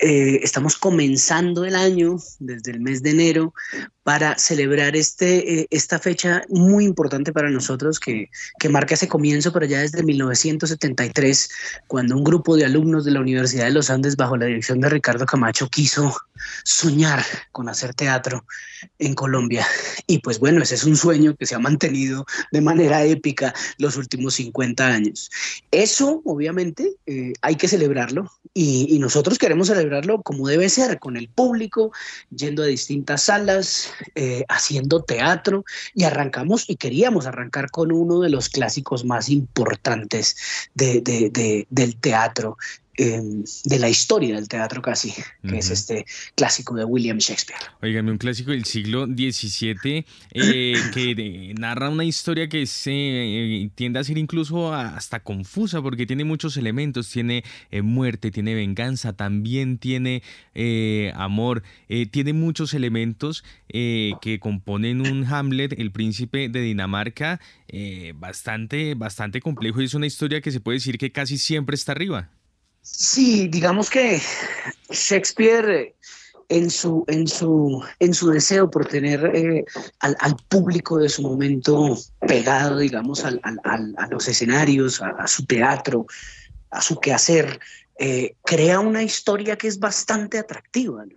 Eh, 0.00 0.40
estamos 0.42 0.76
comenzando 0.76 1.64
el 1.64 1.76
año 1.76 2.16
desde 2.40 2.72
el 2.72 2.80
mes 2.80 3.00
de 3.04 3.10
enero 3.10 3.54
para 4.08 4.38
celebrar 4.38 4.96
este, 4.96 5.60
eh, 5.60 5.66
esta 5.68 5.98
fecha 5.98 6.42
muy 6.48 6.86
importante 6.86 7.30
para 7.30 7.50
nosotros 7.50 8.00
que, 8.00 8.30
que 8.58 8.70
marca 8.70 8.94
ese 8.94 9.06
comienzo, 9.06 9.52
pero 9.52 9.66
ya 9.66 9.80
desde 9.80 10.02
1973, 10.02 11.50
cuando 11.86 12.16
un 12.16 12.24
grupo 12.24 12.56
de 12.56 12.64
alumnos 12.64 13.04
de 13.04 13.10
la 13.10 13.20
Universidad 13.20 13.66
de 13.66 13.72
los 13.72 13.90
Andes, 13.90 14.16
bajo 14.16 14.38
la 14.38 14.46
dirección 14.46 14.80
de 14.80 14.88
Ricardo 14.88 15.26
Camacho, 15.26 15.68
quiso 15.68 16.16
soñar 16.64 17.22
con 17.52 17.68
hacer 17.68 17.92
teatro 17.92 18.46
en 18.98 19.14
Colombia. 19.14 19.66
Y 20.06 20.20
pues 20.20 20.38
bueno, 20.38 20.62
ese 20.62 20.76
es 20.76 20.84
un 20.84 20.96
sueño 20.96 21.36
que 21.36 21.44
se 21.44 21.54
ha 21.54 21.58
mantenido 21.58 22.24
de 22.50 22.60
manera 22.62 23.04
épica 23.04 23.54
los 23.76 23.96
últimos 23.96 24.34
50 24.34 24.86
años. 24.86 25.30
Eso, 25.70 26.22
obviamente, 26.24 26.94
eh, 27.06 27.34
hay 27.42 27.56
que 27.56 27.68
celebrarlo 27.68 28.30
y, 28.54 28.98
nosotros 28.98 29.38
queremos 29.38 29.68
celebrarlo 29.68 30.22
como 30.22 30.48
debe 30.48 30.68
ser, 30.68 30.98
con 30.98 31.16
el 31.16 31.28
público, 31.28 31.92
yendo 32.34 32.64
a 32.64 32.66
distintas 32.66 33.22
salas, 33.22 33.90
eh, 34.14 34.44
haciendo 34.48 35.02
teatro 35.02 35.64
y 35.94 36.04
arrancamos 36.04 36.68
y 36.68 36.76
queríamos 36.76 37.26
arrancar 37.26 37.70
con 37.70 37.92
uno 37.92 38.20
de 38.20 38.30
los 38.30 38.48
clásicos 38.48 39.04
más 39.04 39.28
importantes 39.28 40.36
del 40.74 41.96
teatro 42.00 42.56
Em, 43.00 43.44
de 43.64 43.78
la 43.78 43.88
historia 43.88 44.34
del 44.34 44.48
teatro 44.48 44.82
casi, 44.82 45.14
que 45.48 45.58
es 45.58 45.70
este 45.70 46.04
clásico 46.34 46.74
de 46.74 46.84
William 46.84 47.18
Shakespeare. 47.18 47.60
Oígame, 47.80 48.10
un 48.10 48.18
clásico 48.18 48.50
del 48.50 48.64
siglo 48.64 49.06
XVII 49.06 50.04
eh, 50.32 50.74
que 50.92 51.54
narra 51.56 51.90
una 51.90 52.02
historia 52.02 52.48
que 52.48 52.66
se 52.66 52.90
eh, 52.90 53.70
tiende 53.76 54.00
a 54.00 54.04
ser 54.04 54.18
incluso 54.18 54.74
hasta 54.74 55.20
confusa 55.20 55.80
porque 55.80 56.06
tiene 56.06 56.24
muchos 56.24 56.56
elementos, 56.56 57.08
tiene 57.08 57.44
eh, 57.70 57.82
muerte, 57.82 58.32
tiene 58.32 58.56
venganza, 58.56 59.12
también 59.12 59.78
tiene 59.78 60.24
amor, 61.14 61.62
tiene 62.10 62.32
muchos 62.32 62.74
elementos 62.74 63.44
que 63.68 64.38
componen 64.40 65.02
un 65.02 65.24
Hamlet, 65.24 65.78
el 65.78 65.92
príncipe 65.92 66.48
de 66.48 66.62
Dinamarca, 66.62 67.40
bastante, 68.16 68.94
bastante 68.94 69.40
complejo 69.40 69.80
y 69.80 69.84
es 69.84 69.94
una 69.94 70.06
historia 70.06 70.40
que 70.40 70.50
se 70.50 70.58
puede 70.58 70.78
decir 70.78 70.98
que 70.98 71.12
casi 71.12 71.38
siempre 71.38 71.76
está 71.76 71.92
arriba. 71.92 72.28
Sí, 72.90 73.48
digamos 73.48 73.90
que 73.90 74.20
Shakespeare 74.90 75.94
en 76.48 76.70
su, 76.70 77.04
en 77.06 77.28
su, 77.28 77.84
en 78.00 78.14
su 78.14 78.30
deseo 78.30 78.70
por 78.70 78.86
tener 78.86 79.24
eh, 79.34 79.64
al, 80.00 80.36
público 80.48 80.98
de 80.98 81.08
su 81.08 81.22
momento 81.22 81.96
pegado, 82.20 82.78
digamos, 82.78 83.24
al, 83.24 83.40
a 83.44 84.06
los 84.10 84.26
escenarios, 84.26 85.00
a, 85.02 85.26
su 85.26 85.44
teatro, 85.44 86.06
a 86.70 86.80
su 86.80 86.98
quehacer, 86.98 87.60
eh, 87.98 88.34
crea 88.44 88.80
una 88.80 89.02
historia 89.02 89.56
que 89.56 89.68
es 89.68 89.78
bastante 89.78 90.38
atractiva. 90.38 91.04
¿no? 91.04 91.14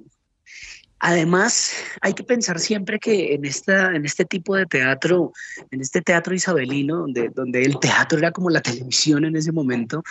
Además, 1.04 1.74
hay 2.00 2.14
que 2.14 2.24
pensar 2.24 2.60
siempre 2.60 3.00
que 3.00 3.34
en, 3.34 3.44
esta, 3.44 3.96
en 3.96 4.06
este 4.06 4.24
tipo 4.24 4.56
de 4.56 4.68
teatro, 4.68 5.34
en 5.72 5.82
este 5.82 6.00
teatro 6.04 6.36
isabelino, 6.36 6.98
donde, 6.98 7.30
donde 7.30 7.64
el 7.64 7.80
teatro 7.80 8.20
era 8.20 8.32
como 8.32 8.52
la 8.52 8.62
televisión 8.62 9.26
en 9.26 9.36
ese 9.36 9.52
momento, 9.52 10.04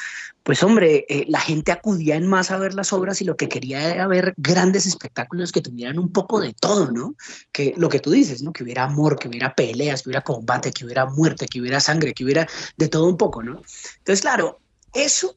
pues 0.43 0.65
hombre, 0.65 1.07
eh, 1.09 1.27
la 1.29 1.39
gente 1.39 1.71
acudía 1.71 2.17
en 2.17 2.27
masa 2.27 2.57
a 2.57 2.59
ver 2.59 2.75
las 2.75 2.93
obras 2.93 3.23
y 3.23 3.25
lo 3.25 3.37
que 3.37 3.49
quería 3.49 3.95
era 3.95 4.09
ver 4.09 4.35
grandes 4.37 4.85
espectáculos 4.85 5.53
que 5.53 5.61
tuvieran 5.61 5.97
un 5.97 6.11
poco 6.11 6.41
de 6.41 6.55
todo, 6.55 6.91
¿no? 6.91 7.15
Que 7.53 7.73
lo 7.77 7.89
que 7.89 8.01
tú 8.01 8.11
dices, 8.11 8.43
¿no? 8.43 8.53
Que 8.53 8.65
hubiera 8.65 8.83
amor, 8.83 9.17
que 9.17 9.29
hubiera 9.29 9.55
peleas, 9.55 10.03
que 10.03 10.09
hubiera 10.09 10.25
combate, 10.25 10.73
que 10.73 10.85
hubiera 10.85 11.07
muerte, 11.07 11.47
que 11.47 11.61
hubiera 11.61 11.79
sangre, 11.79 12.15
que 12.15 12.25
hubiera 12.25 12.49
de 12.77 12.89
todo 12.89 13.07
un 13.07 13.17
poco, 13.17 13.45
¿no? 13.45 13.63
Entonces, 13.99 14.23
claro, 14.23 14.59
eso 14.93 15.37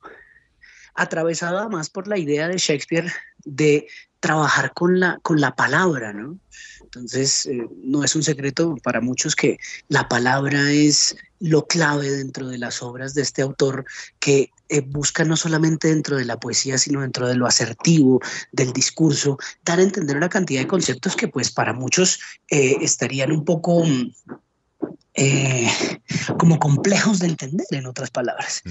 atravesado 0.95 1.59
además 1.59 1.91
por 1.91 2.07
la 2.07 2.17
idea 2.17 2.47
de 2.47 2.57
Shakespeare 2.57 3.11
de 3.45 3.87
trabajar 4.23 4.71
con 4.73 5.01
la, 5.01 5.19
con 5.21 5.41
la 5.41 5.53
palabra, 5.53 6.13
¿no? 6.13 6.39
Entonces, 6.81 7.45
eh, 7.45 7.67
no 7.83 8.05
es 8.05 8.15
un 8.15 8.23
secreto 8.23 8.77
para 8.81 9.01
muchos 9.01 9.35
que 9.35 9.57
la 9.89 10.07
palabra 10.07 10.71
es 10.71 11.17
lo 11.41 11.67
clave 11.67 12.09
dentro 12.09 12.47
de 12.47 12.57
las 12.57 12.81
obras 12.81 13.13
de 13.15 13.21
este 13.21 13.41
autor 13.41 13.83
que 14.19 14.51
eh, 14.69 14.79
busca 14.79 15.25
no 15.25 15.35
solamente 15.35 15.89
dentro 15.89 16.15
de 16.15 16.23
la 16.23 16.39
poesía, 16.39 16.77
sino 16.77 17.01
dentro 17.01 17.27
de 17.27 17.35
lo 17.35 17.47
asertivo, 17.47 18.21
del 18.53 18.71
discurso, 18.71 19.37
dar 19.65 19.79
a 19.79 19.83
entender 19.83 20.15
una 20.15 20.29
cantidad 20.29 20.61
de 20.61 20.67
conceptos 20.67 21.17
que 21.17 21.27
pues 21.27 21.51
para 21.51 21.73
muchos 21.73 22.21
eh, 22.49 22.77
estarían 22.79 23.33
un 23.33 23.43
poco 23.43 23.83
eh, 25.15 25.69
como 26.39 26.59
complejos 26.59 27.19
de 27.19 27.27
entender, 27.27 27.67
en 27.71 27.85
otras 27.85 28.09
palabras. 28.09 28.63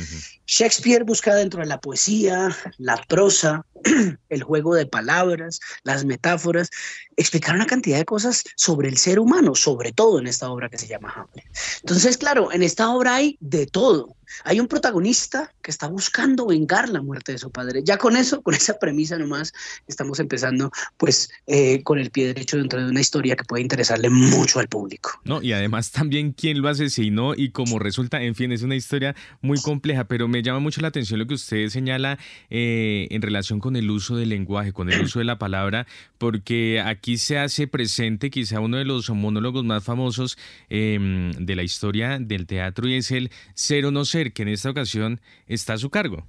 Shakespeare 0.46 1.04
busca 1.04 1.34
dentro 1.34 1.60
de 1.60 1.66
la 1.66 1.80
poesía, 1.80 2.56
la 2.78 2.96
prosa, 3.08 3.64
el 4.28 4.42
juego 4.42 4.74
de 4.74 4.86
palabras, 4.86 5.60
las 5.84 6.04
metáforas, 6.04 6.70
explicar 7.16 7.54
una 7.54 7.66
cantidad 7.66 7.98
de 7.98 8.04
cosas 8.04 8.42
sobre 8.56 8.88
el 8.88 8.96
ser 8.98 9.18
humano, 9.20 9.54
sobre 9.54 9.92
todo 9.92 10.18
en 10.18 10.26
esta 10.26 10.50
obra 10.50 10.68
que 10.68 10.78
se 10.78 10.88
llama 10.88 11.12
Hamlet. 11.14 11.46
Entonces, 11.80 12.16
claro, 12.16 12.52
en 12.52 12.62
esta 12.62 12.90
obra 12.90 13.16
hay 13.16 13.36
de 13.40 13.66
todo. 13.66 14.16
Hay 14.44 14.60
un 14.60 14.68
protagonista 14.68 15.52
que 15.62 15.70
está 15.70 15.88
buscando 15.88 16.46
vengar 16.46 16.88
la 16.88 17.02
muerte 17.02 17.32
de 17.32 17.38
su 17.38 17.50
padre. 17.50 17.82
Ya 17.84 17.98
con 17.98 18.16
eso, 18.16 18.42
con 18.42 18.54
esa 18.54 18.78
premisa 18.78 19.18
nomás, 19.18 19.52
estamos 19.86 20.18
empezando 20.20 20.70
pues 20.96 21.30
eh, 21.46 21.82
con 21.82 21.98
el 21.98 22.10
pie 22.10 22.26
derecho 22.26 22.56
dentro 22.56 22.82
de 22.82 22.90
una 22.90 23.00
historia 23.00 23.36
que 23.36 23.44
puede 23.44 23.62
interesarle 23.62 24.10
mucho 24.10 24.58
al 24.58 24.68
público. 24.68 25.10
No, 25.24 25.42
y 25.42 25.52
además 25.52 25.90
también 25.90 26.32
quién 26.32 26.60
lo 26.60 26.68
asesinó 26.68 27.34
y 27.34 27.50
cómo 27.50 27.78
resulta, 27.78 28.22
en 28.22 28.34
fin, 28.34 28.52
es 28.52 28.62
una 28.62 28.76
historia 28.76 29.14
muy 29.40 29.60
compleja, 29.60 30.04
pero 30.04 30.28
me 30.28 30.42
llama 30.42 30.60
mucho 30.60 30.80
la 30.80 30.88
atención 30.88 31.18
lo 31.18 31.26
que 31.26 31.34
usted 31.34 31.68
señala 31.68 32.18
eh, 32.50 33.08
en 33.10 33.22
relación 33.22 33.60
con 33.60 33.76
el 33.76 33.90
uso 33.90 34.16
del 34.16 34.30
lenguaje, 34.30 34.72
con 34.72 34.90
el 34.90 35.02
uso 35.02 35.18
de 35.18 35.24
la 35.24 35.38
palabra, 35.38 35.86
porque 36.18 36.80
aquí 36.80 37.18
se 37.18 37.38
hace 37.38 37.66
presente 37.66 38.30
quizá 38.30 38.60
uno 38.60 38.76
de 38.76 38.84
los 38.84 39.10
monólogos 39.10 39.64
más 39.64 39.84
famosos 39.84 40.38
em, 40.68 41.32
de 41.32 41.56
la 41.56 41.62
historia 41.62 42.18
del 42.18 42.46
teatro 42.46 42.88
y 42.88 42.94
es 42.94 43.10
el 43.10 43.30
ser 43.54 43.86
o 43.86 43.90
no 43.90 44.04
que 44.30 44.42
en 44.42 44.48
esta 44.48 44.70
ocasión 44.70 45.20
está 45.46 45.72
a 45.74 45.78
su 45.78 45.90
cargo. 45.90 46.26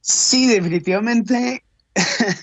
Sí, 0.00 0.46
definitivamente. 0.46 1.62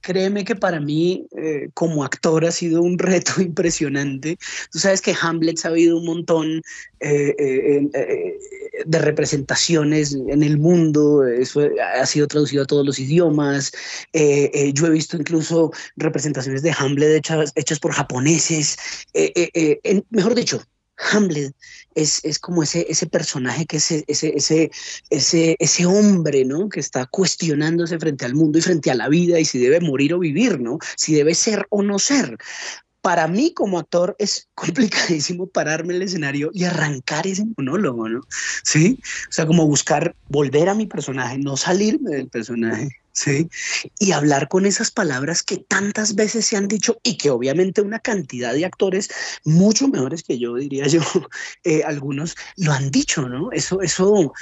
Créeme 0.00 0.44
que 0.44 0.54
para 0.56 0.80
mí, 0.80 1.26
eh, 1.36 1.68
como 1.74 2.04
actor, 2.04 2.44
ha 2.44 2.50
sido 2.50 2.82
un 2.82 2.98
reto 2.98 3.32
impresionante. 3.42 4.38
Tú 4.72 4.78
sabes 4.78 5.02
que 5.02 5.14
Hamlet 5.20 5.64
ha 5.64 5.68
habido 5.68 5.98
un 5.98 6.06
montón 6.06 6.62
eh, 7.00 7.34
eh, 7.38 8.38
de 8.86 8.98
representaciones 9.00 10.14
en 10.14 10.42
el 10.42 10.58
mundo, 10.58 11.26
eso 11.26 11.68
ha 11.94 12.06
sido 12.06 12.26
traducido 12.26 12.62
a 12.62 12.66
todos 12.66 12.86
los 12.86 12.98
idiomas. 12.98 13.72
yo 14.12 14.86
he 14.86 14.90
visto 14.90 15.16
incluso 15.16 15.72
representaciones 15.96 16.62
de 16.62 16.74
Hamlet 16.78 17.16
hechas, 17.16 17.52
hechas 17.56 17.78
por 17.80 17.92
japoneses. 17.92 18.76
mejor 20.10 20.34
dicho, 20.34 20.62
Hamlet 20.98 21.54
es, 21.94 22.20
es, 22.24 22.38
como 22.38 22.62
ese, 22.62 22.86
ese 22.88 23.06
personaje 23.06 23.66
que 23.66 23.78
es 23.78 23.90
ese, 23.90 24.34
ese, 24.36 24.70
ese, 25.10 25.56
ese 25.58 25.86
hombre, 25.86 26.44
¿no? 26.44 26.68
Que 26.68 26.80
está 26.80 27.06
cuestionándose 27.06 27.98
frente 27.98 28.24
al 28.24 28.34
mundo 28.34 28.58
y 28.58 28.62
frente 28.62 28.90
a 28.90 28.94
la 28.94 29.08
vida 29.08 29.38
y 29.38 29.44
si 29.44 29.58
debe 29.58 29.80
morir 29.80 30.14
o 30.14 30.18
vivir, 30.18 30.60
¿no? 30.60 30.78
Si 30.96 31.14
debe 31.14 31.34
ser 31.34 31.66
o 31.70 31.82
no 31.82 31.98
ser. 31.98 32.36
Para 33.00 33.28
mí 33.28 33.52
como 33.54 33.78
actor 33.78 34.16
es 34.18 34.48
complicadísimo 34.54 35.46
pararme 35.46 35.94
en 35.94 36.02
el 36.02 36.08
escenario 36.08 36.50
y 36.52 36.64
arrancar 36.64 37.26
ese 37.26 37.46
monólogo, 37.56 38.08
¿no? 38.08 38.20
Sí, 38.64 38.98
o 39.28 39.32
sea, 39.32 39.46
como 39.46 39.66
buscar 39.66 40.14
volver 40.28 40.68
a 40.68 40.74
mi 40.74 40.86
personaje, 40.86 41.38
no 41.38 41.56
salirme 41.56 42.10
del 42.10 42.28
personaje. 42.28 42.88
¿Sí? 43.18 43.48
Y 43.98 44.12
hablar 44.12 44.48
con 44.48 44.66
esas 44.66 44.90
palabras 44.90 45.42
que 45.42 45.58
tantas 45.58 46.14
veces 46.14 46.46
se 46.46 46.56
han 46.56 46.68
dicho 46.68 46.98
y 47.02 47.16
que 47.16 47.30
obviamente 47.30 47.80
una 47.80 47.98
cantidad 47.98 48.54
de 48.54 48.64
actores 48.64 49.10
mucho 49.44 49.88
mejores 49.88 50.22
que 50.22 50.38
yo, 50.38 50.54
diría 50.54 50.86
yo, 50.86 51.00
eh, 51.64 51.82
algunos 51.84 52.36
lo 52.56 52.72
han 52.72 52.90
dicho, 52.90 53.28
¿no? 53.28 53.50
Eso, 53.52 53.82
eso, 53.82 54.32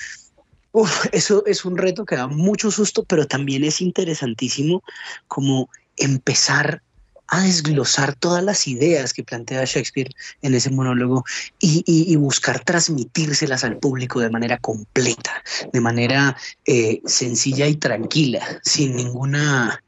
eso 1.12 1.46
es 1.46 1.64
un 1.64 1.78
reto 1.78 2.04
que 2.04 2.16
da 2.16 2.26
mucho 2.26 2.70
susto, 2.70 3.04
pero 3.04 3.26
también 3.26 3.64
es 3.64 3.80
interesantísimo 3.80 4.82
como 5.26 5.70
empezar 5.96 6.82
a 7.28 7.42
desglosar 7.42 8.14
todas 8.14 8.42
las 8.42 8.66
ideas 8.66 9.12
que 9.12 9.24
plantea 9.24 9.64
Shakespeare 9.64 10.10
en 10.42 10.54
ese 10.54 10.70
monólogo 10.70 11.24
y, 11.58 12.16
buscar 12.16 12.64
transmitírselas 12.64 13.62
al 13.64 13.78
público 13.78 14.20
de 14.20 14.30
manera 14.30 14.58
completa, 14.58 15.42
de 15.72 15.80
manera 15.80 16.36
eh, 16.64 17.00
sencilla 17.04 17.66
y 17.66 17.76
tranquila, 17.76 18.60
sin 18.62 18.96
ninguna, 18.96 19.82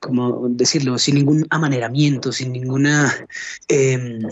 como 0.00 0.48
decirlo, 0.48 0.98
sin 0.98 1.16
ningún 1.16 1.46
amaneramiento, 1.50 2.32
sin 2.32 2.52
ninguna... 2.52 3.26
Em, 3.68 4.28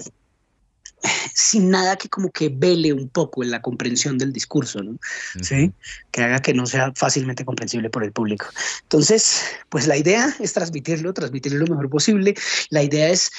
sin 1.34 1.70
nada 1.70 1.96
que 1.96 2.08
como 2.08 2.30
que 2.30 2.48
vele 2.48 2.92
un 2.92 3.08
poco 3.08 3.42
en 3.42 3.50
la 3.50 3.62
comprensión 3.62 4.18
del 4.18 4.32
discurso, 4.32 4.82
¿no? 4.82 4.98
¿Sí? 5.40 5.72
Que 6.10 6.22
haga 6.22 6.40
que 6.40 6.54
no 6.54 6.66
sea 6.66 6.92
fácilmente 6.94 7.44
comprensible 7.44 7.90
por 7.90 8.04
el 8.04 8.12
público. 8.12 8.46
Entonces, 8.82 9.42
pues 9.68 9.86
la 9.86 9.96
idea 9.96 10.34
es 10.40 10.52
transmitirlo, 10.52 11.12
transmitirlo 11.12 11.60
lo 11.60 11.74
mejor 11.74 11.90
posible. 11.90 12.34
La 12.70 12.82
idea 12.82 13.08
es 13.08 13.30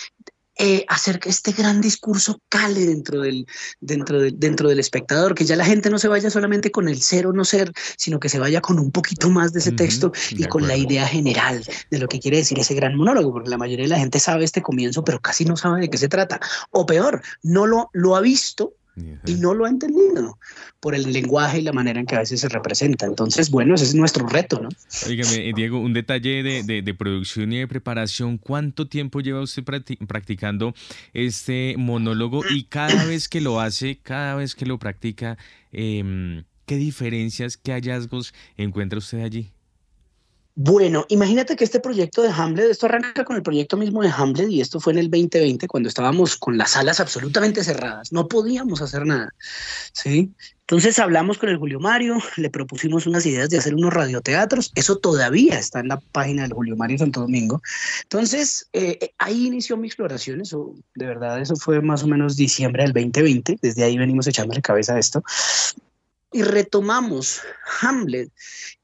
eh, 0.58 0.86
hacer 0.88 1.20
que 1.20 1.30
este 1.30 1.52
gran 1.52 1.82
discurso 1.82 2.40
cale 2.50 2.86
dentro 2.86 3.22
del, 3.22 3.48
dentro, 3.82 4.20
dentro 4.20 4.70
del 4.70 4.80
espectador, 4.80 5.34
que 5.34 5.46
ya 5.46 5.56
la 5.56 5.66
gente 5.66 5.90
no 5.90 5.98
se 5.98 6.08
vaya 6.08 6.30
solamente 6.30 6.72
con 6.72 6.88
el 6.88 7.02
ser 7.02 7.28
o 7.28 7.34
no 7.34 7.44
ser, 7.44 7.72
sino 7.98 8.20
que 8.20 8.30
se 8.30 8.40
vaya 8.40 8.62
con 8.62 8.80
un 8.80 8.92
poquito 8.92 9.30
más 9.30 9.54
de 9.54 9.60
ese 9.60 9.72
texto 9.72 10.12
y 10.32 10.46
con 10.46 10.68
la 10.68 10.78
idea 10.78 11.08
general 11.08 11.66
de 11.90 12.00
lo 12.00 12.08
que 12.08 12.20
quiere 12.20 12.38
decir 12.38 12.60
ese 12.60 12.76
gran 12.76 12.96
monólogo, 12.96 13.34
porque 13.34 13.50
la 13.50 13.58
mayoría 13.58 13.86
de 13.86 13.90
la 13.90 14.00
gente 14.00 14.20
sabe 14.20 14.44
este 14.44 14.62
comienzo, 14.62 15.04
pero 15.04 15.20
casi 15.20 15.46
no 15.46 15.58
sabe 15.58 15.82
de 15.82 15.90
qué 15.90 15.98
se 15.98 16.08
trata. 16.08 16.40
O 16.70 16.86
peor, 16.86 17.22
no 17.42 17.66
lo, 17.66 17.90
lo 17.94 18.16
ha 18.16 18.22
visto 18.22 18.74
y 18.96 19.36
no 19.36 19.54
lo 19.54 19.66
ha 19.66 19.70
entendido 19.70 20.38
por 20.80 20.94
el 20.94 21.12
lenguaje 21.12 21.60
y 21.60 21.62
la 21.62 21.72
manera 21.72 22.00
en 22.00 22.06
que 22.06 22.16
a 22.16 22.20
veces 22.20 22.42
se 22.42 22.50
representa. 22.50 23.06
Entonces, 23.06 23.50
bueno, 23.50 23.76
ese 23.76 23.86
es 23.86 23.96
nuestro 23.96 24.28
reto, 24.28 24.62
¿no? 24.62 24.70
Oígame, 25.08 25.50
eh, 25.50 25.54
Diego, 25.56 25.80
un 25.80 25.94
detalle 25.94 26.44
de, 26.44 26.94
producción 26.94 27.52
y 27.54 27.60
de 27.60 27.68
preparación. 27.68 28.38
¿Cuánto 28.38 28.88
tiempo 28.88 29.22
lleva 29.22 29.42
usted 29.42 29.64
practicando 29.64 30.76
este 31.14 31.76
monólogo? 31.78 32.44
Y 32.50 32.66
cada 32.66 33.06
vez 33.06 33.28
que 33.28 33.42
lo 33.42 33.60
hace, 33.60 33.98
cada 34.02 34.36
vez 34.36 34.56
que 34.56 34.66
lo 34.66 34.78
practica, 34.78 35.38
em, 35.72 36.44
¿qué 36.66 36.76
diferencias, 36.78 37.58
qué 37.58 37.72
hallazgos 37.72 38.34
encuentra 38.58 39.00
usted 39.00 39.24
allí? 39.24 39.52
Bueno, 40.56 41.06
imagínate 41.10 41.56
que 41.56 41.64
este 41.64 41.80
proyecto 41.80 42.22
de 42.22 42.30
Hamlet, 42.30 42.70
esto 42.70 42.86
arranca 42.86 43.26
con 43.26 43.36
el 43.36 43.42
proyecto 43.42 43.76
mismo 43.76 44.04
de 44.04 44.12
Hamlet 44.16 44.52
y 44.52 44.62
esto 44.62 44.80
fue 44.80 44.94
en 44.94 45.00
el 45.00 45.10
2020 45.10 45.68
cuando 45.68 45.90
estábamos 45.90 46.36
con 46.36 46.60
las 46.60 46.72
salas 46.72 47.00
absolutamente 47.00 47.64
cerradas, 47.64 48.12
no 48.12 48.28
podíamos 48.28 48.80
hacer 48.84 49.04
nada, 49.04 49.34
¿sí? 49.94 50.32
Entonces 50.62 51.00
hablamos 51.00 51.40
con 51.40 51.50
el 51.50 51.58
Julio 51.58 51.80
Mario, 51.80 52.20
le 52.38 52.52
propusimos 52.52 53.08
unas 53.08 53.26
ideas 53.26 53.50
de 53.50 53.58
hacer 53.58 53.74
unos 53.74 53.96
radioteatros, 53.96 54.72
eso 54.76 54.98
todavía 54.98 55.58
está 55.58 55.80
en 55.80 55.88
la 55.88 56.00
página 56.00 56.44
del 56.44 56.54
Julio 56.54 56.76
Mario 56.76 57.00
Santo 57.00 57.22
Domingo. 57.22 57.60
Entonces 58.04 58.70
eh, 58.74 59.12
ahí 59.18 59.48
inició 59.48 59.76
mi 59.76 59.88
exploración, 59.88 60.42
eso 60.42 60.76
de 60.94 61.08
verdad, 61.08 61.42
eso 61.42 61.56
fue 61.56 61.82
más 61.82 62.04
o 62.04 62.08
menos 62.08 62.36
diciembre 62.36 62.84
del 62.84 62.94
2020, 62.94 63.58
desde 63.60 63.84
ahí 63.84 63.98
venimos 63.98 64.28
echándole 64.28 64.62
cabeza 64.62 64.94
a 64.94 65.00
esto 65.00 65.24
y 66.34 66.42
retomamos 66.42 67.42
Hamlet. 67.82 68.30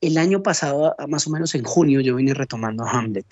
El 0.02 0.18
año 0.18 0.42
pasado, 0.42 0.96
más 1.08 1.28
o 1.28 1.32
menos 1.32 1.56
en 1.56 1.64
junio, 1.64 2.00
yo 2.00 2.16
vine 2.16 2.34
retomando 2.34 2.86
Hamlet. 2.86 3.26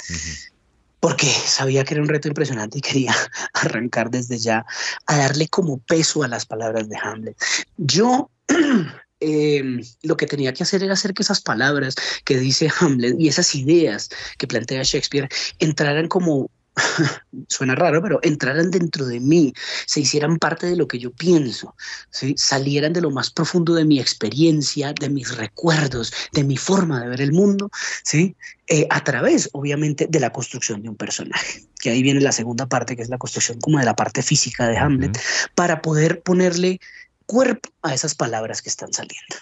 Porque 1.00 1.28
sabía 1.28 1.84
que 1.84 1.94
era 1.94 2.04
un 2.04 2.10
reto 2.10 2.28
impresionante 2.28 2.80
y 2.80 2.82
quería 2.82 3.16
arrancar 3.54 4.10
desde 4.10 4.38
ya 4.38 4.66
a 5.06 5.18
darle 5.18 5.48
como 5.48 5.78
peso 5.78 6.24
a 6.24 6.28
las 6.28 6.46
palabras 6.46 6.90
de 6.90 6.98
Hamlet. 6.98 7.38
Yo 7.78 8.32
em, 9.20 9.84
lo 10.02 10.18
que 10.18 10.28
tenía 10.28 10.54
que 10.54 10.64
hacer 10.64 10.84
era 10.84 10.94
hacer 10.94 11.14
que 11.14 11.24
esas 11.24 11.42
palabras 11.42 11.96
que 12.26 12.38
dice 12.38 12.70
Hamlet 12.80 13.16
y 13.20 13.28
esas 13.28 13.54
ideas 13.56 14.10
que 14.38 14.48
plantea 14.48 14.84
Shakespeare 14.84 15.30
entraran 15.60 16.08
como 16.08 16.50
suena 17.48 17.76
raro, 17.76 18.02
pero 18.02 18.20
entraran 18.24 18.72
dentro 18.72 19.06
de 19.06 19.20
mí, 19.20 19.54
se 19.86 20.02
hicieran 20.02 20.38
parte 20.38 20.68
de 20.68 20.76
lo 20.76 20.88
que 20.88 21.00
yo 21.00 21.12
pienso, 21.12 21.76
¿sí? 22.10 22.36
salieran 22.38 22.94
de 22.94 23.02
lo 23.02 23.12
más 23.12 23.30
profundo 23.30 23.74
de 23.74 23.86
mi 23.86 24.00
experiencia, 24.00 24.94
de 24.94 25.10
mis 25.10 25.36
recuerdos, 25.36 26.14
de 26.34 26.44
mi 26.44 26.58
forma 26.58 27.02
de 27.02 27.10
ver 27.10 27.22
el 27.22 27.34
mundo, 27.34 27.70
¿sí? 28.04 28.36
Eh, 28.68 28.86
a 28.90 29.04
través, 29.04 29.50
obviamente, 29.54 30.08
de 30.10 30.20
la 30.20 30.32
construcción 30.32 30.82
de 30.82 30.90
un 30.90 30.98
personaje. 30.98 31.66
Que 31.80 31.92
ahí 31.92 32.04
viene 32.04 32.20
la 32.20 32.32
segunda 32.32 32.68
parte, 32.68 32.96
que 32.96 33.02
es 33.02 33.10
la 33.10 33.18
construcción 33.18 33.60
como 33.60 33.80
de 33.80 33.86
la 33.86 33.96
parte 33.96 34.22
física 34.22 34.68
de 34.68 34.78
Hamlet, 34.78 35.18
para 35.56 35.82
poder 35.82 36.22
ponerle 36.22 36.80
cuerpo 37.26 37.70
a 37.82 37.94
esas 37.94 38.14
palabras 38.16 38.62
que 38.62 38.70
están 38.70 38.92
saliendo. 38.92 39.36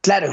Claro, 0.00 0.32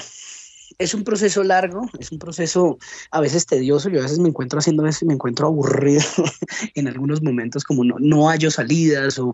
es 0.80 0.94
un 0.94 1.04
proceso 1.04 1.44
largo, 1.44 1.90
es 2.00 2.12
un 2.12 2.20
proceso 2.20 2.78
a 3.12 3.20
veces 3.20 3.46
tedioso. 3.46 3.90
Yo 3.90 4.00
a 4.00 4.04
veces 4.04 4.20
me 4.20 4.30
encuentro 4.30 4.60
haciendo 4.60 4.86
eso 4.86 5.06
y 5.06 5.08
me 5.08 5.16
encuentro 5.16 5.48
aburrido 5.48 6.04
en 6.76 6.88
algunos 6.88 7.22
momentos, 7.24 7.64
como 7.64 7.84
no, 7.84 7.96
no 8.00 8.30
hallo 8.30 8.52
salidas 8.52 9.18
o, 9.18 9.34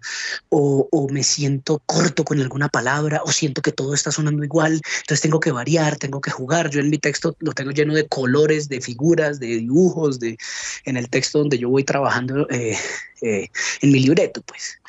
o, 0.50 1.08
me 1.12 1.24
siento 1.24 1.82
corto 1.86 2.24
con 2.24 2.40
alguna 2.40 2.70
palabra 2.70 3.22
o 3.26 3.32
siento 3.32 3.62
que 3.62 3.74
todo 3.74 3.94
está 3.94 4.12
sonando 4.12 4.44
igual. 4.44 4.82
Entonces 5.02 5.22
tengo 5.22 5.40
que 5.40 5.52
variar, 5.52 5.98
tengo 5.98 6.22
que 6.22 6.32
jugar. 6.32 6.70
Yo 6.70 6.80
en 6.80 6.90
mi 6.90 6.98
texto 6.98 7.36
lo 7.40 7.52
tengo 7.52 7.72
lleno 7.72 7.94
de 7.94 8.08
colores, 8.08 8.70
de 8.70 8.80
figuras, 8.80 9.40
de 9.40 9.48
dibujos, 9.48 10.20
de, 10.20 10.38
en 10.86 10.98
el 10.98 11.10
texto 11.10 11.40
donde 11.40 11.58
yo 11.58 11.70
voy 11.70 11.84
trabajando. 11.84 12.48
Eh, 12.50 12.78
eh, 13.24 13.50
en 13.82 13.92
mi 13.92 14.00
libreto, 14.00 14.42
pues. 14.42 14.80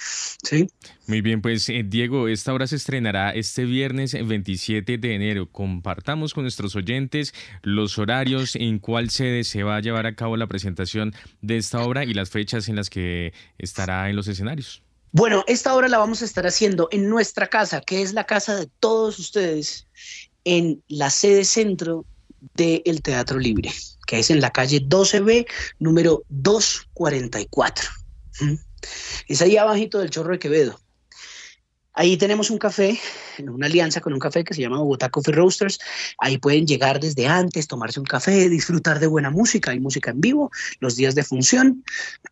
¿sí? 0.42 0.68
Muy 1.06 1.20
bien, 1.20 1.40
pues 1.40 1.68
eh, 1.68 1.84
Diego, 1.86 2.26
esta 2.26 2.52
obra 2.52 2.66
se 2.66 2.76
estrenará 2.76 3.30
este 3.30 3.64
viernes 3.64 4.12
27 4.12 4.98
de 4.98 5.14
enero. 5.14 5.48
Compartamos 5.50 6.34
con 6.34 6.42
nuestros 6.42 6.74
oyentes 6.74 7.32
los 7.62 7.98
horarios 7.98 8.56
en 8.56 8.80
cuál 8.80 9.10
sede 9.10 9.44
se 9.44 9.62
va 9.62 9.76
a 9.76 9.80
llevar 9.80 10.06
a 10.06 10.16
cabo 10.16 10.36
la 10.36 10.48
presentación 10.48 11.14
de 11.42 11.58
esta 11.58 11.82
obra 11.82 12.04
y 12.04 12.12
las 12.12 12.30
fechas 12.30 12.68
en 12.68 12.76
las 12.76 12.90
que 12.90 13.32
estará 13.58 14.10
en 14.10 14.16
los 14.16 14.26
escenarios. 14.26 14.82
Bueno, 15.12 15.44
esta 15.46 15.76
obra 15.76 15.86
la 15.86 15.98
vamos 15.98 16.22
a 16.22 16.24
estar 16.24 16.44
haciendo 16.44 16.88
en 16.90 17.08
nuestra 17.08 17.46
casa, 17.46 17.80
que 17.80 18.02
es 18.02 18.14
la 18.14 18.24
casa 18.24 18.56
de 18.56 18.68
todos 18.80 19.20
ustedes, 19.20 19.86
en 20.42 20.82
la 20.88 21.10
sede 21.10 21.44
centro 21.44 22.04
del 22.54 23.00
Teatro 23.00 23.38
Libre, 23.38 23.70
que 24.08 24.18
es 24.18 24.30
en 24.30 24.40
la 24.40 24.50
calle 24.50 24.82
12B, 24.82 25.46
número 25.78 26.24
244. 26.30 28.03
Es 29.28 29.42
ahí 29.42 29.56
abajito 29.56 29.98
del 29.98 30.10
Chorro 30.10 30.32
de 30.32 30.38
Quevedo. 30.38 30.78
Ahí 31.96 32.16
tenemos 32.16 32.50
un 32.50 32.58
café, 32.58 32.98
una 33.38 33.66
alianza 33.66 34.00
con 34.00 34.12
un 34.12 34.18
café 34.18 34.42
que 34.42 34.52
se 34.52 34.60
llama 34.60 34.78
Bogotá 34.78 35.10
Coffee 35.10 35.32
Roasters. 35.32 35.78
Ahí 36.18 36.38
pueden 36.38 36.66
llegar 36.66 36.98
desde 36.98 37.28
antes, 37.28 37.68
tomarse 37.68 38.00
un 38.00 38.06
café, 38.06 38.48
disfrutar 38.48 38.98
de 38.98 39.06
buena 39.06 39.30
música. 39.30 39.70
Hay 39.70 39.78
música 39.78 40.10
en 40.10 40.20
vivo, 40.20 40.50
los 40.80 40.96
días 40.96 41.14
de 41.14 41.22
función, 41.22 41.84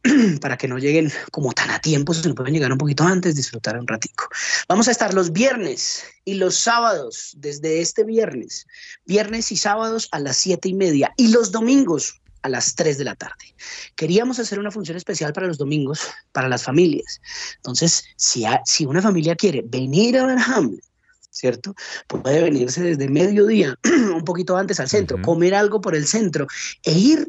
para 0.41 0.57
que 0.57 0.67
no 0.67 0.79
lleguen 0.79 1.13
como 1.31 1.53
tan 1.53 1.71
a 1.71 1.79
tiempo, 1.81 2.13
se 2.13 2.35
pueden 2.35 2.55
llegar 2.55 2.73
un 2.73 2.79
poquito 2.79 3.05
antes, 3.05 3.37
disfrutar 3.37 3.79
un 3.79 3.87
ratico. 3.87 4.29
Vamos 4.69 4.89
a 4.89 4.91
estar 4.91 5.15
los 5.15 5.31
viernes 5.33 6.03
y 6.25 6.35
los 6.35 6.57
sábados, 6.57 7.33
desde 7.37 7.81
este 7.81 8.03
viernes, 8.03 8.67
viernes 9.07 9.53
y 9.53 9.57
sábados 9.57 10.09
a 10.11 10.19
las 10.19 10.39
siete 10.39 10.71
y 10.71 10.75
media, 10.75 11.13
y 11.17 11.29
los 11.29 11.53
domingos 11.53 12.21
a 12.43 12.49
las 12.49 12.75
3 12.75 12.99
de 12.99 13.05
la 13.05 13.15
tarde. 13.15 13.55
Queríamos 13.95 14.39
hacer 14.39 14.59
una 14.59 14.71
función 14.71 14.97
especial 14.97 15.33
para 15.33 15.47
los 15.47 15.59
domingos, 15.59 16.01
para 16.33 16.49
las 16.49 16.65
familias. 16.65 17.21
Entonces, 17.57 18.05
si, 18.17 18.45
si 18.65 18.85
una 18.85 19.03
familia 19.03 19.37
quiere 19.37 19.63
venir 19.65 20.19
a 20.19 20.27
ver 20.27 20.39
Hamlet, 20.39 20.85
¿cierto? 21.31 21.75
Puede 22.07 22.43
venirse 22.43 22.83
desde 22.83 23.09
mediodía, 23.09 23.79
un 24.15 24.25
poquito 24.25 24.57
antes 24.57 24.81
al 24.81 24.89
centro, 24.89 25.21
comer 25.23 25.55
algo 25.55 25.81
por 25.81 25.95
el 25.95 26.07
centro 26.07 26.47
e 26.85 26.93
ir 26.93 27.29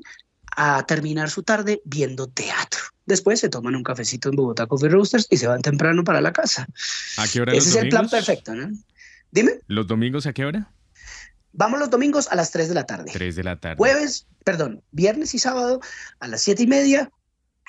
a 0.55 0.86
terminar 0.86 1.30
su 1.30 1.43
tarde 1.43 1.82
viendo 1.86 2.28
teatro. 2.28 2.80
Después 3.05 3.39
se 3.39 3.49
toman 3.49 3.76
un 3.76 3.84
cafecito 3.84 4.30
en 4.30 4.36
Bogotá 4.36 4.68
Coffee 4.68 4.89
Roasters 4.89 5.28
y 5.30 5.38
se 5.38 5.47
van 5.47 5.61
temprano 5.61 6.03
para 6.03 6.22
la 6.22 6.32
casa. 6.32 6.68
¿A 7.18 7.28
qué 7.28 7.41
hora 7.41 7.53
Ese 7.53 7.70
es 7.70 7.76
el 7.76 7.89
plan 7.89 8.09
perfecto, 8.09 8.53
¿no? 8.53 8.70
Dime. 9.32 9.59
¿Los 9.68 9.88
domingos 9.88 10.26
a 10.28 10.34
qué 10.34 10.45
hora? 10.45 10.72
Vamos 11.54 11.80
los 11.80 11.89
domingos 11.89 12.28
a 12.30 12.36
las 12.36 12.51
3 12.51 12.68
de 12.68 12.74
la 12.74 12.86
tarde. 12.86 13.12
3 13.14 13.36
de 13.36 13.43
la 13.43 13.56
tarde. 13.58 13.78
Jueves, 13.78 14.28
perdón, 14.43 14.84
viernes 14.91 15.34
y 15.36 15.39
sábado 15.39 15.82
a 16.20 16.28
las 16.28 16.41
7 16.41 16.64
y 16.64 16.68
media, 16.68 17.12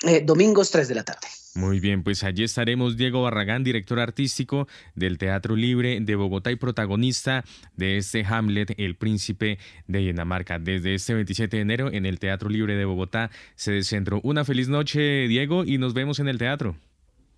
eh, 0.03 0.21
domingos 0.25 0.71
3 0.71 0.87
de 0.87 0.95
la 0.95 1.03
tarde. 1.03 1.27
Muy 1.53 1.79
bien, 1.79 2.03
pues 2.03 2.23
allí 2.23 2.43
estaremos 2.43 2.97
Diego 2.97 3.21
Barragán, 3.21 3.63
director 3.63 3.99
artístico 3.99 4.67
del 4.93 5.17
Teatro 5.17 5.55
Libre 5.55 5.99
de 6.01 6.15
Bogotá 6.15 6.51
y 6.51 6.57
protagonista 6.57 7.45
de 7.77 7.97
este 7.97 8.25
Hamlet, 8.25 8.73
El 8.77 8.97
Príncipe 8.97 9.57
de 9.87 9.99
Dinamarca. 9.99 10.59
Desde 10.59 10.95
este 10.95 11.13
27 11.13 11.55
de 11.55 11.61
enero 11.61 11.89
en 11.93 12.05
el 12.05 12.19
Teatro 12.19 12.49
Libre 12.49 12.75
de 12.75 12.83
Bogotá 12.83 13.29
se 13.55 13.71
descentró. 13.71 14.19
Una 14.23 14.43
feliz 14.43 14.67
noche, 14.67 15.29
Diego, 15.29 15.63
y 15.63 15.77
nos 15.77 15.93
vemos 15.93 16.19
en 16.19 16.27
el 16.27 16.39
teatro. 16.39 16.75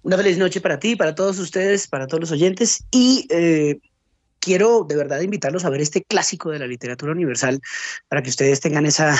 Una 0.01 0.17
feliz 0.17 0.37
noche 0.37 0.61
para 0.61 0.79
ti, 0.79 0.95
para 0.95 1.13
todos 1.13 1.37
ustedes, 1.37 1.87
para 1.87 2.07
todos 2.07 2.21
los 2.21 2.31
oyentes 2.31 2.85
y 2.89 3.27
eh, 3.29 3.79
quiero 4.47 4.85
de 4.87 4.95
verdad 4.95 5.19
invitarlos 5.19 5.65
a 5.65 5.69
ver 5.69 5.81
este 5.81 6.05
clásico 6.05 6.51
de 6.51 6.59
la 6.59 6.67
literatura 6.67 7.11
universal 7.11 7.59
para 8.07 8.23
que 8.23 8.29
ustedes 8.29 8.61
tengan 8.61 8.85
esa, 8.85 9.13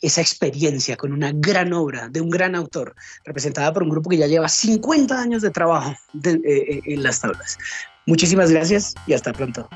esa 0.00 0.22
experiencia 0.22 0.96
con 0.96 1.12
una 1.12 1.32
gran 1.34 1.74
obra 1.74 2.08
de 2.08 2.22
un 2.22 2.30
gran 2.30 2.54
autor, 2.54 2.94
representada 3.26 3.74
por 3.74 3.82
un 3.82 3.90
grupo 3.90 4.08
que 4.08 4.16
ya 4.16 4.26
lleva 4.26 4.48
50 4.48 5.20
años 5.20 5.42
de 5.42 5.50
trabajo 5.50 5.94
eh, 6.24 6.40
eh, 6.46 6.80
en 6.86 7.02
las 7.02 7.20
tablas. 7.20 7.58
Muchísimas 8.06 8.50
gracias 8.50 8.94
y 9.06 9.12
hasta 9.12 9.34
pronto. 9.34 9.68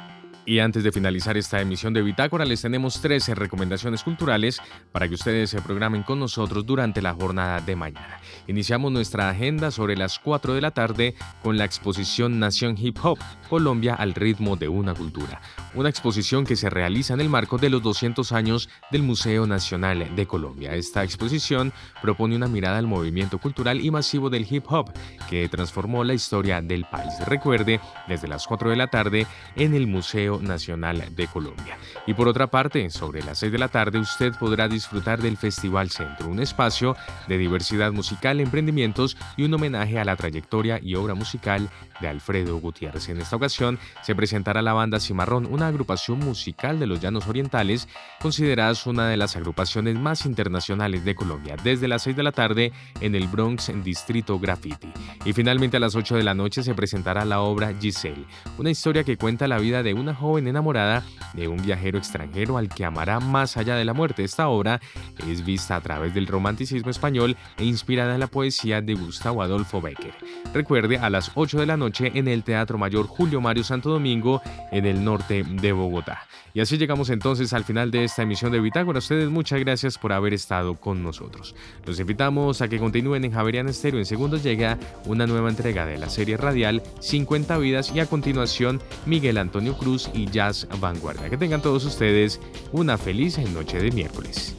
Y 0.49 0.61
antes 0.61 0.83
de 0.83 0.93
finalizar 0.93 1.37
esta 1.37 1.61
emisión 1.61 1.93
de 1.93 2.01
Bitácora, 2.01 2.47
les 2.47 2.63
tenemos 2.63 3.03
13 3.03 3.35
recomendaciones 3.35 4.03
culturales 4.03 4.63
para 4.93 5.07
que 5.07 5.13
ustedes 5.13 5.51
se 5.51 5.61
programen 5.61 6.03
con 6.03 6.19
nosotros 6.19 6.65
durante 6.65 7.03
la 7.03 7.13
jornada 7.13 7.61
de 7.61 7.77
mañana. 7.77 8.19
Iniciamos 8.47 8.91
nuestra 8.91 9.29
agenda 9.29 9.71
sobre 9.71 9.95
las 9.95 10.19
4 10.19 10.55
de 10.55 10.63
la 10.63 10.71
tarde 10.71 11.15
con 11.43 11.59
la 11.59 11.67
exposición 11.67 12.39
Nación 12.39 12.77
Hip 12.79 12.97
Hop, 13.03 13.19
Colombia 13.51 13.95
al 13.95 14.15
ritmo 14.15 14.57
de 14.57 14.69
una 14.69 14.95
cultura. 14.95 15.43
Una 15.75 15.91
exposición 15.91 16.47
que 16.47 16.57
se 16.57 16.71
realiza 16.71 17.13
en 17.13 17.21
el 17.21 17.29
marco 17.29 17.59
de 17.59 17.69
los 17.69 17.83
200 17.83 18.33
años 18.33 18.71
del 18.91 19.03
Museo 19.03 19.47
Nacional 19.47 20.17
de 20.17 20.27
Colombia. 20.27 20.75
Esta 20.75 21.05
exposición 21.05 21.75
propone 22.01 22.37
una 22.37 22.49
mirada 22.49 22.79
al 22.79 22.87
movimiento 22.87 23.37
cultural 23.37 23.85
y 23.85 23.91
masivo 23.91 24.31
del 24.31 24.47
hip 24.51 24.65
hop 24.69 24.95
que 25.29 25.47
transformó 25.51 26.05
la 26.05 26.15
historia 26.15 26.63
del 26.63 26.87
país. 26.87 27.13
Recuerde, 27.27 27.81
desde 28.09 28.29
las 28.29 28.47
4 28.47 28.71
de 28.71 28.77
la 28.77 28.87
tarde 28.87 29.27
en 29.55 29.75
el 29.75 29.87
Museo 29.87 30.38
Nacional 30.41 31.05
de 31.15 31.27
Colombia. 31.27 31.77
Y 32.07 32.15
por 32.15 32.29
otra 32.29 32.47
parte, 32.47 32.89
sobre 32.91 33.23
las 33.23 33.39
6 33.39 33.53
de 33.53 33.59
la 33.59 33.69
tarde 33.69 33.99
usted 33.99 34.33
podrá 34.39 34.69
disfrutar 34.69 35.21
del 35.21 35.37
Festival 35.37 35.91
Centro, 35.91 36.29
un 36.29 36.41
espacio 36.41 36.97
de 37.27 37.39
diversidad 37.39 37.93
musical, 37.93 38.41
emprendimientos 38.41 39.17
y 39.37 39.45
un 39.45 39.55
homenaje 39.55 39.99
a 39.99 40.05
la 40.05 40.17
trayectoria 40.17 40.79
y 40.83 40.95
obra 40.95 41.15
musical 41.15 41.69
de 42.01 42.09
Alfredo 42.09 42.59
Gutiérrez. 42.59 43.09
En 43.09 43.21
esta 43.21 43.37
ocasión 43.37 43.79
se 44.03 44.15
presentará 44.15 44.63
la 44.63 44.73
banda 44.73 45.01
Cimarrón, 45.01 45.47
una 45.47 45.67
agrupación 45.67 46.19
musical 46.21 46.79
de 46.79 46.87
los 46.87 47.01
Llanos 47.01 47.27
Orientales, 47.27 47.89
considerada 48.21 48.69
una 48.87 49.09
de 49.09 49.17
las 49.17 49.35
agrupaciones 49.35 49.99
más 49.99 50.27
internacionales 50.27 51.05
de 51.05 51.15
Colombia, 51.15 51.57
desde 51.63 51.89
las 51.89 52.03
6 52.03 52.17
de 52.17 52.23
la 52.23 52.33
tarde 52.33 52.73
en 53.01 53.15
el 53.15 53.27
Bronx 53.27 53.71
en 53.71 53.83
Distrito 53.83 54.39
Graffiti. 54.39 54.93
Y 55.25 55.33
finalmente 55.33 55.79
a 55.79 55.81
las 55.81 55.95
8 55.95 56.17
de 56.17 56.23
la 56.23 56.35
noche 56.35 56.63
se 56.63 56.75
presentará 56.75 57.25
la 57.25 57.41
obra 57.41 57.73
Giselle, 57.81 58.27
una 58.59 58.71
historia 58.71 59.05
que 59.05 59.17
cuenta 59.17 59.49
la 59.49 59.59
vida 59.59 59.83
de 59.83 59.95
una 59.95 60.15
joven 60.15 60.28
enamorada 60.37 61.03
de 61.33 61.49
un 61.49 61.63
viajero 61.63 61.97
extranjero 61.97 62.59
al 62.59 62.69
que 62.69 62.85
amará 62.85 63.21
más 63.21 63.57
allá 63.57 63.77
de 63.77 63.85
la 63.85 63.95
muerte. 63.95 64.25
Esta 64.25 64.49
obra 64.49 64.81
es 65.27 65.45
vista 65.45 65.77
a 65.77 65.81
través 65.81 66.13
del 66.13 66.27
romanticismo 66.27 66.91
español 66.91 67.37
e 67.57 67.65
inspirada 67.65 68.15
en 68.15 68.21
la 68.21 68.27
poesía 68.27 68.83
de 68.83 68.95
Gustavo 68.95 69.43
Adolfo 69.43 69.81
Becker. 69.81 70.15
Recuerde 70.53 70.99
a 70.99 71.09
las 71.09 71.31
8 71.35 71.61
de 71.61 71.67
la 71.67 71.77
noche 71.77 72.13
en 72.15 72.29
el 72.29 72.43
Teatro 72.43 72.79
Mayor 72.79 73.07
Julio 73.07 73.41
Mario 73.41 73.65
Santo 73.65 73.91
Domingo 73.91 74.43
en 74.71 74.85
el 74.85 75.05
norte 75.05 75.45
de 75.45 75.73
Bogotá. 75.73 76.27
Y 76.59 76.61
así 76.61 76.77
llegamos 76.77 77.09
entonces 77.11 77.53
al 77.53 77.63
final 77.63 77.93
de 77.93 78.03
esta 78.03 78.23
emisión 78.23 78.51
de 78.51 78.59
Bitácora. 78.59 78.99
ustedes 78.99 79.31
muchas 79.31 79.61
gracias 79.61 79.97
por 79.97 80.13
haber 80.13 80.35
estado 80.35 80.75
con 80.75 81.05
nosotros. 81.05 81.55
Los 81.87 82.01
invitamos 82.01 82.61
a 82.63 82.67
que 82.67 82.81
continúen 82.81 83.25
en 83.25 83.31
Javerian 83.31 83.69
Estéreo. 83.69 84.01
En 84.01 84.07
segundos 84.07 84.43
llega 84.43 84.77
una 85.05 85.29
nueva 85.29 85.51
entrega 85.51 85.87
de 85.87 85.99
la 85.99 86.11
serie 86.11 86.37
radial 86.37 86.83
50 86.99 87.59
vidas 87.59 87.93
y 87.95 88.01
a 88.01 88.07
continuación 88.07 88.81
Miguel 89.07 89.39
Antonio 89.39 89.79
Cruz 89.79 90.11
y 90.13 90.27
Jazz 90.27 90.67
Vanguardia. 90.81 91.31
Que 91.31 91.37
tengan 91.37 91.63
todos 91.63 91.85
ustedes 91.85 92.41
una 92.73 92.99
feliz 92.99 93.39
noche 93.55 93.79
de 93.79 93.93
miércoles. 93.93 94.57